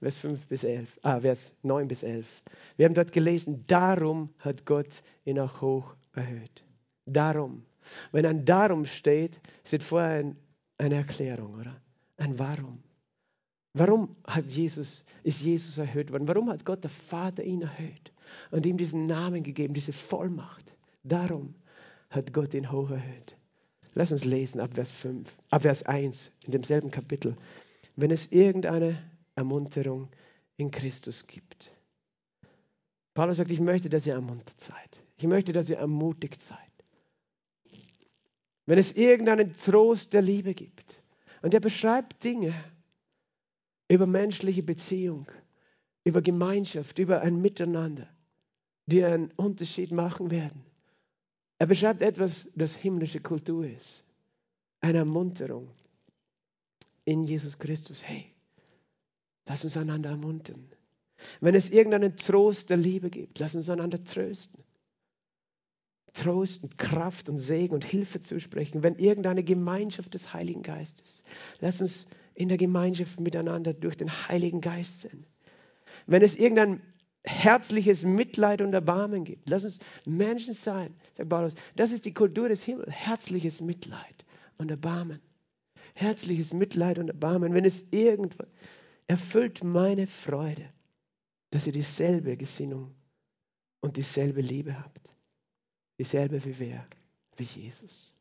Vers 0.00 0.16
5 0.16 0.46
bis 0.46 0.64
11, 0.64 0.98
ah, 1.02 1.20
Vers 1.20 1.54
9 1.62 1.86
bis 1.86 2.02
11. 2.02 2.26
Wir 2.76 2.86
haben 2.86 2.94
dort 2.94 3.12
gelesen, 3.12 3.64
darum 3.66 4.30
hat 4.38 4.64
Gott 4.64 5.02
ihn 5.24 5.38
auch 5.38 5.60
hoch 5.60 5.94
erhöht. 6.14 6.64
Darum. 7.04 7.64
Wenn 8.12 8.24
ein 8.24 8.44
Darum 8.44 8.86
steht, 8.86 9.40
steht 9.64 9.82
vorher 9.82 10.20
ein, 10.20 10.36
eine 10.78 10.96
Erklärung, 10.96 11.54
oder? 11.60 11.76
Ein 12.16 12.38
Warum. 12.38 12.82
Warum 13.74 14.16
hat 14.26 14.50
Jesus, 14.50 15.04
ist 15.22 15.42
Jesus 15.42 15.78
erhöht 15.78 16.10
worden? 16.10 16.26
Warum 16.26 16.50
hat 16.50 16.64
Gott 16.64 16.82
der 16.82 16.90
Vater 16.90 17.44
ihn 17.44 17.62
erhöht 17.62 18.12
und 18.50 18.66
ihm 18.66 18.76
diesen 18.78 19.06
Namen 19.06 19.42
gegeben, 19.42 19.74
diese 19.74 19.92
Vollmacht? 19.92 20.74
Darum 21.04 21.54
hat 22.08 22.32
Gott 22.32 22.54
ihn 22.54 22.72
hoch 22.72 22.90
erhöht. 22.90 23.36
Lass 23.94 24.12
uns 24.12 24.24
lesen 24.24 24.60
ab 24.60 24.74
Vers 24.74 24.92
5, 24.92 25.28
ab 25.50 25.62
Vers 25.62 25.84
1 25.84 26.32
in 26.46 26.52
demselben 26.52 26.90
Kapitel. 26.90 27.36
Wenn 27.96 28.10
es 28.10 28.32
irgendeine 28.32 28.98
Ermunterung 29.40 30.08
in 30.56 30.70
Christus 30.70 31.26
gibt. 31.26 31.72
Paulus 33.14 33.38
sagt, 33.38 33.50
ich 33.50 33.60
möchte, 33.60 33.88
dass 33.88 34.06
ihr 34.06 34.14
ermuntert 34.14 34.60
seid. 34.60 35.02
Ich 35.16 35.26
möchte, 35.26 35.52
dass 35.52 35.68
ihr 35.68 35.78
ermutigt 35.78 36.40
seid. 36.40 36.58
Wenn 38.66 38.78
es 38.78 38.92
irgendeinen 38.92 39.52
Trost 39.52 40.12
der 40.12 40.22
Liebe 40.22 40.54
gibt. 40.54 40.94
Und 41.42 41.54
er 41.54 41.60
beschreibt 41.60 42.22
Dinge, 42.22 42.54
über 43.88 44.06
menschliche 44.06 44.62
Beziehung, 44.62 45.26
über 46.04 46.22
Gemeinschaft, 46.22 46.98
über 47.00 47.22
ein 47.22 47.40
Miteinander, 47.42 48.08
die 48.86 49.04
einen 49.04 49.32
Unterschied 49.32 49.90
machen 49.90 50.30
werden. 50.30 50.64
Er 51.58 51.66
beschreibt 51.66 52.00
etwas, 52.00 52.52
das 52.54 52.76
himmlische 52.76 53.20
Kultur 53.20 53.66
ist. 53.66 54.06
Eine 54.80 54.98
Ermunterung 54.98 55.68
in 57.04 57.24
Jesus 57.24 57.58
Christus. 57.58 58.02
Hey, 58.02 58.32
lass 59.46 59.64
uns 59.64 59.76
einander 59.76 60.10
ermuntern. 60.10 60.68
Wenn 61.40 61.54
es 61.54 61.70
irgendeinen 61.70 62.16
Trost 62.16 62.70
der 62.70 62.76
Liebe 62.76 63.10
gibt, 63.10 63.38
lass 63.38 63.54
uns 63.54 63.68
einander 63.68 64.02
trösten. 64.04 64.62
Trost 66.12 66.62
und 66.64 66.76
Kraft 66.76 67.28
und 67.28 67.38
Segen 67.38 67.74
und 67.74 67.84
Hilfe 67.84 68.20
zusprechen. 68.20 68.82
Wenn 68.82 68.96
irgendeine 68.96 69.44
Gemeinschaft 69.44 70.14
des 70.14 70.32
Heiligen 70.34 70.62
Geistes, 70.62 71.22
lass 71.60 71.80
uns 71.80 72.06
in 72.34 72.48
der 72.48 72.58
Gemeinschaft 72.58 73.20
miteinander 73.20 73.72
durch 73.74 73.96
den 73.96 74.10
Heiligen 74.10 74.60
Geist 74.60 75.02
sind. 75.02 75.26
Wenn 76.06 76.22
es 76.22 76.36
irgendein 76.36 76.80
herzliches 77.22 78.02
Mitleid 78.02 78.62
und 78.62 78.72
Erbarmen 78.72 79.24
gibt, 79.24 79.48
lass 79.48 79.64
uns 79.64 79.78
Menschen 80.04 80.54
sein, 80.54 80.94
sagt 81.12 81.28
Paulus, 81.28 81.54
das 81.76 81.92
ist 81.92 82.06
die 82.06 82.14
Kultur 82.14 82.48
des 82.48 82.62
Himmels, 82.64 82.90
herzliches 82.90 83.60
Mitleid 83.60 84.24
und 84.58 84.70
Erbarmen. 84.70 85.20
Herzliches 85.94 86.52
Mitleid 86.52 86.98
und 86.98 87.08
Erbarmen, 87.08 87.52
wenn 87.52 87.64
es 87.64 87.84
irgendwas 87.90 88.48
erfüllt 89.10 89.64
meine 89.64 90.06
Freude, 90.06 90.72
dass 91.50 91.66
ihr 91.66 91.72
dieselbe 91.72 92.36
Gesinnung 92.36 92.94
und 93.80 93.96
dieselbe 93.96 94.40
Liebe 94.40 94.78
habt. 94.78 95.10
Dieselbe 95.98 96.44
wie 96.44 96.58
wer? 96.58 96.86
Wie 97.36 97.44
Jesus 97.44 98.14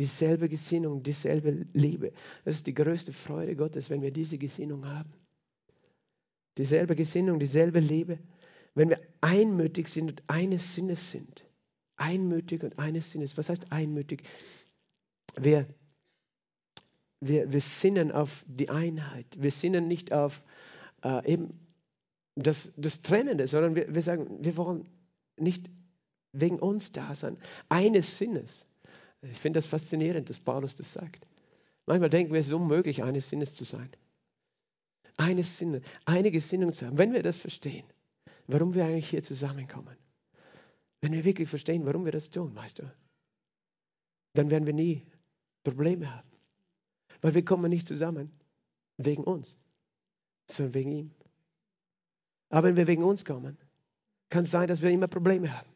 dieselbe 0.00 0.48
Gesinnung, 0.48 1.02
dieselbe 1.02 1.66
Liebe. 1.74 2.12
Das 2.44 2.54
ist 2.54 2.66
die 2.66 2.74
größte 2.74 3.12
Freude 3.12 3.54
Gottes, 3.56 3.90
wenn 3.90 4.00
wir 4.02 4.10
diese 4.10 4.38
Gesinnung 4.38 4.86
haben. 4.86 5.12
Dieselbe 6.56 6.96
Gesinnung, 6.96 7.38
dieselbe 7.38 7.80
Liebe. 7.80 8.18
Wenn 8.74 8.88
wir 8.88 9.00
einmütig 9.20 9.88
sind 9.88 10.10
und 10.10 10.22
eines 10.26 10.74
Sinnes 10.74 11.10
sind. 11.10 11.44
Einmütig 11.96 12.62
und 12.62 12.78
eines 12.78 13.10
Sinnes. 13.10 13.36
Was 13.36 13.50
heißt 13.50 13.70
einmütig? 13.72 14.22
Wir, 15.36 15.66
wir, 17.20 17.52
wir 17.52 17.60
sinnen 17.60 18.12
auf 18.12 18.44
die 18.46 18.70
Einheit. 18.70 19.26
Wir 19.38 19.50
sinnen 19.50 19.88
nicht 19.88 20.12
auf 20.12 20.42
äh, 21.04 21.32
eben 21.32 21.58
das, 22.34 22.72
das 22.76 23.02
Trennende, 23.02 23.46
sondern 23.46 23.74
wir, 23.74 23.94
wir 23.94 24.02
sagen, 24.02 24.42
wir 24.42 24.56
wollen 24.56 24.88
nicht 25.36 25.70
wegen 26.32 26.58
uns 26.58 26.92
da 26.92 27.14
sein. 27.14 27.36
Eines 27.68 28.16
Sinnes. 28.16 28.66
Ich 29.22 29.38
finde 29.38 29.58
das 29.58 29.66
faszinierend, 29.66 30.30
dass 30.30 30.38
Paulus 30.38 30.76
das 30.76 30.92
sagt. 30.92 31.26
Manchmal 31.86 32.08
denken 32.08 32.32
wir, 32.32 32.40
es 32.40 32.46
ist 32.46 32.52
unmöglich, 32.52 33.02
eines 33.02 33.28
Sinnes 33.28 33.54
zu 33.54 33.64
sein. 33.64 33.90
Eines 35.16 35.58
Sinne, 35.58 35.82
eine 36.06 36.30
Gesinnung 36.30 36.72
zu 36.72 36.86
haben. 36.86 36.96
Wenn 36.96 37.12
wir 37.12 37.22
das 37.22 37.36
verstehen, 37.36 37.84
warum 38.46 38.74
wir 38.74 38.84
eigentlich 38.84 39.10
hier 39.10 39.22
zusammenkommen, 39.22 39.96
wenn 41.02 41.12
wir 41.12 41.24
wirklich 41.24 41.48
verstehen, 41.48 41.84
warum 41.84 42.04
wir 42.04 42.12
das 42.12 42.30
tun, 42.30 42.54
weißt 42.54 42.78
du, 42.78 42.94
dann 44.34 44.50
werden 44.50 44.66
wir 44.66 44.72
nie 44.72 45.04
Probleme 45.64 46.14
haben. 46.14 46.29
Weil 47.20 47.34
wir 47.34 47.44
kommen 47.44 47.70
nicht 47.70 47.86
zusammen 47.86 48.30
wegen 48.96 49.24
uns, 49.24 49.58
sondern 50.50 50.74
wegen 50.74 50.92
ihm. 50.92 51.10
Aber 52.48 52.68
wenn 52.68 52.76
wir 52.76 52.86
wegen 52.86 53.04
uns 53.04 53.24
kommen, 53.24 53.56
kann 54.30 54.42
es 54.42 54.50
sein, 54.50 54.68
dass 54.68 54.82
wir 54.82 54.90
immer 54.90 55.08
Probleme 55.08 55.56
haben. 55.56 55.68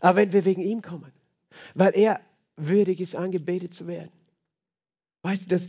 Aber 0.00 0.16
wenn 0.16 0.32
wir 0.32 0.44
wegen 0.44 0.62
ihm 0.62 0.82
kommen, 0.82 1.12
weil 1.74 1.94
er 1.96 2.20
würdig 2.56 3.00
ist, 3.00 3.14
angebetet 3.14 3.72
zu 3.72 3.86
werden. 3.86 4.12
Weißt 5.22 5.44
du, 5.44 5.48
das, 5.48 5.68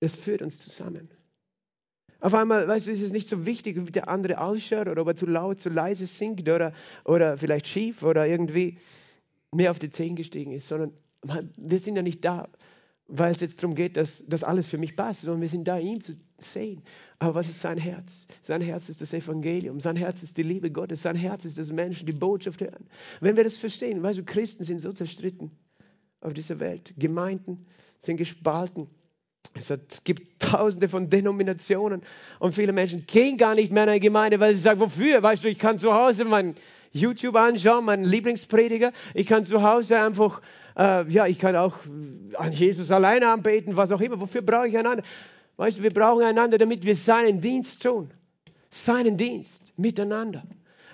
das 0.00 0.14
führt 0.14 0.42
uns 0.42 0.58
zusammen. 0.58 1.08
Auf 2.20 2.34
einmal, 2.34 2.66
weißt 2.66 2.86
du, 2.86 2.90
ist 2.90 3.02
es 3.02 3.12
nicht 3.12 3.28
so 3.28 3.44
wichtig, 3.44 3.76
wie 3.76 3.92
der 3.92 4.08
andere 4.08 4.40
ausschaut 4.40 4.88
oder 4.88 5.02
ob 5.02 5.08
er 5.08 5.16
zu 5.16 5.26
laut, 5.26 5.60
zu 5.60 5.68
leise 5.68 6.06
singt 6.06 6.40
oder, 6.48 6.72
oder 7.04 7.36
vielleicht 7.36 7.66
schief 7.66 8.02
oder 8.02 8.26
irgendwie 8.26 8.78
mehr 9.52 9.70
auf 9.70 9.78
die 9.78 9.90
Zehen 9.90 10.16
gestiegen 10.16 10.52
ist, 10.52 10.68
sondern 10.68 10.92
wir 11.56 11.78
sind 11.78 11.96
ja 11.96 12.02
nicht 12.02 12.24
da, 12.24 12.48
weil 13.08 13.30
es 13.30 13.40
jetzt 13.40 13.62
darum 13.62 13.74
geht, 13.74 13.96
dass 13.96 14.24
das 14.26 14.42
alles 14.42 14.68
für 14.68 14.78
mich 14.78 14.96
passt, 14.96 15.22
sondern 15.22 15.40
wir 15.40 15.48
sind 15.48 15.68
da, 15.68 15.78
ihn 15.78 16.00
zu 16.00 16.14
sehen. 16.38 16.82
Aber 17.18 17.36
was 17.36 17.48
ist 17.48 17.60
sein 17.60 17.78
Herz? 17.78 18.26
Sein 18.42 18.60
Herz 18.60 18.88
ist 18.88 19.00
das 19.00 19.14
Evangelium, 19.14 19.80
sein 19.80 19.96
Herz 19.96 20.22
ist 20.22 20.36
die 20.36 20.42
Liebe 20.42 20.70
Gottes, 20.70 21.02
sein 21.02 21.16
Herz 21.16 21.44
ist, 21.44 21.58
dass 21.58 21.72
Menschen 21.72 22.06
die 22.06 22.12
Botschaft 22.12 22.60
hören. 22.60 22.88
Wenn 23.20 23.36
wir 23.36 23.44
das 23.44 23.58
verstehen, 23.58 24.02
weißt 24.02 24.18
du, 24.18 24.24
Christen 24.24 24.64
sind 24.64 24.80
so 24.80 24.92
zerstritten 24.92 25.50
auf 26.20 26.34
dieser 26.34 26.58
Welt. 26.58 26.94
Gemeinden 26.98 27.66
sind 27.98 28.16
gespalten. 28.16 28.88
Es 29.54 29.72
gibt 30.04 30.42
tausende 30.42 30.88
von 30.88 31.08
Denominationen 31.08 32.02
und 32.40 32.54
viele 32.54 32.72
Menschen 32.72 33.06
gehen 33.06 33.38
gar 33.38 33.54
nicht 33.54 33.72
mehr 33.72 33.84
in 33.84 33.88
eine 33.90 34.00
Gemeinde, 34.00 34.40
weil 34.40 34.54
sie 34.54 34.60
sagen, 34.60 34.80
wofür? 34.80 35.22
Weißt 35.22 35.44
du, 35.44 35.48
ich 35.48 35.58
kann 35.58 35.78
zu 35.78 35.94
Hause 35.94 36.24
mein 36.24 36.56
YouTube 37.00 37.36
anschauen, 37.36 37.84
meinen 37.84 38.04
Lieblingsprediger. 38.04 38.92
Ich 39.14 39.26
kann 39.26 39.44
zu 39.44 39.62
Hause 39.62 40.00
einfach, 40.00 40.42
äh, 40.76 41.08
ja, 41.10 41.26
ich 41.26 41.38
kann 41.38 41.56
auch 41.56 41.74
an 42.34 42.52
Jesus 42.52 42.90
alleine 42.90 43.28
anbeten, 43.28 43.76
was 43.76 43.92
auch 43.92 44.00
immer. 44.00 44.20
Wofür 44.20 44.42
brauche 44.42 44.68
ich 44.68 44.76
einander? 44.76 45.02
Weißt 45.56 45.78
du, 45.78 45.82
wir 45.82 45.92
brauchen 45.92 46.22
einander, 46.22 46.58
damit 46.58 46.84
wir 46.84 46.94
seinen 46.94 47.40
Dienst 47.40 47.82
tun. 47.82 48.10
Seinen 48.68 49.16
Dienst 49.16 49.72
miteinander. 49.76 50.42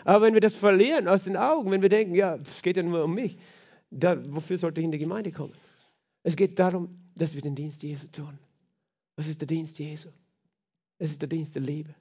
Aber 0.04 0.26
wenn 0.26 0.34
wir 0.34 0.40
das 0.40 0.54
verlieren 0.54 1.08
aus 1.08 1.24
den 1.24 1.36
Augen, 1.36 1.70
wenn 1.70 1.82
wir 1.82 1.88
denken, 1.88 2.14
ja, 2.14 2.36
es 2.36 2.62
geht 2.62 2.76
ja 2.76 2.82
nur 2.82 3.04
um 3.04 3.14
mich, 3.14 3.38
da, 3.90 4.16
wofür 4.34 4.58
sollte 4.58 4.80
ich 4.80 4.84
in 4.84 4.92
die 4.92 4.98
Gemeinde 4.98 5.32
kommen? 5.32 5.54
Es 6.22 6.36
geht 6.36 6.58
darum, 6.58 6.98
dass 7.14 7.34
wir 7.34 7.42
den 7.42 7.54
Dienst 7.54 7.82
Jesu 7.82 8.06
tun. 8.08 8.38
Was 9.16 9.26
ist 9.26 9.40
der 9.40 9.46
Dienst 9.46 9.78
Jesu? 9.78 10.08
Es 10.98 11.10
ist 11.10 11.20
der 11.20 11.28
Dienst 11.28 11.54
der 11.54 11.62
Liebe. 11.62 11.94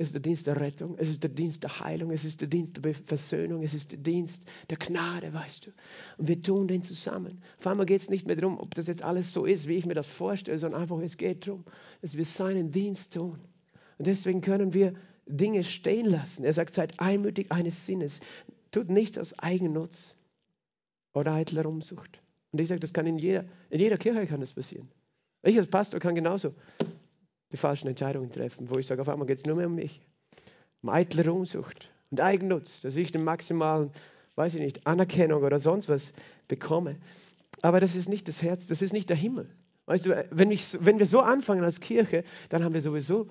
Es 0.00 0.08
ist 0.08 0.14
der 0.14 0.20
Dienst 0.20 0.46
der 0.46 0.60
Rettung. 0.60 0.94
Es 0.96 1.08
ist 1.08 1.24
der 1.24 1.30
Dienst 1.30 1.64
der 1.64 1.80
Heilung. 1.80 2.12
Es 2.12 2.24
ist 2.24 2.40
der 2.40 2.46
Dienst 2.46 2.76
der 2.76 2.94
Versöhnung. 2.94 3.64
Es 3.64 3.74
ist 3.74 3.90
der 3.90 3.98
Dienst 3.98 4.46
der 4.70 4.76
Gnade, 4.76 5.34
weißt 5.34 5.66
du. 5.66 5.70
Und 6.18 6.28
wir 6.28 6.40
tun 6.40 6.68
den 6.68 6.84
zusammen. 6.84 7.42
Auf 7.58 7.66
einmal 7.66 7.84
geht 7.84 8.00
es 8.00 8.08
nicht 8.08 8.24
mehr 8.24 8.36
darum, 8.36 8.60
ob 8.60 8.76
das 8.76 8.86
jetzt 8.86 9.02
alles 9.02 9.32
so 9.32 9.44
ist, 9.44 9.66
wie 9.66 9.74
ich 9.74 9.86
mir 9.86 9.94
das 9.94 10.06
vorstelle, 10.06 10.56
sondern 10.56 10.82
einfach, 10.82 11.00
es 11.00 11.16
geht 11.16 11.48
darum, 11.48 11.64
dass 12.00 12.16
wir 12.16 12.24
seinen 12.24 12.70
Dienst 12.70 13.14
tun. 13.14 13.40
Und 13.98 14.06
deswegen 14.06 14.40
können 14.40 14.72
wir 14.72 14.94
Dinge 15.26 15.64
stehen 15.64 16.06
lassen. 16.06 16.44
Er 16.44 16.52
sagt, 16.52 16.74
seid 16.74 17.00
einmütig 17.00 17.50
eines 17.50 17.84
Sinnes. 17.84 18.20
Tut 18.70 18.90
nichts 18.90 19.18
aus 19.18 19.36
Eigennutz 19.40 20.14
oder 21.12 21.32
eitler 21.32 21.66
Umsucht. 21.66 22.22
Und 22.52 22.60
ich 22.60 22.68
sage, 22.68 22.78
das 22.78 22.92
kann 22.92 23.08
in 23.08 23.18
jeder, 23.18 23.46
in 23.68 23.80
jeder 23.80 23.98
Kirche 23.98 24.28
kann 24.28 24.38
das 24.38 24.52
passieren. 24.52 24.88
Ich 25.42 25.58
als 25.58 25.66
Pastor 25.66 25.98
kann 25.98 26.14
genauso 26.14 26.54
die 27.52 27.56
falschen 27.56 27.88
Entscheidungen 27.88 28.30
treffen, 28.30 28.68
wo 28.70 28.78
ich 28.78 28.86
sage, 28.86 29.02
auf 29.02 29.08
einmal 29.08 29.26
geht 29.26 29.38
es 29.38 29.44
nur 29.46 29.56
mehr 29.56 29.66
um 29.66 29.74
mich. 29.74 30.02
Um 30.82 30.90
eitle 30.90 31.26
Ruhmsucht 31.26 31.90
und 32.10 32.20
Eigennutz, 32.20 32.80
dass 32.80 32.96
ich 32.96 33.12
den 33.12 33.24
maximalen, 33.24 33.90
weiß 34.36 34.54
ich 34.54 34.60
nicht, 34.60 34.86
Anerkennung 34.86 35.42
oder 35.42 35.58
sonst 35.58 35.88
was 35.88 36.12
bekomme. 36.46 36.96
Aber 37.62 37.80
das 37.80 37.96
ist 37.96 38.08
nicht 38.08 38.28
das 38.28 38.42
Herz, 38.42 38.66
das 38.66 38.82
ist 38.82 38.92
nicht 38.92 39.08
der 39.08 39.16
Himmel. 39.16 39.48
Weißt 39.86 40.06
du, 40.06 40.26
wenn, 40.30 40.50
ich, 40.50 40.76
wenn 40.84 40.98
wir 40.98 41.06
so 41.06 41.20
anfangen 41.20 41.64
als 41.64 41.80
Kirche, 41.80 42.22
dann 42.50 42.62
haben 42.62 42.74
wir 42.74 42.80
sowieso 42.80 43.28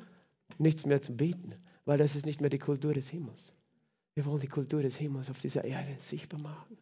nichts 0.58 0.86
mehr 0.86 1.02
zu 1.02 1.16
bieten, 1.16 1.54
weil 1.86 1.98
das 1.98 2.16
ist 2.16 2.26
nicht 2.26 2.42
mehr 2.42 2.50
die 2.50 2.60
Kultur 2.60 2.94
des 2.94 3.10
Himmels. 3.10 3.54
Wir 4.16 4.26
wollen 4.26 4.40
die 4.40 4.48
Kultur 4.48 4.82
des 4.82 4.98
Himmels 4.98 5.30
auf 5.30 5.40
dieser 5.40 5.64
Erde 5.64 5.96
sichtbar 6.00 6.40
machen. 6.40 6.78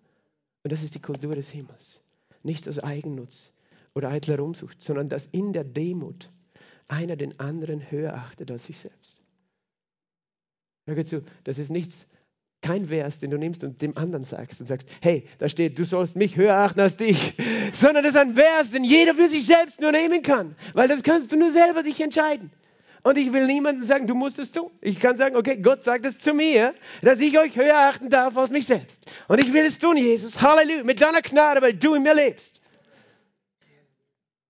Und 0.64 0.72
das 0.72 0.82
ist 0.82 0.96
die 0.96 1.02
Kultur 1.02 1.34
des 1.34 1.50
Himmels. 1.50 2.02
Nicht 2.44 2.68
aus 2.70 2.80
Eigennutz 2.80 3.52
oder 3.94 4.10
eitler 4.10 4.40
Umsucht, 4.40 4.82
sondern 4.82 5.10
dass 5.10 5.26
in 5.28 5.52
der 5.52 5.66
Demut 5.66 6.32
einer 6.88 7.16
den 7.16 7.40
anderen 7.40 7.92
höher 7.92 8.14
achtet 8.14 8.52
als 8.52 8.66
sich 8.66 8.78
selbst. 8.78 9.22
Hör 10.88 11.04
zu, 11.04 11.24
das 11.44 11.58
ist 11.58 11.72
nichts, 11.72 12.08
kein 12.62 12.88
Vers, 12.88 13.20
den 13.20 13.32
du 13.32 13.38
nimmst 13.38 13.64
und 13.64 13.82
dem 13.82 13.98
anderen 13.98 14.24
sagst 14.24 14.60
und 14.60 14.68
sagst, 14.68 14.88
hey, 15.02 15.28
da 15.38 15.48
steht, 15.48 15.78
du 15.78 15.86
sollst 15.86 16.16
mich 16.16 16.36
höher 16.36 16.56
achten 16.56 16.80
als 16.80 16.98
dich, 16.98 17.34
sondern 17.74 18.04
das 18.04 18.16
ist 18.16 18.20
ein 18.20 18.36
Vers, 18.36 18.72
den 18.72 18.84
jeder 18.84 19.16
für 19.16 19.28
sich 19.28 19.46
selbst 19.46 19.82
nur 19.82 19.92
nehmen 19.92 20.22
kann, 20.22 20.56
weil 20.74 20.88
das 20.88 21.04
kannst 21.04 21.32
du 21.32 21.38
nur 21.38 21.52
selber 21.52 21.84
dich 21.84 22.02
entscheiden. 22.02 22.52
Und 23.04 23.20
ich 23.20 23.32
will 23.34 23.46
niemandem 23.46 23.84
sagen, 23.84 24.08
du 24.08 24.16
musst 24.16 24.40
es 24.40 24.52
tun. 24.52 24.72
Ich 24.82 25.00
kann 25.00 25.16
sagen, 25.16 25.36
okay, 25.36 25.58
Gott 25.58 25.84
sagt 25.84 26.08
es 26.08 26.18
zu 26.18 26.34
mir, 26.34 26.74
dass 27.04 27.20
ich 27.20 27.38
euch 27.38 27.56
höher 27.56 27.78
achten 27.78 28.10
darf 28.10 28.36
als 28.36 28.50
mich 28.50 28.66
selbst. 28.66 29.06
Und 29.28 29.38
ich 29.38 29.54
will 29.54 29.64
es 29.64 29.78
tun, 29.78 29.96
Jesus. 29.96 30.42
Halleluja. 30.42 30.84
Mit 30.84 31.02
deiner 31.02 31.22
Gnade, 31.22 31.62
weil 31.62 31.74
du 31.74 31.94
in 31.94 32.02
mir 32.02 32.16
lebst. 32.16 32.62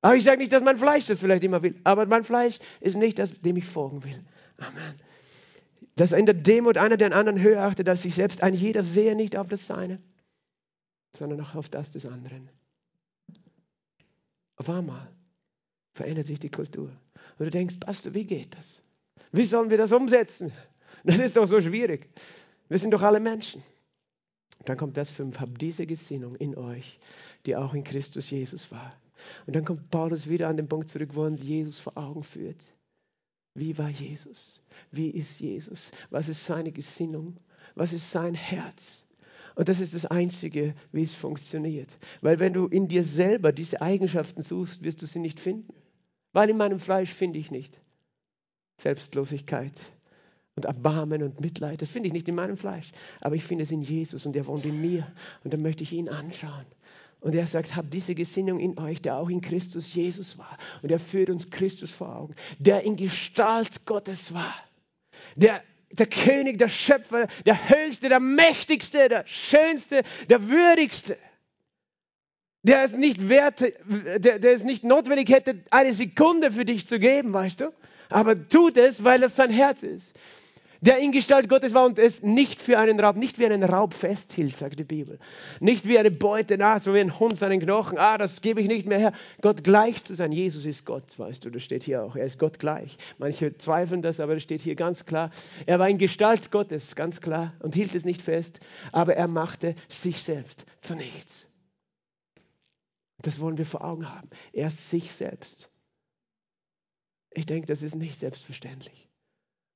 Aber 0.06 0.16
ich 0.16 0.24
sage 0.24 0.38
nicht, 0.38 0.54
dass 0.54 0.62
mein 0.62 0.78
Fleisch 0.78 1.08
das 1.08 1.20
vielleicht 1.20 1.44
immer 1.44 1.64
will. 1.64 1.82
Aber 1.84 2.06
mein 2.06 2.24
Fleisch 2.24 2.60
ist 2.80 2.96
nicht 2.96 3.18
das, 3.18 3.42
dem 3.42 3.58
ich 3.58 3.66
folgen 3.66 4.04
will. 4.04 4.24
Amen. 4.58 5.02
Dass 5.96 6.12
in 6.12 6.28
der 6.28 6.36
Demut 6.36 6.78
einer 6.78 6.96
den 6.96 7.12
anderen 7.12 7.42
höher 7.42 7.64
achtet 7.64 7.90
als 7.90 8.04
sich 8.04 8.14
selbst. 8.14 8.44
Ein 8.44 8.54
jeder 8.54 8.84
sehe 8.84 9.16
nicht 9.16 9.36
auf 9.36 9.48
das 9.48 9.66
Seine, 9.66 10.00
sondern 11.18 11.42
auch 11.42 11.56
auf 11.56 11.70
das 11.70 11.90
des 11.90 12.06
anderen. 12.06 12.52
Auf 14.58 14.70
einmal 14.70 15.12
verändert 15.96 16.28
sich 16.28 16.38
die 16.38 16.52
Kultur. 16.52 16.92
Und 17.40 17.46
du 17.48 17.50
denkst, 17.50 17.78
Pastor, 17.80 18.14
wie 18.14 18.26
geht 18.26 18.56
das? 18.56 18.84
Wie 19.32 19.46
sollen 19.46 19.72
wir 19.72 19.80
das 19.80 19.92
umsetzen? 19.92 20.52
Das 21.04 21.18
ist 21.18 21.36
doch 21.36 21.48
so 21.48 21.60
schwierig. 21.60 22.12
Wir 22.70 22.78
sind 22.78 22.92
doch 22.92 23.02
alle 23.02 23.20
Menschen. 23.20 23.64
Dann 24.66 24.78
kommt 24.78 24.94
Vers 24.94 25.10
5, 25.10 25.40
habt 25.40 25.60
diese 25.60 25.88
Gesinnung 25.88 26.36
in 26.36 26.56
euch, 26.56 27.00
die 27.48 27.56
auch 27.56 27.74
in 27.74 27.84
Christus 27.84 28.30
Jesus 28.30 28.72
war. 28.72 28.96
Und 29.46 29.56
dann 29.56 29.66
kommt 29.66 29.90
Paulus 29.90 30.28
wieder 30.30 30.48
an 30.48 30.58
den 30.58 30.68
Punkt 30.68 30.90
zurück, 30.90 31.10
wo 31.14 31.24
uns 31.24 31.44
Jesus 31.44 31.80
vor 31.80 31.98
Augen 31.98 32.24
führt. 32.24 32.72
Wie 33.54 33.78
war 33.78 33.90
Jesus? 33.90 34.62
Wie 34.92 35.10
ist 35.10 35.40
Jesus? 35.40 35.92
Was 36.10 36.28
ist 36.28 36.46
seine 36.46 36.72
Gesinnung? 36.72 37.38
Was 37.76 37.94
ist 37.94 38.12
sein 38.12 38.36
Herz? 38.36 39.06
Und 39.56 39.70
das 39.70 39.80
ist 39.80 39.94
das 39.94 40.06
Einzige, 40.06 40.76
wie 40.92 41.04
es 41.04 41.14
funktioniert. 41.14 41.98
Weil 42.22 42.40
wenn 42.40 42.52
du 42.52 42.68
in 42.68 42.90
dir 42.90 43.06
selber 43.06 43.54
diese 43.54 43.82
Eigenschaften 43.82 44.42
suchst, 44.42 44.84
wirst 44.84 45.02
du 45.02 45.06
sie 45.06 45.20
nicht 45.20 45.40
finden. 45.40 45.74
Weil 46.34 46.50
in 46.50 46.58
meinem 46.58 46.80
Fleisch 46.80 47.14
finde 47.14 47.40
ich 47.40 47.52
nicht 47.52 47.80
Selbstlosigkeit 48.78 49.74
und 50.58 50.66
Erbarmen 50.66 51.24
und 51.24 51.40
Mitleid. 51.40 51.82
Das 51.82 51.90
finde 51.90 52.08
ich 52.08 52.14
nicht 52.14 52.28
in 52.28 52.36
meinem 52.36 52.58
Fleisch. 52.58 52.92
Aber 53.22 53.36
ich 53.36 53.44
finde 53.46 53.64
es 53.64 53.72
in 53.72 53.82
Jesus 53.82 54.26
und 54.26 54.36
er 54.36 54.46
wohnt 54.48 54.66
in 54.66 54.82
mir. 54.82 55.10
Und 55.46 55.54
dann 55.54 55.62
möchte 55.62 55.84
ich 55.84 55.94
ihn 55.94 56.10
anschauen. 56.10 56.66
Und 57.26 57.34
er 57.34 57.48
sagt, 57.48 57.76
habt 57.76 57.92
diese 57.92 58.14
Gesinnung 58.14 58.60
in 58.60 58.78
euch, 58.78 59.02
der 59.02 59.16
auch 59.16 59.30
in 59.30 59.42
Christus 59.42 59.96
Jesus 59.96 60.38
war. 60.38 60.60
Und 60.84 60.92
er 60.92 61.00
führt 61.00 61.32
uns 61.32 61.50
Christus 61.50 61.92
vor 61.92 62.16
Augen, 62.16 62.36
der 62.60 62.84
in 62.84 62.98
Gestalt 62.98 63.88
Gottes 63.88 64.32
war. 64.32 64.54
Der, 65.36 65.64
der 65.90 66.06
König, 66.06 66.60
der 66.60 66.70
Schöpfer, 66.70 67.26
der 67.44 67.68
Höchste, 67.68 68.10
der 68.10 68.20
Mächtigste, 68.20 69.10
der 69.10 69.26
Schönste, 69.26 70.04
der 70.30 70.48
Würdigste 70.50 71.18
der 72.62 72.84
es 72.84 72.94
nicht 72.94 73.30
wert, 73.30 73.60
der, 73.60 74.40
der 74.40 74.52
es 74.54 74.64
nicht 74.64 74.84
notwendig 74.84 75.30
hätte, 75.30 75.64
eine 75.70 75.94
Sekunde 75.94 76.52
für 76.52 76.66
dich 76.66 76.88
zu 76.88 76.98
geben, 76.98 77.32
weißt 77.32 77.62
du? 77.62 77.72
Aber 78.10 78.48
tut 78.48 78.78
es, 78.78 79.04
weil 79.04 79.22
es 79.22 79.36
sein 79.36 79.52
Herz 79.52 79.84
ist. 79.84 80.16
Der 80.86 81.00
in 81.00 81.12
Gestalt 81.12 81.50
Gottes 81.50 81.74
war 81.74 81.84
und 81.84 81.98
es 81.98 82.22
nicht 82.22 82.62
für 82.62 82.78
einen 82.78 83.00
Raub, 83.00 83.16
nicht 83.16 83.40
wie 83.40 83.46
einen 83.48 83.64
Raub 83.64 83.92
festhielt, 83.92 84.56
sagt 84.56 84.78
die 84.78 84.84
Bibel. 84.84 85.18
Nicht 85.60 85.88
wie 85.88 85.98
eine 85.98 86.12
Beute, 86.12 86.58
na, 86.60 86.78
so 86.78 86.94
wie 86.94 87.00
ein 87.00 87.20
Hund 87.20 87.36
seinen 87.36 87.60
Knochen, 87.60 87.98
ah, 87.98 88.20
das 88.20 88.42
gebe 88.42 88.62
ich 88.62 88.68
nicht 88.68 88.86
mehr 88.86 89.00
her. 89.00 89.14
Gott 89.42 89.64
gleich 89.64 90.04
zu 90.04 90.14
sein. 90.14 90.32
Jesus 90.32 90.64
ist 90.64 90.86
Gott, 90.86 91.18
weißt 91.18 91.44
du, 91.44 91.50
das 91.50 91.64
steht 91.64 91.84
hier 91.84 92.04
auch. 92.04 92.16
Er 92.16 92.26
ist 92.26 92.38
Gott 92.38 92.60
gleich. 92.60 93.00
Manche 93.18 93.58
zweifeln 93.58 94.04
das, 94.04 94.20
aber 94.20 94.36
das 94.36 94.44
steht 94.44 94.62
hier 94.62 94.76
ganz 94.76 95.08
klar. 95.08 95.32
Er 95.66 95.80
war 95.80 95.90
in 95.90 95.98
Gestalt 95.98 96.52
Gottes, 96.52 96.96
ganz 96.96 97.20
klar, 97.20 97.54
und 97.62 97.74
hielt 97.74 97.96
es 97.96 98.06
nicht 98.06 98.22
fest, 98.22 98.60
aber 98.92 99.16
er 99.16 99.28
machte 99.28 99.74
sich 99.90 100.22
selbst 100.22 100.68
zu 100.82 100.94
nichts. 100.94 101.48
Das 103.24 103.40
wollen 103.40 103.58
wir 103.58 103.66
vor 103.66 103.84
Augen 103.84 104.14
haben. 104.14 104.30
Er 104.54 104.70
sich 104.70 105.12
selbst. 105.12 105.72
Ich 107.32 107.48
denke, 107.48 107.66
das 107.66 107.82
ist 107.82 107.96
nicht 107.96 108.20
selbstverständlich. 108.20 109.05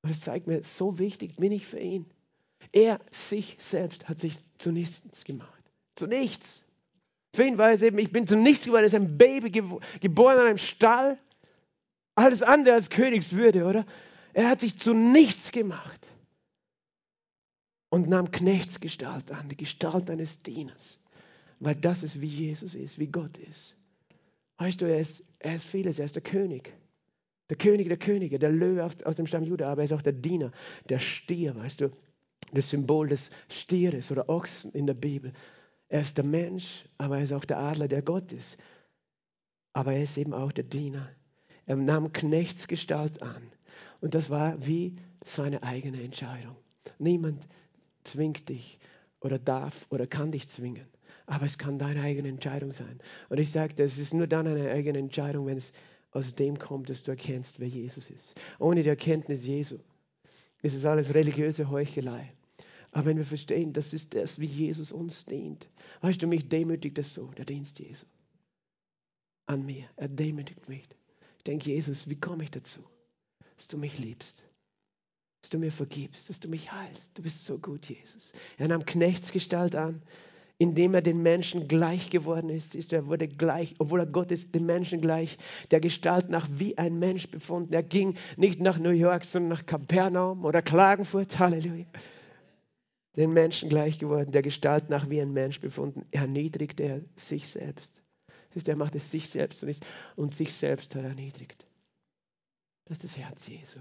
Und 0.02 0.12
es 0.12 0.22
zeigt 0.22 0.48
mir, 0.48 0.64
so 0.64 0.98
wichtig 1.00 1.36
bin 1.36 1.52
ich 1.52 1.68
für 1.68 1.80
ihn. 1.80 2.06
Er 2.72 3.00
sich 3.12 3.58
selbst 3.60 4.08
hat 4.08 4.20
sich 4.20 4.38
zu 4.58 4.72
nichts 4.72 5.24
gemacht. 5.26 5.64
Zu 5.96 6.08
nichts. 6.08 6.64
Für 7.36 7.44
ihn 7.44 7.58
war 7.58 7.72
es 7.72 7.82
eben, 7.82 7.98
ich 8.00 8.12
bin 8.12 8.28
zu 8.28 8.36
nichts 8.36 8.66
geworden. 8.66 8.84
Er 8.84 8.88
ist 8.88 8.96
ein 8.96 9.18
Baby 9.18 9.52
geboren 10.00 10.40
in 10.40 10.46
einem 10.46 10.58
Stall. 10.58 11.18
Alles 12.16 12.42
andere 12.42 12.76
als 12.76 12.90
Königswürde, 12.90 13.66
oder? 13.66 13.86
Er 14.34 14.50
hat 14.50 14.62
sich 14.62 14.78
zu 14.78 14.94
nichts 14.94 15.52
gemacht 15.52 16.12
und 17.90 18.08
nahm 18.08 18.32
Knechtsgestalt 18.32 19.32
an, 19.32 19.50
die 19.50 19.58
Gestalt 19.58 20.10
eines 20.10 20.44
Dieners. 20.44 21.00
Weil 21.60 21.76
das 21.76 22.04
ist, 22.04 22.22
wie 22.22 22.28
Jesus 22.28 22.76
ist, 22.76 23.00
wie 23.00 23.08
Gott 23.08 23.38
ist. 23.38 23.76
Weißt 24.58 24.82
du, 24.82 24.86
er 24.86 25.00
ist, 25.00 25.24
er 25.40 25.56
ist 25.56 25.66
vieles, 25.66 26.00
er 26.00 26.06
ist 26.06 26.16
der 26.16 26.24
König. 26.24 26.74
Der 27.50 27.58
König 27.58 27.88
der 27.88 27.98
Könige, 27.98 28.38
der 28.40 28.52
Löwe 28.52 28.88
aus 29.06 29.16
dem 29.16 29.26
Stamm 29.26 29.44
Juda, 29.44 29.72
aber 29.72 29.82
er 29.82 29.86
ist 29.86 29.94
auch 29.94 30.02
der 30.02 30.14
Diener, 30.14 30.52
der 30.88 31.00
Stier, 31.00 31.56
weißt 31.56 31.82
du, 31.82 31.92
das 32.54 32.70
Symbol 32.70 33.08
des 33.08 33.32
Stieres 33.50 34.12
oder 34.12 34.30
Ochsen 34.30 34.72
in 34.72 34.88
der 34.88 34.94
Bibel. 34.94 35.34
Er 35.88 36.02
ist 36.02 36.18
der 36.18 36.26
Mensch, 36.26 36.86
aber 36.98 37.18
er 37.18 37.24
ist 37.24 37.34
auch 37.34 37.46
der 37.46 37.60
Adler, 37.60 37.88
der 37.88 38.02
Gott 38.02 38.32
ist. 38.32 38.58
Aber 39.74 39.94
er 39.94 40.04
ist 40.04 40.18
eben 40.18 40.34
auch 40.34 40.52
der 40.52 40.64
Diener. 40.64 41.10
Er 41.66 41.76
nahm 41.76 42.14
Knechtsgestalt 42.14 43.22
an. 43.22 43.42
Und 44.02 44.14
das 44.14 44.30
war 44.30 44.66
wie 44.66 44.96
seine 45.24 45.64
eigene 45.64 46.02
Entscheidung. 46.02 46.56
Niemand 46.98 47.48
zwingt 48.04 48.50
dich 48.50 48.80
oder 49.20 49.40
darf 49.40 49.86
oder 49.90 50.08
kann 50.08 50.32
dich 50.32 50.48
zwingen. 50.48 50.88
Aber 51.26 51.46
es 51.46 51.58
kann 51.58 51.78
deine 51.78 52.02
eigene 52.02 52.30
Entscheidung 52.30 52.72
sein. 52.72 53.00
Und 53.30 53.40
ich 53.40 53.52
sage, 53.52 53.82
es 53.84 54.00
ist 54.00 54.14
nur 54.14 54.26
dann 54.26 54.48
eine 54.48 54.72
eigene 54.72 54.98
Entscheidung, 54.98 55.46
wenn 55.46 55.58
es 55.58 55.74
aus 56.12 56.34
dem 56.36 56.58
kommt, 56.58 56.90
dass 56.90 57.04
du 57.04 57.12
erkennst, 57.12 57.60
wer 57.60 57.68
Jesus 57.68 58.10
ist. 58.10 58.36
Ohne 58.58 58.84
die 58.84 58.90
Erkenntnis 58.90 59.46
Jesu 59.46 59.78
ist 60.62 60.76
es 60.76 60.86
alles 60.86 61.14
religiöse 61.14 61.70
Heuchelei. 61.70 62.34
Aber 62.92 63.06
wenn 63.06 63.18
wir 63.18 63.26
verstehen, 63.26 63.72
das 63.74 63.94
ist 63.94 64.16
das, 64.16 64.40
wie 64.40 64.48
Jesus 64.48 64.92
uns 64.92 65.26
dient. 65.26 65.70
Weißt 66.02 66.22
du, 66.22 66.28
mich 66.28 66.50
demütigt 66.50 66.98
das 66.98 67.14
so, 67.14 67.28
der 67.38 67.46
Dienst 67.46 67.80
Jesu. 67.80 68.06
An 69.46 69.66
mir. 69.66 69.88
Er 69.96 70.08
demütigt 70.08 70.68
mich. 70.68 70.88
Ich 71.38 71.44
denke, 71.44 71.70
Jesus, 71.70 72.10
wie 72.10 72.20
komme 72.20 72.44
ich 72.44 72.52
dazu? 72.52 72.82
Dass 73.58 73.68
du 73.68 73.78
mich 73.78 74.00
liebst. 74.00 74.44
Dass 75.42 75.52
du 75.52 75.60
mir 75.60 75.72
vergibst, 75.72 76.30
dass 76.30 76.40
du 76.40 76.50
mich 76.50 76.72
heilst. 76.72 77.12
Du 77.14 77.22
bist 77.22 77.46
so 77.46 77.60
gut, 77.60 77.86
Jesus. 77.86 78.34
Er 78.58 78.68
nahm 78.68 78.86
Knechtsgestalt 78.86 79.76
an 79.76 80.02
indem 80.60 80.94
er 80.94 81.02
den 81.02 81.24
Menschen 81.24 81.70
gleich 81.70 82.10
geworden 82.10 82.50
ist, 82.50 82.76
ist 82.76 82.92
er 82.92 83.08
wurde 83.08 83.30
gleich, 83.30 83.76
obwohl 83.80 84.02
er 84.02 84.06
Gott 84.06 84.30
ist, 84.30 84.54
den 84.54 84.66
Menschen 84.66 85.00
gleich, 85.00 85.38
der 85.72 85.80
Gestalt 85.80 86.30
nach 86.30 86.48
wie 86.52 86.78
ein 86.78 87.00
Mensch 87.00 87.32
befunden. 87.32 87.74
Er 87.74 87.82
ging 87.82 88.16
nicht 88.36 88.60
nach 88.60 88.78
New 88.78 88.92
York, 88.92 89.24
sondern 89.24 89.50
nach 89.58 89.66
Kapernaum 89.66 90.44
oder 90.44 90.62
Klagenfurt, 90.62 91.40
Halleluja. 91.40 91.86
Den 93.16 93.32
Menschen 93.32 93.70
gleich 93.70 94.00
geworden, 94.00 94.34
der 94.34 94.42
Gestalt 94.42 94.90
nach 94.90 95.10
wie 95.10 95.22
ein 95.22 95.32
Mensch 95.32 95.62
befunden. 95.62 96.06
Erniedrigte 96.12 96.84
er 96.84 97.02
sich 97.16 97.48
selbst. 97.48 98.04
Das 98.50 98.58
ist, 98.58 98.68
er 98.68 98.76
machte 98.76 99.00
sich 99.00 99.30
selbst 99.30 99.64
und, 99.64 99.70
ist, 99.70 99.86
und 100.18 100.34
sich 100.34 100.54
selbst 100.54 100.94
hat 100.94 101.04
er 101.04 101.10
erniedrigt. 101.10 101.66
Das 102.86 102.98
ist 102.98 103.16
das 103.16 103.18
Herz 103.18 103.48
Jesu. 103.48 103.80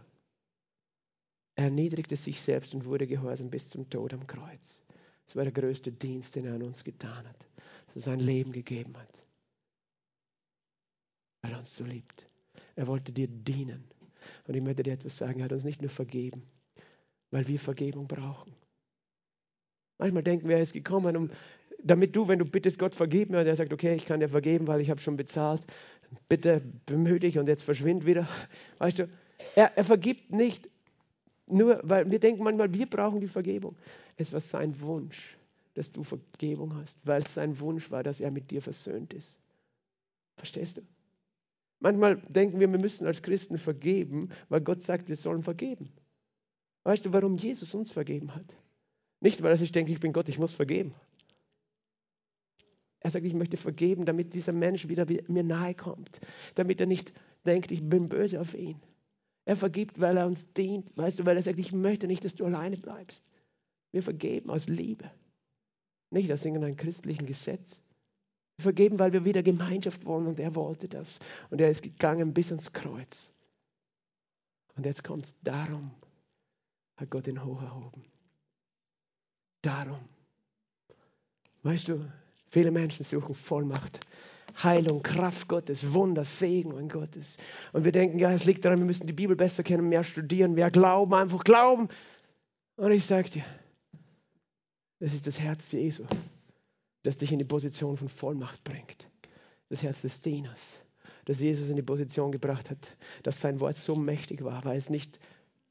Er 1.56 1.64
erniedrigte 1.64 2.14
sich 2.14 2.40
selbst 2.40 2.72
und 2.72 2.84
wurde 2.84 3.08
gehorsam 3.08 3.50
bis 3.50 3.68
zum 3.68 3.90
Tod 3.90 4.14
am 4.14 4.26
Kreuz. 4.28 4.84
Das 5.28 5.36
war 5.36 5.44
der 5.44 5.52
größte 5.52 5.92
Dienst, 5.92 6.36
den 6.36 6.46
er 6.46 6.54
an 6.54 6.62
uns 6.62 6.82
getan 6.82 7.28
hat, 7.28 7.46
dass 7.86 7.96
er 7.96 8.02
sein 8.02 8.20
Leben 8.20 8.50
gegeben 8.50 8.96
hat, 8.96 9.26
weil 11.42 11.52
er 11.52 11.58
uns 11.58 11.76
so 11.76 11.84
liebt. 11.84 12.26
Er 12.76 12.86
wollte 12.86 13.12
dir 13.12 13.28
dienen. 13.28 13.84
Und 14.46 14.54
ich 14.54 14.62
möchte 14.62 14.82
dir 14.82 14.94
etwas 14.94 15.18
sagen, 15.18 15.40
er 15.40 15.44
hat 15.44 15.52
uns 15.52 15.64
nicht 15.64 15.82
nur 15.82 15.90
vergeben, 15.90 16.44
weil 17.30 17.46
wir 17.46 17.60
Vergebung 17.60 18.08
brauchen. 18.08 18.54
Manchmal 19.98 20.22
denken 20.22 20.48
wir, 20.48 20.56
er 20.56 20.62
ist 20.62 20.72
gekommen, 20.72 21.14
um 21.14 21.30
damit 21.82 22.16
du, 22.16 22.26
wenn 22.26 22.38
du 22.38 22.46
bittest, 22.46 22.78
Gott 22.78 22.94
vergib 22.94 23.28
mir, 23.28 23.40
und 23.40 23.46
er 23.46 23.54
sagt, 23.54 23.72
okay, 23.72 23.94
ich 23.94 24.06
kann 24.06 24.20
dir 24.20 24.30
vergeben, 24.30 24.66
weil 24.66 24.80
ich 24.80 24.88
habe 24.88 25.00
schon 25.00 25.18
bezahlt, 25.18 25.62
bitte 26.30 26.62
bemühe 26.86 27.20
dich 27.20 27.38
und 27.38 27.48
jetzt 27.48 27.64
verschwind 27.64 28.06
wieder. 28.06 28.26
Weißt 28.78 29.00
du, 29.00 29.10
er, 29.54 29.76
er 29.76 29.84
vergibt 29.84 30.32
nicht 30.32 30.70
nur, 31.50 31.80
weil 31.82 32.10
wir 32.10 32.18
denken 32.18 32.42
manchmal, 32.42 32.72
wir 32.72 32.86
brauchen 32.86 33.20
die 33.20 33.28
Vergebung. 33.28 33.76
Es 34.16 34.32
war 34.32 34.40
sein 34.40 34.80
Wunsch, 34.80 35.36
dass 35.74 35.92
du 35.92 36.02
Vergebung 36.02 36.74
hast, 36.76 36.98
weil 37.04 37.22
es 37.22 37.34
sein 37.34 37.58
Wunsch 37.60 37.90
war, 37.90 38.02
dass 38.02 38.20
er 38.20 38.30
mit 38.30 38.50
dir 38.50 38.62
versöhnt 38.62 39.12
ist. 39.14 39.38
Verstehst 40.36 40.76
du? 40.76 40.82
Manchmal 41.80 42.16
denken 42.16 42.58
wir, 42.58 42.70
wir 42.70 42.78
müssen 42.78 43.06
als 43.06 43.22
Christen 43.22 43.58
vergeben, 43.58 44.30
weil 44.48 44.60
Gott 44.60 44.82
sagt, 44.82 45.08
wir 45.08 45.16
sollen 45.16 45.42
vergeben. 45.42 45.92
Weißt 46.84 47.04
du, 47.04 47.12
warum 47.12 47.36
Jesus 47.36 47.74
uns 47.74 47.90
vergeben 47.90 48.34
hat? 48.34 48.54
Nicht, 49.20 49.42
weil 49.42 49.56
sich 49.56 49.72
denkt, 49.72 49.90
ich 49.90 50.00
bin 50.00 50.12
Gott, 50.12 50.28
ich 50.28 50.38
muss 50.38 50.52
vergeben. 50.52 50.94
Er 53.00 53.10
sagt, 53.10 53.24
ich 53.24 53.34
möchte 53.34 53.56
vergeben, 53.56 54.06
damit 54.06 54.34
dieser 54.34 54.52
Mensch 54.52 54.88
wieder 54.88 55.06
mir 55.28 55.44
nahe 55.44 55.74
kommt. 55.74 56.20
Damit 56.54 56.80
er 56.80 56.86
nicht 56.86 57.12
denkt, 57.46 57.70
ich 57.70 57.88
bin 57.88 58.08
böse 58.08 58.40
auf 58.40 58.54
ihn. 58.54 58.80
Er 59.48 59.56
vergibt, 59.56 59.98
weil 59.98 60.18
er 60.18 60.26
uns 60.26 60.52
dient. 60.52 60.94
Weißt 60.94 61.18
du, 61.18 61.24
weil 61.24 61.36
er 61.36 61.42
sagt, 61.42 61.58
ich 61.58 61.72
möchte 61.72 62.06
nicht, 62.06 62.22
dass 62.22 62.34
du 62.34 62.44
alleine 62.44 62.76
bleibst. 62.76 63.24
Wir 63.92 64.02
vergeben 64.02 64.50
aus 64.50 64.68
Liebe. 64.68 65.10
Nicht 66.10 66.30
aus 66.30 66.44
irgendeinem 66.44 66.76
christlichen 66.76 67.24
Gesetz. 67.24 67.80
Wir 68.56 68.64
vergeben, 68.64 68.98
weil 68.98 69.14
wir 69.14 69.24
wieder 69.24 69.42
Gemeinschaft 69.42 70.04
wollen 70.04 70.26
und 70.26 70.38
er 70.38 70.54
wollte 70.54 70.86
das. 70.86 71.18
Und 71.48 71.62
er 71.62 71.70
ist 71.70 71.82
gegangen 71.82 72.34
bis 72.34 72.52
ans 72.52 72.74
Kreuz. 72.74 73.32
Und 74.76 74.84
jetzt 74.84 75.02
kommt 75.02 75.24
es 75.24 75.34
darum, 75.42 75.92
hat 76.98 77.08
Gott 77.08 77.26
ihn 77.26 77.42
hoch 77.42 77.62
erhoben. 77.62 78.04
Darum. 79.62 80.00
Weißt 81.62 81.88
du, 81.88 82.04
viele 82.50 82.70
Menschen 82.70 83.02
suchen 83.02 83.34
Vollmacht, 83.34 84.00
Heilung, 84.62 85.02
Kraft 85.02 85.48
Gottes, 85.48 85.92
Wunder, 85.92 86.24
Segen 86.24 86.72
und 86.72 86.92
Gottes. 86.92 87.36
Und 87.72 87.84
wir 87.84 87.92
denken, 87.92 88.18
ja, 88.18 88.30
es 88.32 88.44
liegt 88.44 88.64
daran, 88.64 88.78
wir 88.78 88.86
müssen 88.86 89.06
die 89.06 89.12
Bibel 89.12 89.36
besser 89.36 89.62
kennen, 89.62 89.88
mehr 89.88 90.04
studieren, 90.04 90.54
mehr 90.54 90.70
glauben, 90.70 91.14
einfach 91.14 91.44
glauben. 91.44 91.88
Und 92.76 92.92
ich 92.92 93.04
sage 93.04 93.30
dir, 93.30 93.44
das 95.00 95.14
ist 95.14 95.26
das 95.26 95.38
Herz 95.38 95.70
Jesu, 95.72 96.04
das 97.02 97.16
dich 97.16 97.32
in 97.32 97.38
die 97.38 97.44
Position 97.44 97.96
von 97.96 98.08
Vollmacht 98.08 98.62
bringt. 98.64 99.08
Das 99.68 99.82
Herz 99.82 100.02
des 100.02 100.22
Dieners, 100.22 100.84
das 101.24 101.40
Jesus 101.40 101.68
in 101.68 101.76
die 101.76 101.82
Position 101.82 102.32
gebracht 102.32 102.70
hat, 102.70 102.96
dass 103.22 103.40
sein 103.40 103.60
Wort 103.60 103.76
so 103.76 103.94
mächtig 103.94 104.42
war, 104.42 104.64
weil 104.64 104.76
es 104.76 104.90
nicht 104.90 105.20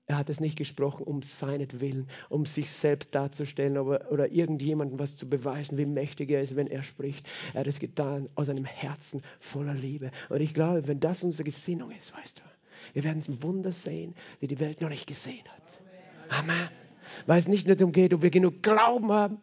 er 0.08 0.18
hat 0.18 0.30
es 0.30 0.40
nicht 0.40 0.58
gesprochen 0.58 1.04
um 1.04 1.22
seinetwillen, 1.22 2.08
um 2.30 2.46
sich 2.46 2.72
selbst 2.72 3.14
darzustellen 3.14 3.78
oder, 3.78 4.10
oder 4.10 4.32
irgendjemandem 4.32 5.00
was 5.00 5.18
zu 5.18 5.30
beweisen, 5.30 5.78
wie 5.78 5.86
mächtig 5.86 6.30
er 6.32 6.42
ist, 6.42 6.56
wenn 6.56 6.68
er 6.68 6.82
spricht. 6.82 7.28
Er 7.54 7.60
hat 7.62 7.68
es 7.68 7.80
getan 7.80 8.30
aus 8.36 8.48
einem 8.48 8.64
Herzen 8.64 9.22
voller 9.42 9.74
Liebe. 9.74 10.12
Und 10.30 10.40
ich 10.40 10.54
glaube, 10.54 10.88
wenn 10.88 11.02
das 11.02 11.26
unsere 11.26 11.44
Gesinnung 11.44 11.92
ist, 11.92 12.16
weißt 12.16 12.40
du, 12.40 12.44
wir 12.94 13.04
werden 13.04 13.22
Wunder 13.44 13.74
sehen, 13.74 14.16
die 14.40 14.48
die 14.48 14.60
Welt 14.62 14.80
noch 14.80 14.90
nicht 14.90 15.08
gesehen 15.08 15.44
hat. 15.50 15.80
Amen. 16.30 16.70
Weil 17.26 17.40
es 17.40 17.50
nicht 17.50 17.68
nur 17.68 17.76
darum 17.76 17.92
geht, 17.92 18.14
ob 18.14 18.22
wir 18.22 18.30
genug 18.30 18.64
Glauben 18.64 19.12
haben, 19.12 19.40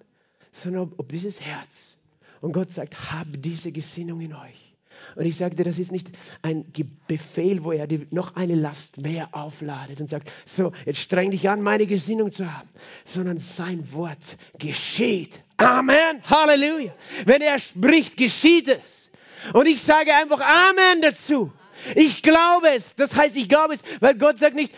sondern 0.50 0.84
ob, 0.84 0.98
ob 0.98 1.08
dieses 1.10 1.42
Herz. 1.42 1.98
Und 2.40 2.52
Gott 2.52 2.72
sagt, 2.72 3.12
hab 3.12 3.26
diese 3.36 3.70
Gesinnung 3.70 4.20
in 4.22 4.32
euch. 4.32 4.73
Und 5.16 5.26
ich 5.26 5.36
sagte, 5.36 5.62
das 5.64 5.78
ist 5.78 5.92
nicht 5.92 6.10
ein 6.42 6.64
Befehl, 7.06 7.64
wo 7.64 7.72
er 7.72 7.86
noch 8.10 8.36
eine 8.36 8.54
Last 8.54 8.98
mehr 8.98 9.28
aufladet 9.32 10.00
und 10.00 10.08
sagt, 10.08 10.32
so, 10.44 10.72
jetzt 10.86 11.00
streng 11.00 11.30
dich 11.30 11.48
an, 11.48 11.62
meine 11.62 11.86
Gesinnung 11.86 12.32
zu 12.32 12.52
haben, 12.52 12.68
sondern 13.04 13.38
sein 13.38 13.92
Wort 13.92 14.36
geschieht. 14.58 15.42
Amen. 15.56 16.22
Halleluja. 16.24 16.92
Wenn 17.26 17.42
er 17.42 17.58
spricht, 17.58 18.16
geschieht 18.16 18.68
es. 18.68 19.10
Und 19.52 19.66
ich 19.66 19.82
sage 19.82 20.14
einfach 20.14 20.40
Amen 20.40 21.02
dazu. 21.02 21.52
Ich 21.94 22.22
glaube 22.22 22.68
es. 22.74 22.94
Das 22.94 23.14
heißt, 23.14 23.36
ich 23.36 23.48
glaube 23.48 23.74
es, 23.74 23.82
weil 24.00 24.16
Gott 24.16 24.38
sagt 24.38 24.54
nicht, 24.54 24.72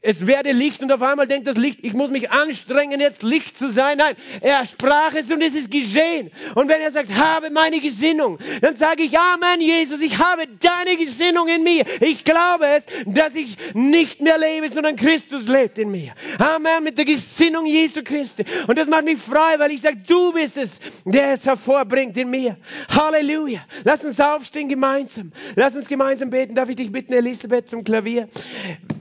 es 0.00 0.28
werde 0.28 0.52
Licht 0.52 0.80
und 0.82 0.92
auf 0.92 1.02
einmal 1.02 1.26
denkt 1.26 1.48
das 1.48 1.56
Licht, 1.56 1.80
ich 1.82 1.92
muss 1.92 2.10
mich 2.10 2.30
anstrengen, 2.30 3.00
jetzt 3.00 3.24
Licht 3.24 3.58
zu 3.58 3.68
sein. 3.68 3.98
Nein, 3.98 4.14
er 4.40 4.64
sprach 4.64 5.12
es 5.14 5.28
und 5.30 5.42
es 5.42 5.54
ist 5.54 5.72
geschehen. 5.72 6.30
Und 6.54 6.68
wenn 6.68 6.80
er 6.80 6.92
sagt, 6.92 7.12
habe 7.16 7.50
meine 7.50 7.80
Gesinnung, 7.80 8.38
dann 8.60 8.76
sage 8.76 9.02
ich, 9.02 9.18
Amen, 9.18 9.60
Jesus, 9.60 10.00
ich 10.00 10.18
habe 10.18 10.44
deine 10.60 10.96
Gesinnung 10.96 11.48
in 11.48 11.64
mir. 11.64 11.84
Ich 12.00 12.24
glaube 12.24 12.66
es, 12.66 12.86
dass 13.06 13.34
ich 13.34 13.56
nicht 13.74 14.20
mehr 14.20 14.38
lebe, 14.38 14.70
sondern 14.70 14.94
Christus 14.94 15.48
lebt 15.48 15.78
in 15.78 15.90
mir. 15.90 16.14
Amen, 16.38 16.84
mit 16.84 16.96
der 16.96 17.04
Gesinnung 17.04 17.66
Jesu 17.66 18.02
Christi. 18.04 18.44
Und 18.68 18.78
das 18.78 18.86
macht 18.86 19.04
mich 19.04 19.18
frei, 19.18 19.58
weil 19.58 19.72
ich 19.72 19.80
sage, 19.80 19.98
du 20.06 20.32
bist 20.32 20.56
es, 20.58 20.78
der 21.06 21.32
es 21.32 21.44
hervorbringt 21.44 22.16
in 22.16 22.30
mir. 22.30 22.56
Halleluja. 22.88 23.64
Lass 23.82 24.04
uns 24.04 24.20
aufstehen 24.20 24.68
gemeinsam. 24.68 25.32
Lass 25.56 25.74
uns 25.74 25.88
gemeinsam 25.88 26.30
beten. 26.30 26.54
Darf 26.54 26.68
ich 26.68 26.76
dich 26.76 26.92
bitten, 26.92 27.12
Elisabeth, 27.12 27.68
zum 27.68 27.82
Klavier? 27.82 28.28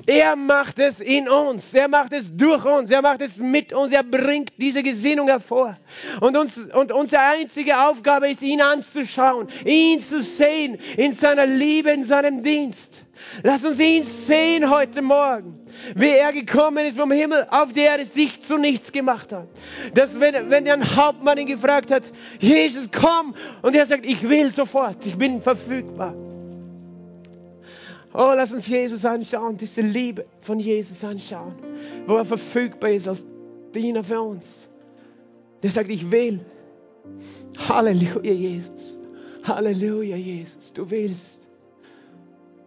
Er 0.08 0.38
macht 0.38 0.80
es 0.80 1.01
in 1.01 1.28
uns, 1.28 1.74
er 1.74 1.89
macht 1.89 2.14
es 2.14 2.34
durch 2.34 2.64
uns, 2.64 2.89
er 2.89 3.01
macht 3.01 3.20
es 3.20 3.38
mit 3.38 3.74
uns, 3.74 3.91
er 3.91 4.03
bringt 4.03 4.53
diese 4.55 4.82
Gesinnung 4.82 5.28
hervor. 5.28 5.78
Und, 6.22 6.38
uns, 6.38 6.58
und 6.58 6.93
unsere 6.93 7.22
einzige 7.24 7.78
Aufgabe 7.78 8.30
ist, 8.30 8.41
ihn 8.41 8.62
anzuschauen, 8.62 9.49
ihn 9.66 10.01
zu 10.01 10.22
sehen 10.22 10.78
in 10.95 11.12
seiner 11.12 11.45
Liebe, 11.45 11.91
in 11.91 12.03
seinem 12.03 12.41
Dienst. 12.41 13.03
Lass 13.43 13.66
uns 13.66 13.82
ihn 13.82 14.05
sehen 14.05 14.70
heute 14.70 15.01
Morgen, 15.01 15.60
wie 15.93 16.12
er 16.12 16.32
gekommen 16.32 16.86
ist 16.86 16.97
vom 16.97 17.12
Himmel, 17.12 17.45
auf 17.49 17.74
der 17.74 17.99
er 17.99 18.05
sich 18.05 18.41
zu 18.41 18.58
nichts 18.58 18.93
gemacht 18.93 19.34
hat. 19.34 19.49
Dass 19.93 20.18
wenn, 20.22 20.49
wenn 20.49 20.70
ein 20.70 20.95
Hauptmann 20.95 21.38
ihn 21.38 21.47
gefragt 21.47 21.91
hat, 21.91 22.03
Jesus, 22.39 22.88
komm, 22.93 23.36
und 23.62 23.76
er 23.76 23.86
sagt, 23.86 24.05
ich 24.05 24.30
will 24.30 24.53
sofort, 24.53 25.05
ich 25.05 25.18
bin 25.18 25.41
verfügbar. 25.41 26.14
Oh, 28.20 28.34
lass 28.36 28.51
uns 28.51 28.68
Jesus 28.68 29.05
anschauen, 29.05 29.57
diese 29.57 29.82
Liebe 29.82 30.26
von 30.41 30.59
Jesus 30.59 31.03
anschauen, 31.03 31.53
wo 32.07 32.15
er 32.15 32.26
verfügbar 32.26 32.89
ist 32.89 33.07
als 33.07 33.28
Diener 33.76 34.03
für 34.03 34.20
uns. 34.20 34.68
Der 35.61 35.70
sagt, 35.70 35.91
ich 35.91 36.09
will. 36.09 36.39
Halleluja, 37.70 38.34
Jesus. 38.34 38.97
Halleluja, 39.43 40.15
Jesus. 40.15 40.74
Du 40.74 40.89
willst. 40.89 41.47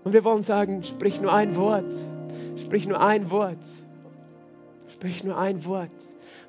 Und 0.04 0.12
wir 0.12 0.22
wollen 0.22 0.42
sagen, 0.42 0.84
sprich 0.84 1.20
nur 1.20 1.32
ein 1.32 1.56
Wort. 1.56 1.92
Sprich 2.54 2.86
nur 2.86 3.00
ein 3.00 3.28
Wort. 3.32 3.66
Sprich 4.86 5.24
nur 5.24 5.36
ein 5.36 5.64
Wort. 5.64 5.90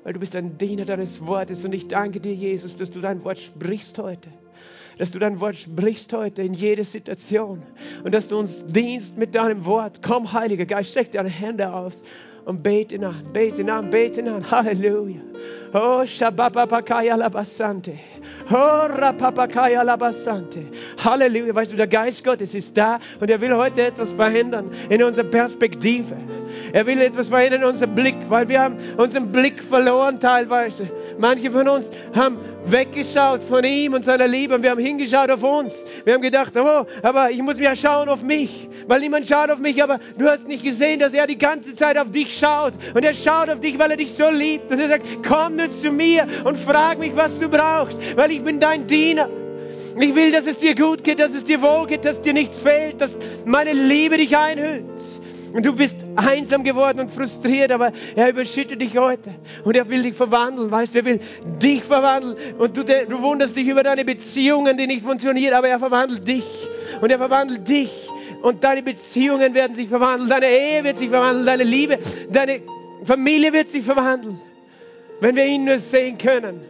Weil 0.04 0.12
du 0.12 0.20
bist 0.20 0.36
ein 0.36 0.58
Diener 0.58 0.84
deines 0.84 1.26
Wortes. 1.26 1.64
Und 1.64 1.72
ich 1.72 1.88
danke 1.88 2.20
dir, 2.20 2.34
Jesus, 2.34 2.76
dass 2.76 2.92
du 2.92 3.00
dein 3.00 3.24
Wort 3.24 3.38
sprichst 3.38 3.98
heute 3.98 4.30
dass 5.02 5.10
du 5.10 5.18
dein 5.18 5.40
Wort 5.40 5.56
sprichst 5.56 6.12
heute 6.12 6.42
in 6.42 6.54
jede 6.54 6.84
Situation 6.84 7.60
und 8.04 8.14
dass 8.14 8.28
du 8.28 8.38
uns 8.38 8.64
dienst 8.66 9.18
mit 9.18 9.34
deinem 9.34 9.64
Wort. 9.64 10.00
Komm, 10.00 10.32
Heiliger 10.32 10.64
Geist, 10.64 10.92
streck 10.92 11.10
deine 11.10 11.28
Hände 11.28 11.74
aus 11.74 12.04
und 12.44 12.62
bete 12.62 12.94
ihn 12.94 13.04
an, 13.04 13.16
bete 13.32 13.62
ihn 13.62 13.70
an, 13.70 13.90
bete 13.90 14.20
ihn 14.20 14.28
an. 14.28 14.48
Halleluja. 14.48 15.20
Oh, 15.74 16.04
Shabapapakaya 16.04 17.16
Labasante. 17.16 17.94
Oh, 18.48 18.54
Rapapakaya 18.54 19.82
Labasante. 19.82 20.66
Halleluja. 21.02 21.52
Weißt 21.52 21.72
du, 21.72 21.76
der 21.76 21.88
Geist 21.88 22.22
Gottes 22.22 22.54
ist 22.54 22.76
da 22.76 23.00
und 23.18 23.28
er 23.28 23.40
will 23.40 23.56
heute 23.56 23.82
etwas 23.82 24.12
verändern 24.12 24.70
in 24.88 25.02
unserer 25.02 25.26
Perspektive. 25.26 26.14
Er 26.72 26.86
will 26.86 27.00
etwas 27.00 27.28
verändern 27.28 27.62
in 27.62 27.66
unserem 27.66 27.96
Blick, 27.96 28.14
weil 28.28 28.48
wir 28.48 28.60
haben 28.60 28.76
unseren 28.98 29.32
Blick 29.32 29.64
verloren 29.64 30.20
teilweise. 30.20 30.88
Manche 31.18 31.50
von 31.50 31.68
uns 31.68 31.90
haben 32.14 32.38
weggeschaut 32.66 33.42
von 33.42 33.64
ihm 33.64 33.94
und 33.94 34.04
seiner 34.04 34.28
Liebe 34.28 34.54
und 34.54 34.62
wir 34.62 34.70
haben 34.70 34.80
hingeschaut 34.80 35.30
auf 35.30 35.42
uns. 35.42 35.84
Wir 36.04 36.14
haben 36.14 36.22
gedacht, 36.22 36.56
oh, 36.56 36.86
aber 37.02 37.30
ich 37.30 37.42
muss 37.42 37.58
ja 37.58 37.74
schauen 37.74 38.08
auf 38.08 38.22
mich, 38.22 38.68
weil 38.86 39.00
niemand 39.00 39.28
schaut 39.28 39.50
auf 39.50 39.58
mich, 39.58 39.82
aber 39.82 39.98
du 40.18 40.26
hast 40.26 40.46
nicht 40.48 40.64
gesehen, 40.64 41.00
dass 41.00 41.14
er 41.14 41.26
die 41.26 41.38
ganze 41.38 41.74
Zeit 41.74 41.98
auf 41.98 42.10
dich 42.10 42.38
schaut 42.38 42.74
und 42.94 43.04
er 43.04 43.14
schaut 43.14 43.48
auf 43.50 43.60
dich, 43.60 43.78
weil 43.78 43.90
er 43.90 43.96
dich 43.96 44.12
so 44.12 44.30
liebt 44.30 44.70
und 44.70 44.80
er 44.80 44.88
sagt, 44.88 45.06
komm 45.26 45.56
nur 45.56 45.70
zu 45.70 45.90
mir 45.90 46.26
und 46.44 46.58
frag 46.58 46.98
mich, 46.98 47.16
was 47.16 47.38
du 47.38 47.48
brauchst, 47.48 47.98
weil 48.16 48.30
ich 48.30 48.42
bin 48.42 48.60
dein 48.60 48.86
Diener. 48.86 49.28
Ich 50.00 50.14
will, 50.14 50.32
dass 50.32 50.46
es 50.46 50.58
dir 50.58 50.74
gut 50.74 51.04
geht, 51.04 51.20
dass 51.20 51.34
es 51.34 51.44
dir 51.44 51.60
wohl 51.60 51.86
geht, 51.86 52.04
dass 52.04 52.20
dir 52.20 52.32
nichts 52.32 52.58
fehlt, 52.58 53.00
dass 53.00 53.14
meine 53.44 53.72
Liebe 53.72 54.16
dich 54.16 54.36
einhüllt. 54.36 54.84
Und 55.52 55.66
du 55.66 55.74
bist 55.74 55.98
einsam 56.16 56.64
geworden 56.64 57.00
und 57.00 57.10
frustriert, 57.10 57.72
aber 57.72 57.92
er 58.16 58.30
überschüttet 58.30 58.80
dich 58.80 58.96
heute. 58.96 59.30
Und 59.64 59.76
er 59.76 59.88
will 59.88 60.02
dich 60.02 60.14
verwandeln, 60.14 60.70
weißt 60.70 60.94
du, 60.94 60.98
er 61.00 61.04
will 61.04 61.20
dich 61.62 61.84
verwandeln. 61.84 62.36
Und 62.58 62.76
du, 62.76 62.84
du 62.84 63.20
wunderst 63.20 63.56
dich 63.56 63.66
über 63.66 63.82
deine 63.82 64.04
Beziehungen, 64.04 64.76
die 64.78 64.86
nicht 64.86 65.02
funktionieren, 65.02 65.54
aber 65.54 65.68
er 65.68 65.78
verwandelt 65.78 66.26
dich. 66.26 66.44
Und 67.00 67.10
er 67.10 67.18
verwandelt 67.18 67.68
dich. 67.68 68.08
Und 68.42 68.64
deine 68.64 68.82
Beziehungen 68.82 69.54
werden 69.54 69.76
sich 69.76 69.88
verwandeln. 69.88 70.30
Deine 70.30 70.46
Ehe 70.46 70.84
wird 70.84 70.98
sich 70.98 71.10
verwandeln. 71.10 71.46
Deine 71.46 71.64
Liebe, 71.64 71.98
deine 72.30 72.60
Familie 73.04 73.52
wird 73.52 73.68
sich 73.68 73.84
verwandeln. 73.84 74.40
Wenn 75.20 75.36
wir 75.36 75.44
ihn 75.44 75.64
nur 75.64 75.78
sehen 75.78 76.18
können, 76.18 76.60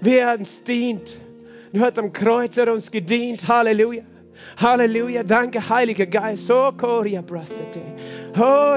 wie 0.00 0.16
er 0.16 0.38
uns 0.38 0.62
dient. 0.62 1.16
Du 1.72 1.80
hast 1.80 1.98
am 1.98 2.12
Kreuz 2.12 2.56
er 2.56 2.72
uns 2.72 2.90
gedient. 2.90 3.46
Halleluja. 3.46 4.02
Halleluja. 4.56 5.22
Danke, 5.22 5.68
Heiliger 5.68 6.06
Geist. 6.06 6.50
Oh, 6.50 6.72
Koria 6.72 7.22
Brasete. 7.22 7.80
Oh. 8.38 8.76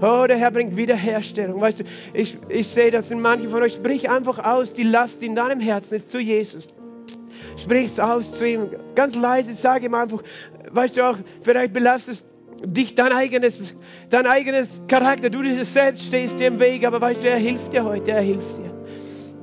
Oh, 0.00 0.26
der 0.26 0.36
Herr 0.36 0.50
bringt 0.50 0.76
Wiederherstellung. 0.76 1.60
Weißt 1.60 1.80
du, 1.80 1.84
ich, 2.12 2.36
ich 2.48 2.68
sehe 2.68 2.90
das 2.90 3.10
in 3.10 3.20
manchen 3.20 3.50
von 3.50 3.62
euch. 3.62 3.74
Sprich 3.74 4.10
einfach 4.10 4.38
aus 4.38 4.72
die 4.72 4.82
Last, 4.82 5.22
in 5.22 5.34
deinem 5.34 5.60
Herzen 5.60 5.94
ist, 5.94 6.10
zu 6.10 6.18
Jesus. 6.18 6.66
Sprich 7.56 7.86
es 7.86 8.00
aus 8.00 8.32
zu 8.38 8.48
ihm. 8.48 8.68
Ganz 8.94 9.14
leise, 9.14 9.54
sage 9.54 9.86
ihm 9.86 9.94
einfach, 9.94 10.22
weißt 10.70 10.96
du 10.96 11.08
auch, 11.08 11.18
vielleicht 11.42 11.72
belastest 11.72 12.24
dich 12.64 12.94
dein 12.94 13.12
eigenes, 13.12 13.58
dein 14.08 14.26
eigenes 14.26 14.82
Charakter. 14.88 15.30
Du 15.30 15.42
dieses 15.42 15.72
Selbst 15.72 16.06
stehst 16.06 16.40
dir 16.40 16.48
im 16.48 16.60
Weg, 16.60 16.84
aber 16.84 17.00
weißt 17.00 17.22
du, 17.22 17.28
er 17.28 17.38
hilft 17.38 17.72
dir 17.72 17.84
heute, 17.84 18.12
er 18.12 18.22
hilft 18.22 18.58
dir. 18.58 18.72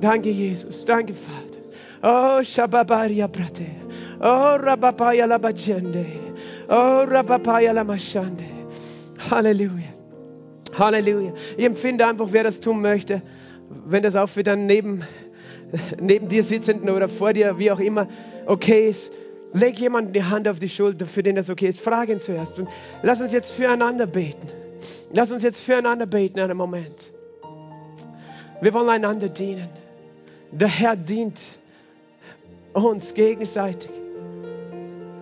Danke, 0.00 0.30
Jesus. 0.30 0.84
Danke, 0.84 1.14
Vater. 1.14 1.60
Oh, 2.02 2.42
Shababaria 2.42 3.26
Brate. 3.26 3.66
Oh, 4.20 4.56
Rabapaya 4.56 5.26
Labajende. 5.26 6.29
Oh, 6.72 7.04
Rabapaya 7.04 7.72
Lamashande. 7.72 8.44
Halleluja. 9.28 9.88
Halleluja. 10.78 11.32
Ich 11.56 11.64
empfinde 11.64 12.06
einfach, 12.06 12.28
wer 12.30 12.44
das 12.44 12.60
tun 12.60 12.80
möchte, 12.80 13.22
wenn 13.86 14.04
das 14.04 14.14
auch 14.14 14.28
für 14.28 14.44
dann 14.44 14.66
neben, 14.66 15.02
neben 16.00 16.28
dir 16.28 16.44
sitzenden 16.44 16.88
oder 16.88 17.08
vor 17.08 17.32
dir, 17.32 17.58
wie 17.58 17.72
auch 17.72 17.80
immer, 17.80 18.06
okay 18.46 18.88
ist. 18.88 19.10
Leg 19.52 19.80
jemanden 19.80 20.12
die 20.12 20.22
Hand 20.22 20.46
auf 20.46 20.60
die 20.60 20.68
Schulter, 20.68 21.06
für 21.06 21.24
den 21.24 21.34
das 21.34 21.50
okay 21.50 21.70
ist. 21.70 21.80
Frag 21.80 22.08
ihn 22.08 22.20
zuerst 22.20 22.56
und 22.60 22.68
lass 23.02 23.20
uns 23.20 23.32
jetzt 23.32 23.50
füreinander 23.50 24.06
beten. 24.06 24.46
Lass 25.12 25.32
uns 25.32 25.42
jetzt 25.42 25.60
füreinander 25.60 26.06
beten 26.06 26.38
in 26.38 26.44
einem 26.44 26.56
Moment. 26.56 27.12
Wir 28.60 28.72
wollen 28.72 28.90
einander 28.90 29.28
dienen. 29.28 29.68
Der 30.52 30.68
Herr 30.68 30.94
dient 30.94 31.40
uns 32.74 33.12
gegenseitig. 33.12 33.99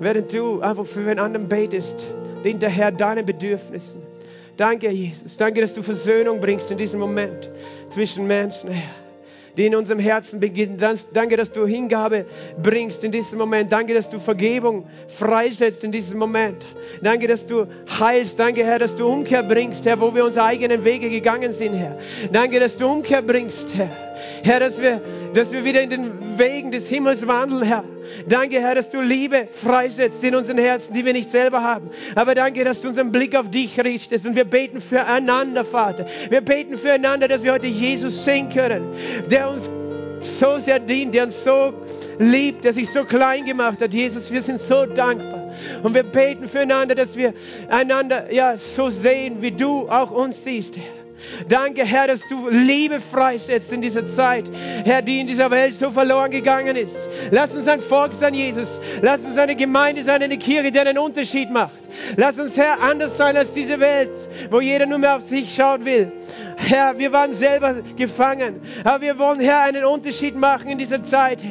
Während 0.00 0.32
du 0.32 0.60
einfach 0.60 0.86
für 0.86 1.00
einen 1.00 1.18
anderen 1.18 1.48
betest, 1.48 2.06
dient 2.44 2.62
der 2.62 2.70
Herr 2.70 2.92
deinen 2.92 3.26
Bedürfnissen. 3.26 4.02
Danke, 4.56 4.90
Jesus. 4.90 5.36
Danke, 5.36 5.60
dass 5.60 5.74
du 5.74 5.82
Versöhnung 5.82 6.40
bringst 6.40 6.70
in 6.70 6.78
diesem 6.78 7.00
Moment 7.00 7.48
zwischen 7.88 8.26
Menschen, 8.26 8.70
Herr, 8.70 8.90
die 9.56 9.66
in 9.66 9.74
unserem 9.74 9.98
Herzen 9.98 10.40
beginnen. 10.40 10.78
Danke, 11.12 11.36
dass 11.36 11.52
du 11.52 11.66
Hingabe 11.66 12.26
bringst 12.62 13.02
in 13.02 13.12
diesem 13.12 13.38
Moment. 13.38 13.72
Danke, 13.72 13.94
dass 13.94 14.10
du 14.10 14.18
Vergebung 14.18 14.86
freisetzt 15.08 15.82
in 15.82 15.92
diesem 15.92 16.18
Moment. 16.18 16.66
Danke, 17.02 17.26
dass 17.26 17.46
du 17.46 17.66
heilst. 18.00 18.38
Danke, 18.38 18.64
Herr, 18.64 18.78
dass 18.78 18.94
du 18.96 19.06
Umkehr 19.06 19.42
bringst, 19.42 19.84
Herr, 19.84 20.00
wo 20.00 20.14
wir 20.14 20.24
unsere 20.24 20.46
eigenen 20.46 20.84
Wege 20.84 21.10
gegangen 21.10 21.52
sind, 21.52 21.74
Herr. 21.74 21.98
Danke, 22.32 22.60
dass 22.60 22.76
du 22.76 22.86
Umkehr 22.88 23.22
bringst, 23.22 23.74
Herr. 23.74 23.90
Herr, 24.42 24.60
dass 24.60 24.80
wir, 24.80 25.00
dass 25.34 25.52
wir 25.52 25.64
wieder 25.64 25.82
in 25.82 25.90
den 25.90 26.17
Wegen 26.38 26.70
des 26.70 26.88
Himmels 26.88 27.26
wandeln, 27.26 27.62
Herr. 27.62 27.84
Danke, 28.28 28.60
Herr, 28.60 28.74
dass 28.74 28.90
du 28.90 29.00
Liebe 29.00 29.48
freisetzt 29.50 30.22
in 30.22 30.34
unseren 30.34 30.58
Herzen, 30.58 30.94
die 30.94 31.04
wir 31.04 31.12
nicht 31.12 31.30
selber 31.30 31.62
haben. 31.62 31.90
Aber 32.14 32.34
danke, 32.34 32.64
dass 32.64 32.82
du 32.82 32.88
unseren 32.88 33.12
Blick 33.12 33.36
auf 33.36 33.50
dich 33.50 33.78
richtest 33.80 34.26
und 34.26 34.36
wir 34.36 34.44
beten 34.44 34.80
füreinander, 34.80 35.64
Vater. 35.64 36.06
Wir 36.30 36.40
beten 36.40 36.76
füreinander, 36.76 37.28
dass 37.28 37.42
wir 37.42 37.52
heute 37.52 37.66
Jesus 37.66 38.24
sehen 38.24 38.48
können, 38.50 38.92
der 39.30 39.50
uns 39.50 39.68
so 40.20 40.58
sehr 40.58 40.80
dient, 40.80 41.14
der 41.14 41.24
uns 41.24 41.44
so 41.44 41.72
liebt, 42.18 42.64
der 42.64 42.72
sich 42.72 42.90
so 42.90 43.04
klein 43.04 43.44
gemacht 43.44 43.80
hat. 43.80 43.94
Jesus, 43.94 44.30
wir 44.30 44.42
sind 44.42 44.60
so 44.60 44.86
dankbar. 44.86 45.52
Und 45.82 45.94
wir 45.94 46.02
beten 46.02 46.48
füreinander, 46.48 46.94
dass 46.94 47.16
wir 47.16 47.34
einander 47.68 48.32
ja 48.32 48.56
so 48.56 48.88
sehen, 48.88 49.42
wie 49.42 49.52
du 49.52 49.88
auch 49.88 50.10
uns 50.10 50.44
siehst, 50.44 50.76
Herr. 50.76 50.97
Danke, 51.48 51.84
Herr, 51.84 52.08
dass 52.08 52.26
du 52.28 52.48
Liebe 52.48 53.00
freisetzt 53.00 53.72
in 53.72 53.82
dieser 53.82 54.06
Zeit, 54.06 54.50
Herr, 54.84 55.02
die 55.02 55.20
in 55.20 55.26
dieser 55.26 55.50
Welt 55.50 55.76
so 55.76 55.90
verloren 55.90 56.30
gegangen 56.30 56.76
ist. 56.76 56.96
Lass 57.30 57.54
uns 57.54 57.68
ein 57.68 57.80
Volk 57.80 58.14
sein, 58.14 58.34
Jesus. 58.34 58.80
Lass 59.02 59.24
uns 59.24 59.38
eine 59.38 59.56
Gemeinde 59.56 60.02
sein, 60.02 60.22
eine 60.22 60.38
Kirche, 60.38 60.70
die 60.70 60.80
einen 60.80 60.98
Unterschied 60.98 61.50
macht. 61.50 61.78
Lass 62.16 62.38
uns, 62.38 62.56
Herr, 62.56 62.80
anders 62.80 63.16
sein 63.16 63.36
als 63.36 63.52
diese 63.52 63.80
Welt, 63.80 64.10
wo 64.50 64.60
jeder 64.60 64.86
nur 64.86 64.98
mehr 64.98 65.16
auf 65.16 65.22
sich 65.22 65.54
schauen 65.54 65.84
will. 65.84 66.12
Herr, 66.56 66.98
wir 66.98 67.12
waren 67.12 67.32
selber 67.34 67.76
gefangen, 67.96 68.60
aber 68.82 69.00
wir 69.00 69.18
wollen, 69.18 69.40
Herr, 69.40 69.62
einen 69.62 69.84
Unterschied 69.84 70.36
machen 70.36 70.68
in 70.68 70.78
dieser 70.78 71.02
Zeit. 71.04 71.44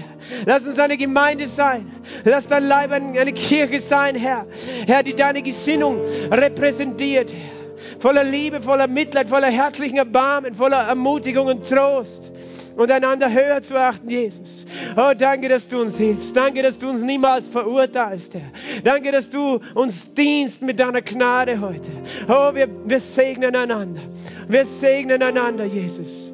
Lass 0.45 0.65
uns 0.67 0.79
eine 0.79 0.97
Gemeinde 0.97 1.47
sein. 1.47 1.91
Lass 2.25 2.47
dein 2.47 2.67
Leib 2.67 2.91
eine 2.91 3.33
Kirche 3.33 3.79
sein, 3.79 4.15
Herr. 4.15 4.45
Herr, 4.85 5.03
die 5.03 5.15
deine 5.15 5.41
Gesinnung 5.41 6.01
repräsentiert, 6.31 7.33
Herr 7.33 7.56
voller 7.99 8.23
Liebe, 8.23 8.61
voller 8.61 8.87
Mitleid, 8.87 9.29
voller 9.29 9.49
herzlichen 9.49 9.97
Erbarmen, 9.97 10.55
voller 10.55 10.87
Ermutigung 10.87 11.47
und 11.47 11.67
Trost 11.67 12.31
und 12.77 12.91
einander 12.91 13.31
höher 13.31 13.61
zu 13.61 13.75
achten, 13.75 14.09
Jesus. 14.09 14.65
Oh, 14.95 15.11
danke, 15.17 15.49
dass 15.49 15.67
du 15.67 15.81
uns 15.81 15.97
hilfst. 15.97 16.35
Danke, 16.35 16.61
dass 16.61 16.77
du 16.77 16.89
uns 16.89 17.01
niemals 17.01 17.47
verurteilst, 17.47 18.35
Herr. 18.35 18.51
Danke, 18.83 19.11
dass 19.11 19.29
du 19.29 19.59
uns 19.73 20.13
dienst 20.13 20.61
mit 20.61 20.79
deiner 20.79 21.01
Gnade 21.01 21.59
heute. 21.59 21.91
Oh, 22.27 22.53
wir, 22.53 22.69
wir 22.85 22.99
segnen 22.99 23.55
einander. 23.55 24.01
Wir 24.47 24.63
segnen 24.65 25.23
einander, 25.23 25.65
Jesus. 25.65 26.31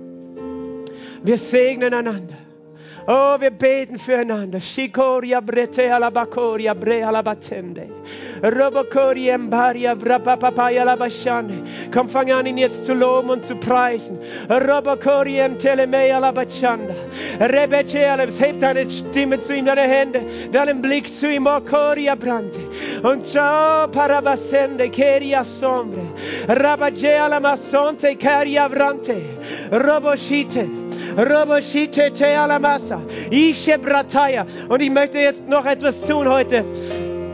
Wir 1.23 1.37
segnen 1.37 1.93
einander. 1.93 2.35
Oh, 3.07 3.39
wir 3.39 3.51
beten 3.51 3.97
füreinander. 3.97 4.59
Shikoria 4.59 5.41
brete 5.41 5.93
alabakoria 5.93 6.73
bre 6.73 7.05
alabatende. 7.05 7.89
Komm, 11.93 12.09
fang 12.09 12.31
an, 12.31 12.45
ihn 12.45 12.57
jetzt 12.57 12.85
zu 12.85 12.93
loben 12.93 13.29
und 13.29 13.45
zu 13.45 13.55
preisen. 13.55 14.19
Heb 18.39 18.59
deine 18.59 18.89
Stimme 18.91 19.39
zu 19.39 19.55
ihm, 19.55 19.65
deine 19.65 19.81
Hände, 19.81 20.25
deinen 20.51 20.81
Blick 20.81 21.07
zu 21.07 21.31
ihm. 21.31 21.45
Brante. 21.45 22.59
Und 23.01 23.25
ciao 23.25 23.87
parabasende 23.87 24.89
keria 24.89 25.45
sombre. 25.45 26.01
Rabaje 26.47 27.21
alamasonte 27.21 28.17
caria 28.17 28.67
vrante. 28.67 29.21
Roboshite. 29.71 30.67
Und 34.69 34.81
ich 34.81 34.89
möchte 34.89 35.19
jetzt 35.19 35.47
noch 35.47 35.65
etwas 35.65 36.01
tun 36.01 36.27
heute. 36.27 36.65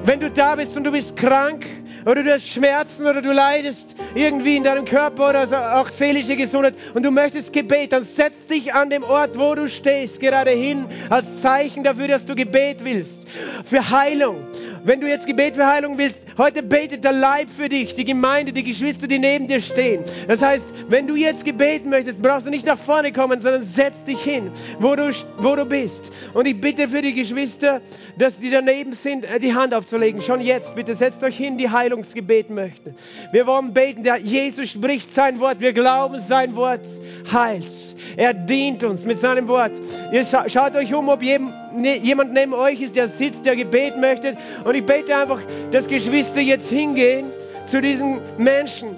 Wenn 0.05 0.19
du 0.19 0.31
da 0.31 0.55
bist 0.55 0.75
und 0.77 0.85
du 0.85 0.91
bist 0.91 1.15
krank 1.17 1.65
oder 2.05 2.23
du 2.23 2.33
hast 2.33 2.47
Schmerzen 2.47 3.05
oder 3.05 3.21
du 3.21 3.31
leidest 3.31 3.95
irgendwie 4.15 4.55
in 4.55 4.63
deinem 4.63 4.85
Körper 4.85 5.29
oder 5.29 5.79
auch 5.79 5.89
seelische 5.89 6.35
Gesundheit 6.35 6.75
und 6.93 7.03
du 7.03 7.11
möchtest 7.11 7.53
Gebet, 7.53 7.91
dann 7.91 8.05
setz 8.05 8.45
dich 8.47 8.73
an 8.73 8.89
dem 8.89 9.03
Ort, 9.03 9.37
wo 9.37 9.53
du 9.55 9.67
stehst, 9.67 10.19
gerade 10.19 10.51
hin 10.51 10.85
als 11.09 11.41
Zeichen 11.41 11.83
dafür, 11.83 12.07
dass 12.07 12.25
du 12.25 12.33
Gebet 12.33 12.83
willst. 12.83 13.27
Für 13.65 13.89
Heilung. 13.89 14.48
Wenn 14.83 15.01
du 15.01 15.07
jetzt 15.07 15.25
Gebet 15.27 15.55
für 15.55 15.67
Heilung 15.67 15.97
willst, 15.97 16.25
heute 16.37 16.63
betet 16.63 17.03
der 17.03 17.11
Leib 17.11 17.49
für 17.49 17.69
dich, 17.69 17.95
die 17.95 18.05
Gemeinde, 18.05 18.53
die 18.53 18.63
Geschwister, 18.63 19.07
die 19.07 19.19
neben 19.19 19.47
dir 19.47 19.61
stehen. 19.61 20.03
Das 20.27 20.41
heißt, 20.41 20.67
wenn 20.87 21.07
du 21.07 21.15
jetzt 21.15 21.45
gebeten 21.45 21.89
möchtest, 21.89 22.21
brauchst 22.21 22.45
du 22.45 22.49
nicht 22.49 22.65
nach 22.65 22.77
vorne 22.77 23.11
kommen, 23.11 23.41
sondern 23.41 23.63
setz 23.63 24.03
dich 24.03 24.21
hin, 24.21 24.51
wo 24.79 24.95
du, 24.95 25.11
wo 25.37 25.55
du 25.55 25.65
bist. 25.65 26.11
Und 26.33 26.47
ich 26.47 26.59
bitte 26.59 26.87
für 26.87 27.01
die 27.01 27.13
Geschwister, 27.13 27.81
dass 28.17 28.39
die 28.39 28.49
daneben 28.49 28.93
sind, 28.93 29.25
äh, 29.25 29.39
die 29.39 29.53
Hand 29.53 29.73
aufzulegen. 29.73 30.21
Schon 30.21 30.41
jetzt, 30.41 30.75
bitte 30.75 30.95
setzt 30.95 31.23
euch 31.23 31.37
hin, 31.37 31.57
die 31.57 31.69
Heilungsgebet 31.69 32.49
möchten. 32.49 32.95
Wir 33.31 33.45
wollen 33.47 33.73
beten, 33.73 34.03
der 34.03 34.17
Jesus 34.17 34.69
spricht 34.69 35.13
sein 35.13 35.39
Wort. 35.39 35.59
Wir 35.59 35.73
glauben, 35.73 36.19
sein 36.19 36.55
Wort 36.55 36.85
heilt. 37.31 37.88
Er 38.17 38.33
dient 38.33 38.83
uns 38.83 39.05
mit 39.05 39.19
seinem 39.19 39.47
Wort. 39.47 39.71
Ihr 40.11 40.23
schaut 40.23 40.75
euch 40.75 40.93
um, 40.93 41.09
ob 41.09 41.21
ne, 41.21 41.97
jemand 41.97 42.33
neben 42.33 42.53
euch 42.53 42.81
ist, 42.81 42.95
der 42.95 43.07
sitzt, 43.07 43.45
der 43.45 43.55
Gebet 43.55 43.97
möchte. 43.97 44.35
Und 44.63 44.75
ich 44.75 44.85
bete 44.85 45.15
einfach, 45.15 45.39
dass 45.71 45.87
Geschwister 45.87 46.41
jetzt 46.41 46.69
hingehen 46.69 47.31
zu 47.65 47.81
diesen 47.81 48.19
Menschen. 48.37 48.95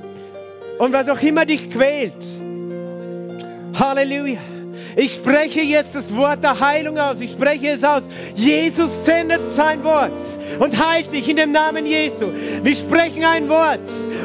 Und 0.79 0.93
was 0.93 1.09
auch 1.09 1.21
immer 1.21 1.45
dich 1.45 1.69
quält. 1.69 2.13
Halleluja. 3.77 4.39
Ich 4.95 5.13
spreche 5.13 5.61
jetzt 5.61 5.95
das 5.95 6.13
Wort 6.15 6.43
der 6.43 6.59
Heilung 6.59 6.97
aus. 6.97 7.21
Ich 7.21 7.31
spreche 7.31 7.69
es 7.69 7.83
aus. 7.83 8.09
Jesus 8.35 9.05
sendet 9.05 9.41
sein 9.53 9.83
Wort 9.83 10.11
und 10.59 10.85
heilt 10.85 11.13
dich 11.13 11.29
in 11.29 11.37
dem 11.37 11.51
Namen 11.51 11.85
Jesu. 11.85 12.27
Wir 12.63 12.75
sprechen 12.75 13.23
ein 13.23 13.47
Wort 13.47 13.79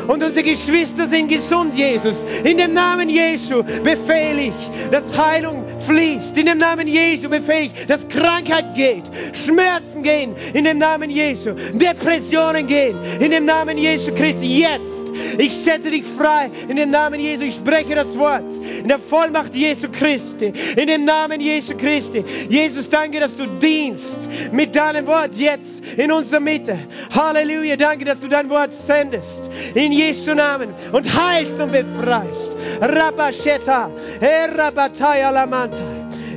und 0.09 0.23
unsere 0.23 0.43
Geschwister 0.43 1.07
sind 1.07 1.29
gesund, 1.29 1.75
Jesus. 1.75 2.25
In 2.45 2.59
dem 2.59 2.73
Namen 2.73 3.09
Jesu 3.09 3.63
befehle 3.63 4.43
ich, 4.43 4.91
dass 4.91 5.17
Heilung 5.19 5.65
fließt. 5.81 6.37
In 6.37 6.47
dem 6.47 6.59
Namen 6.59 6.89
Jesu 6.89 7.29
befehle 7.29 7.67
ich, 7.67 7.87
dass 7.87 8.07
Krankheit 8.09 8.75
geht, 8.75 9.05
Schmerzen 9.33 10.03
gehen. 10.03 10.35
In 10.55 10.65
dem 10.65 10.79
Namen 10.79 11.11
Jesu. 11.11 11.53
Depressionen 11.73 12.67
gehen. 12.67 12.97
In 13.21 13.31
dem 13.31 13.45
Namen 13.45 13.79
Jesu 13.79 14.13
Christi. 14.15 14.61
Jetzt. 14.61 15.07
Ich 15.39 15.53
setze 15.53 15.91
dich 15.91 16.05
frei 16.05 16.51
in 16.69 16.77
dem 16.77 16.91
Namen 16.91 17.21
Jesu. 17.21 17.45
Ich 17.45 17.55
spreche 17.55 17.95
das 17.95 18.17
Wort 18.19 18.53
in 18.83 18.89
der 18.89 18.99
Vollmacht 18.99 19.55
Jesu 19.55 19.89
Christi. 19.91 20.53
In 20.77 20.87
dem 20.87 21.05
Namen 21.05 21.41
Jesu 21.41 21.77
Christi. 21.77 22.25
Jesus, 22.49 22.89
danke, 22.89 23.21
dass 23.21 23.37
du 23.37 23.47
dienst 23.47 24.29
mit 24.53 24.77
deinem 24.77 25.07
Wort 25.07 25.35
jetzt 25.37 25.83
in 25.97 26.13
unserer 26.13 26.41
Mitte. 26.41 26.79
Halleluja. 27.15 27.77
Danke, 27.77 28.05
dass 28.05 28.21
du 28.21 28.29
dein 28.29 28.49
Wort 28.51 28.73
sendest. 28.73 29.46
In 29.77 29.93
Jesu 29.93 30.35
Namen. 30.35 30.75
Und 30.93 31.07
heilst 31.07 31.61
und 31.61 31.73
befreist. 31.73 32.57
Rabasheta. 32.81 33.91
Erabataya 34.21 35.31
lamanta. 35.31 35.85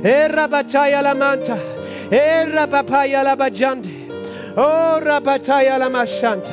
Erabataya 0.02 1.00
lamanta. 1.00 1.58
Erabapaya 2.10 3.22
labajante. 3.22 3.90
Oh, 4.56 5.00
Rabataya 5.00 5.78
lamashanta. 5.78 6.52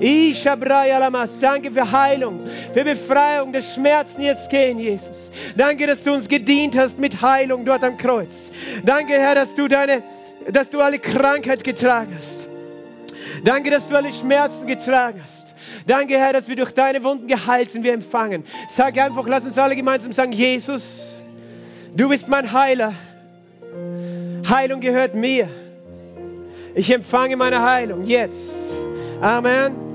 Ishabraya 0.00 0.98
lamas. 0.98 1.38
Danke 1.38 1.70
für 1.70 1.90
Heilung 1.90 2.40
für 2.76 2.84
Befreiung, 2.84 3.54
dass 3.54 3.72
Schmerzen 3.72 4.20
jetzt 4.20 4.50
gehen, 4.50 4.78
Jesus. 4.78 5.30
Danke, 5.56 5.86
dass 5.86 6.02
du 6.02 6.12
uns 6.12 6.28
gedient 6.28 6.76
hast 6.76 6.98
mit 6.98 7.22
Heilung 7.22 7.64
dort 7.64 7.82
am 7.82 7.96
Kreuz. 7.96 8.50
Danke, 8.84 9.14
Herr, 9.14 9.34
dass 9.34 9.54
du 9.54 9.66
deine, 9.66 10.02
dass 10.52 10.68
du 10.68 10.82
alle 10.82 10.98
Krankheit 10.98 11.64
getragen 11.64 12.14
hast. 12.14 12.50
Danke, 13.44 13.70
dass 13.70 13.88
du 13.88 13.96
alle 13.96 14.12
Schmerzen 14.12 14.66
getragen 14.66 15.22
hast. 15.24 15.45
Danke, 15.86 16.18
Herr, 16.18 16.32
dass 16.32 16.48
wir 16.48 16.56
durch 16.56 16.72
deine 16.72 17.04
Wunden 17.04 17.28
geheilt 17.28 17.70
sind, 17.70 17.84
wir 17.84 17.92
empfangen. 17.92 18.44
Sag 18.68 18.98
einfach, 18.98 19.26
lass 19.28 19.44
uns 19.44 19.56
alle 19.56 19.76
gemeinsam 19.76 20.12
sagen, 20.12 20.32
Jesus, 20.32 21.22
du 21.96 22.08
bist 22.08 22.28
mein 22.28 22.52
Heiler. 22.52 22.92
Heilung 24.48 24.80
gehört 24.80 25.14
mir. 25.14 25.48
Ich 26.74 26.92
empfange 26.92 27.36
meine 27.36 27.62
Heilung 27.62 28.04
jetzt. 28.04 28.50
Amen. 29.20 29.86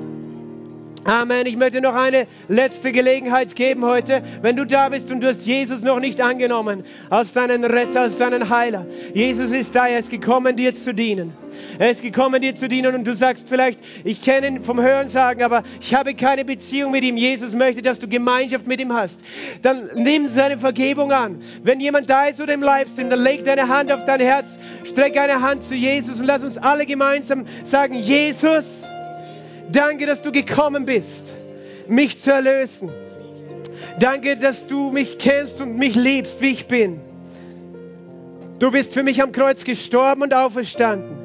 Amen. 1.03 1.47
Ich 1.47 1.57
möchte 1.57 1.81
noch 1.81 1.95
eine 1.95 2.27
letzte 2.47 2.91
Gelegenheit 2.91 3.55
geben 3.55 3.83
heute. 3.83 4.21
Wenn 4.41 4.55
du 4.55 4.65
da 4.65 4.89
bist 4.89 5.11
und 5.11 5.21
du 5.21 5.27
hast 5.27 5.45
Jesus 5.47 5.81
noch 5.81 5.99
nicht 5.99 6.21
angenommen 6.21 6.83
als 7.09 7.33
deinen 7.33 7.63
Retter, 7.65 8.01
als 8.01 8.17
deinen 8.17 8.49
Heiler. 8.49 8.85
Jesus 9.13 9.51
ist 9.51 9.75
da, 9.75 9.87
er 9.87 9.99
ist 9.99 10.09
gekommen, 10.09 10.55
dir 10.55 10.73
zu 10.73 10.93
dienen. 10.93 11.33
Er 11.81 11.89
ist 11.89 12.03
gekommen, 12.03 12.43
dir 12.43 12.53
zu 12.53 12.69
dienen 12.69 12.93
und 12.93 13.05
du 13.05 13.15
sagst 13.15 13.49
vielleicht, 13.49 13.79
ich 14.03 14.21
kenne 14.21 14.45
ihn 14.45 14.63
vom 14.63 14.79
Hören 14.79 15.09
sagen, 15.09 15.41
aber 15.41 15.63
ich 15.79 15.95
habe 15.95 16.13
keine 16.13 16.45
Beziehung 16.45 16.91
mit 16.91 17.03
ihm. 17.03 17.17
Jesus 17.17 17.53
möchte, 17.53 17.81
dass 17.81 17.97
du 17.97 18.07
Gemeinschaft 18.07 18.67
mit 18.67 18.79
ihm 18.79 18.93
hast. 18.93 19.21
Dann 19.63 19.89
nimm 19.95 20.27
seine 20.27 20.59
Vergebung 20.59 21.11
an. 21.11 21.41
Wenn 21.63 21.79
jemand 21.79 22.07
da 22.07 22.25
ist 22.25 22.39
oder 22.39 22.53
im 22.53 22.61
Livestream, 22.61 23.09
dann 23.09 23.23
leg 23.23 23.45
deine 23.45 23.67
Hand 23.67 23.91
auf 23.91 24.05
dein 24.05 24.19
Herz, 24.19 24.59
streck 24.83 25.17
eine 25.17 25.41
Hand 25.41 25.63
zu 25.63 25.73
Jesus 25.73 26.19
und 26.19 26.27
lass 26.27 26.43
uns 26.43 26.55
alle 26.55 26.85
gemeinsam 26.85 27.45
sagen, 27.63 27.95
Jesus, 27.95 28.83
danke, 29.71 30.05
dass 30.05 30.21
du 30.21 30.31
gekommen 30.31 30.85
bist, 30.85 31.35
mich 31.87 32.19
zu 32.19 32.31
erlösen. 32.31 32.91
Danke, 33.99 34.37
dass 34.37 34.67
du 34.67 34.91
mich 34.91 35.17
kennst 35.17 35.59
und 35.61 35.77
mich 35.77 35.95
liebst, 35.95 36.41
wie 36.41 36.51
ich 36.51 36.67
bin. 36.67 36.99
Du 38.59 38.69
bist 38.69 38.93
für 38.93 39.01
mich 39.01 39.23
am 39.23 39.31
Kreuz 39.31 39.63
gestorben 39.63 40.21
und 40.21 40.35
auferstanden. 40.35 41.20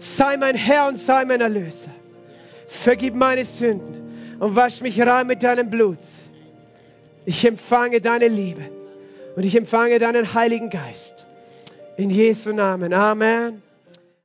Sei 0.00 0.36
mein 0.38 0.56
Herr 0.56 0.86
und 0.86 0.96
sei 0.96 1.24
mein 1.24 1.40
Erlöser. 1.40 1.90
Vergib 2.68 3.14
meine 3.14 3.44
Sünden 3.44 4.36
und 4.38 4.56
wasch 4.56 4.80
mich 4.80 5.00
rein 5.00 5.26
mit 5.26 5.42
deinem 5.42 5.70
Blut. 5.70 5.98
Ich 7.26 7.44
empfange 7.44 8.00
deine 8.00 8.28
Liebe 8.28 8.62
und 9.36 9.44
ich 9.44 9.56
empfange 9.56 9.98
deinen 9.98 10.32
Heiligen 10.32 10.70
Geist. 10.70 11.26
In 11.96 12.08
Jesu 12.08 12.52
Namen. 12.52 12.94
Amen. 12.94 13.62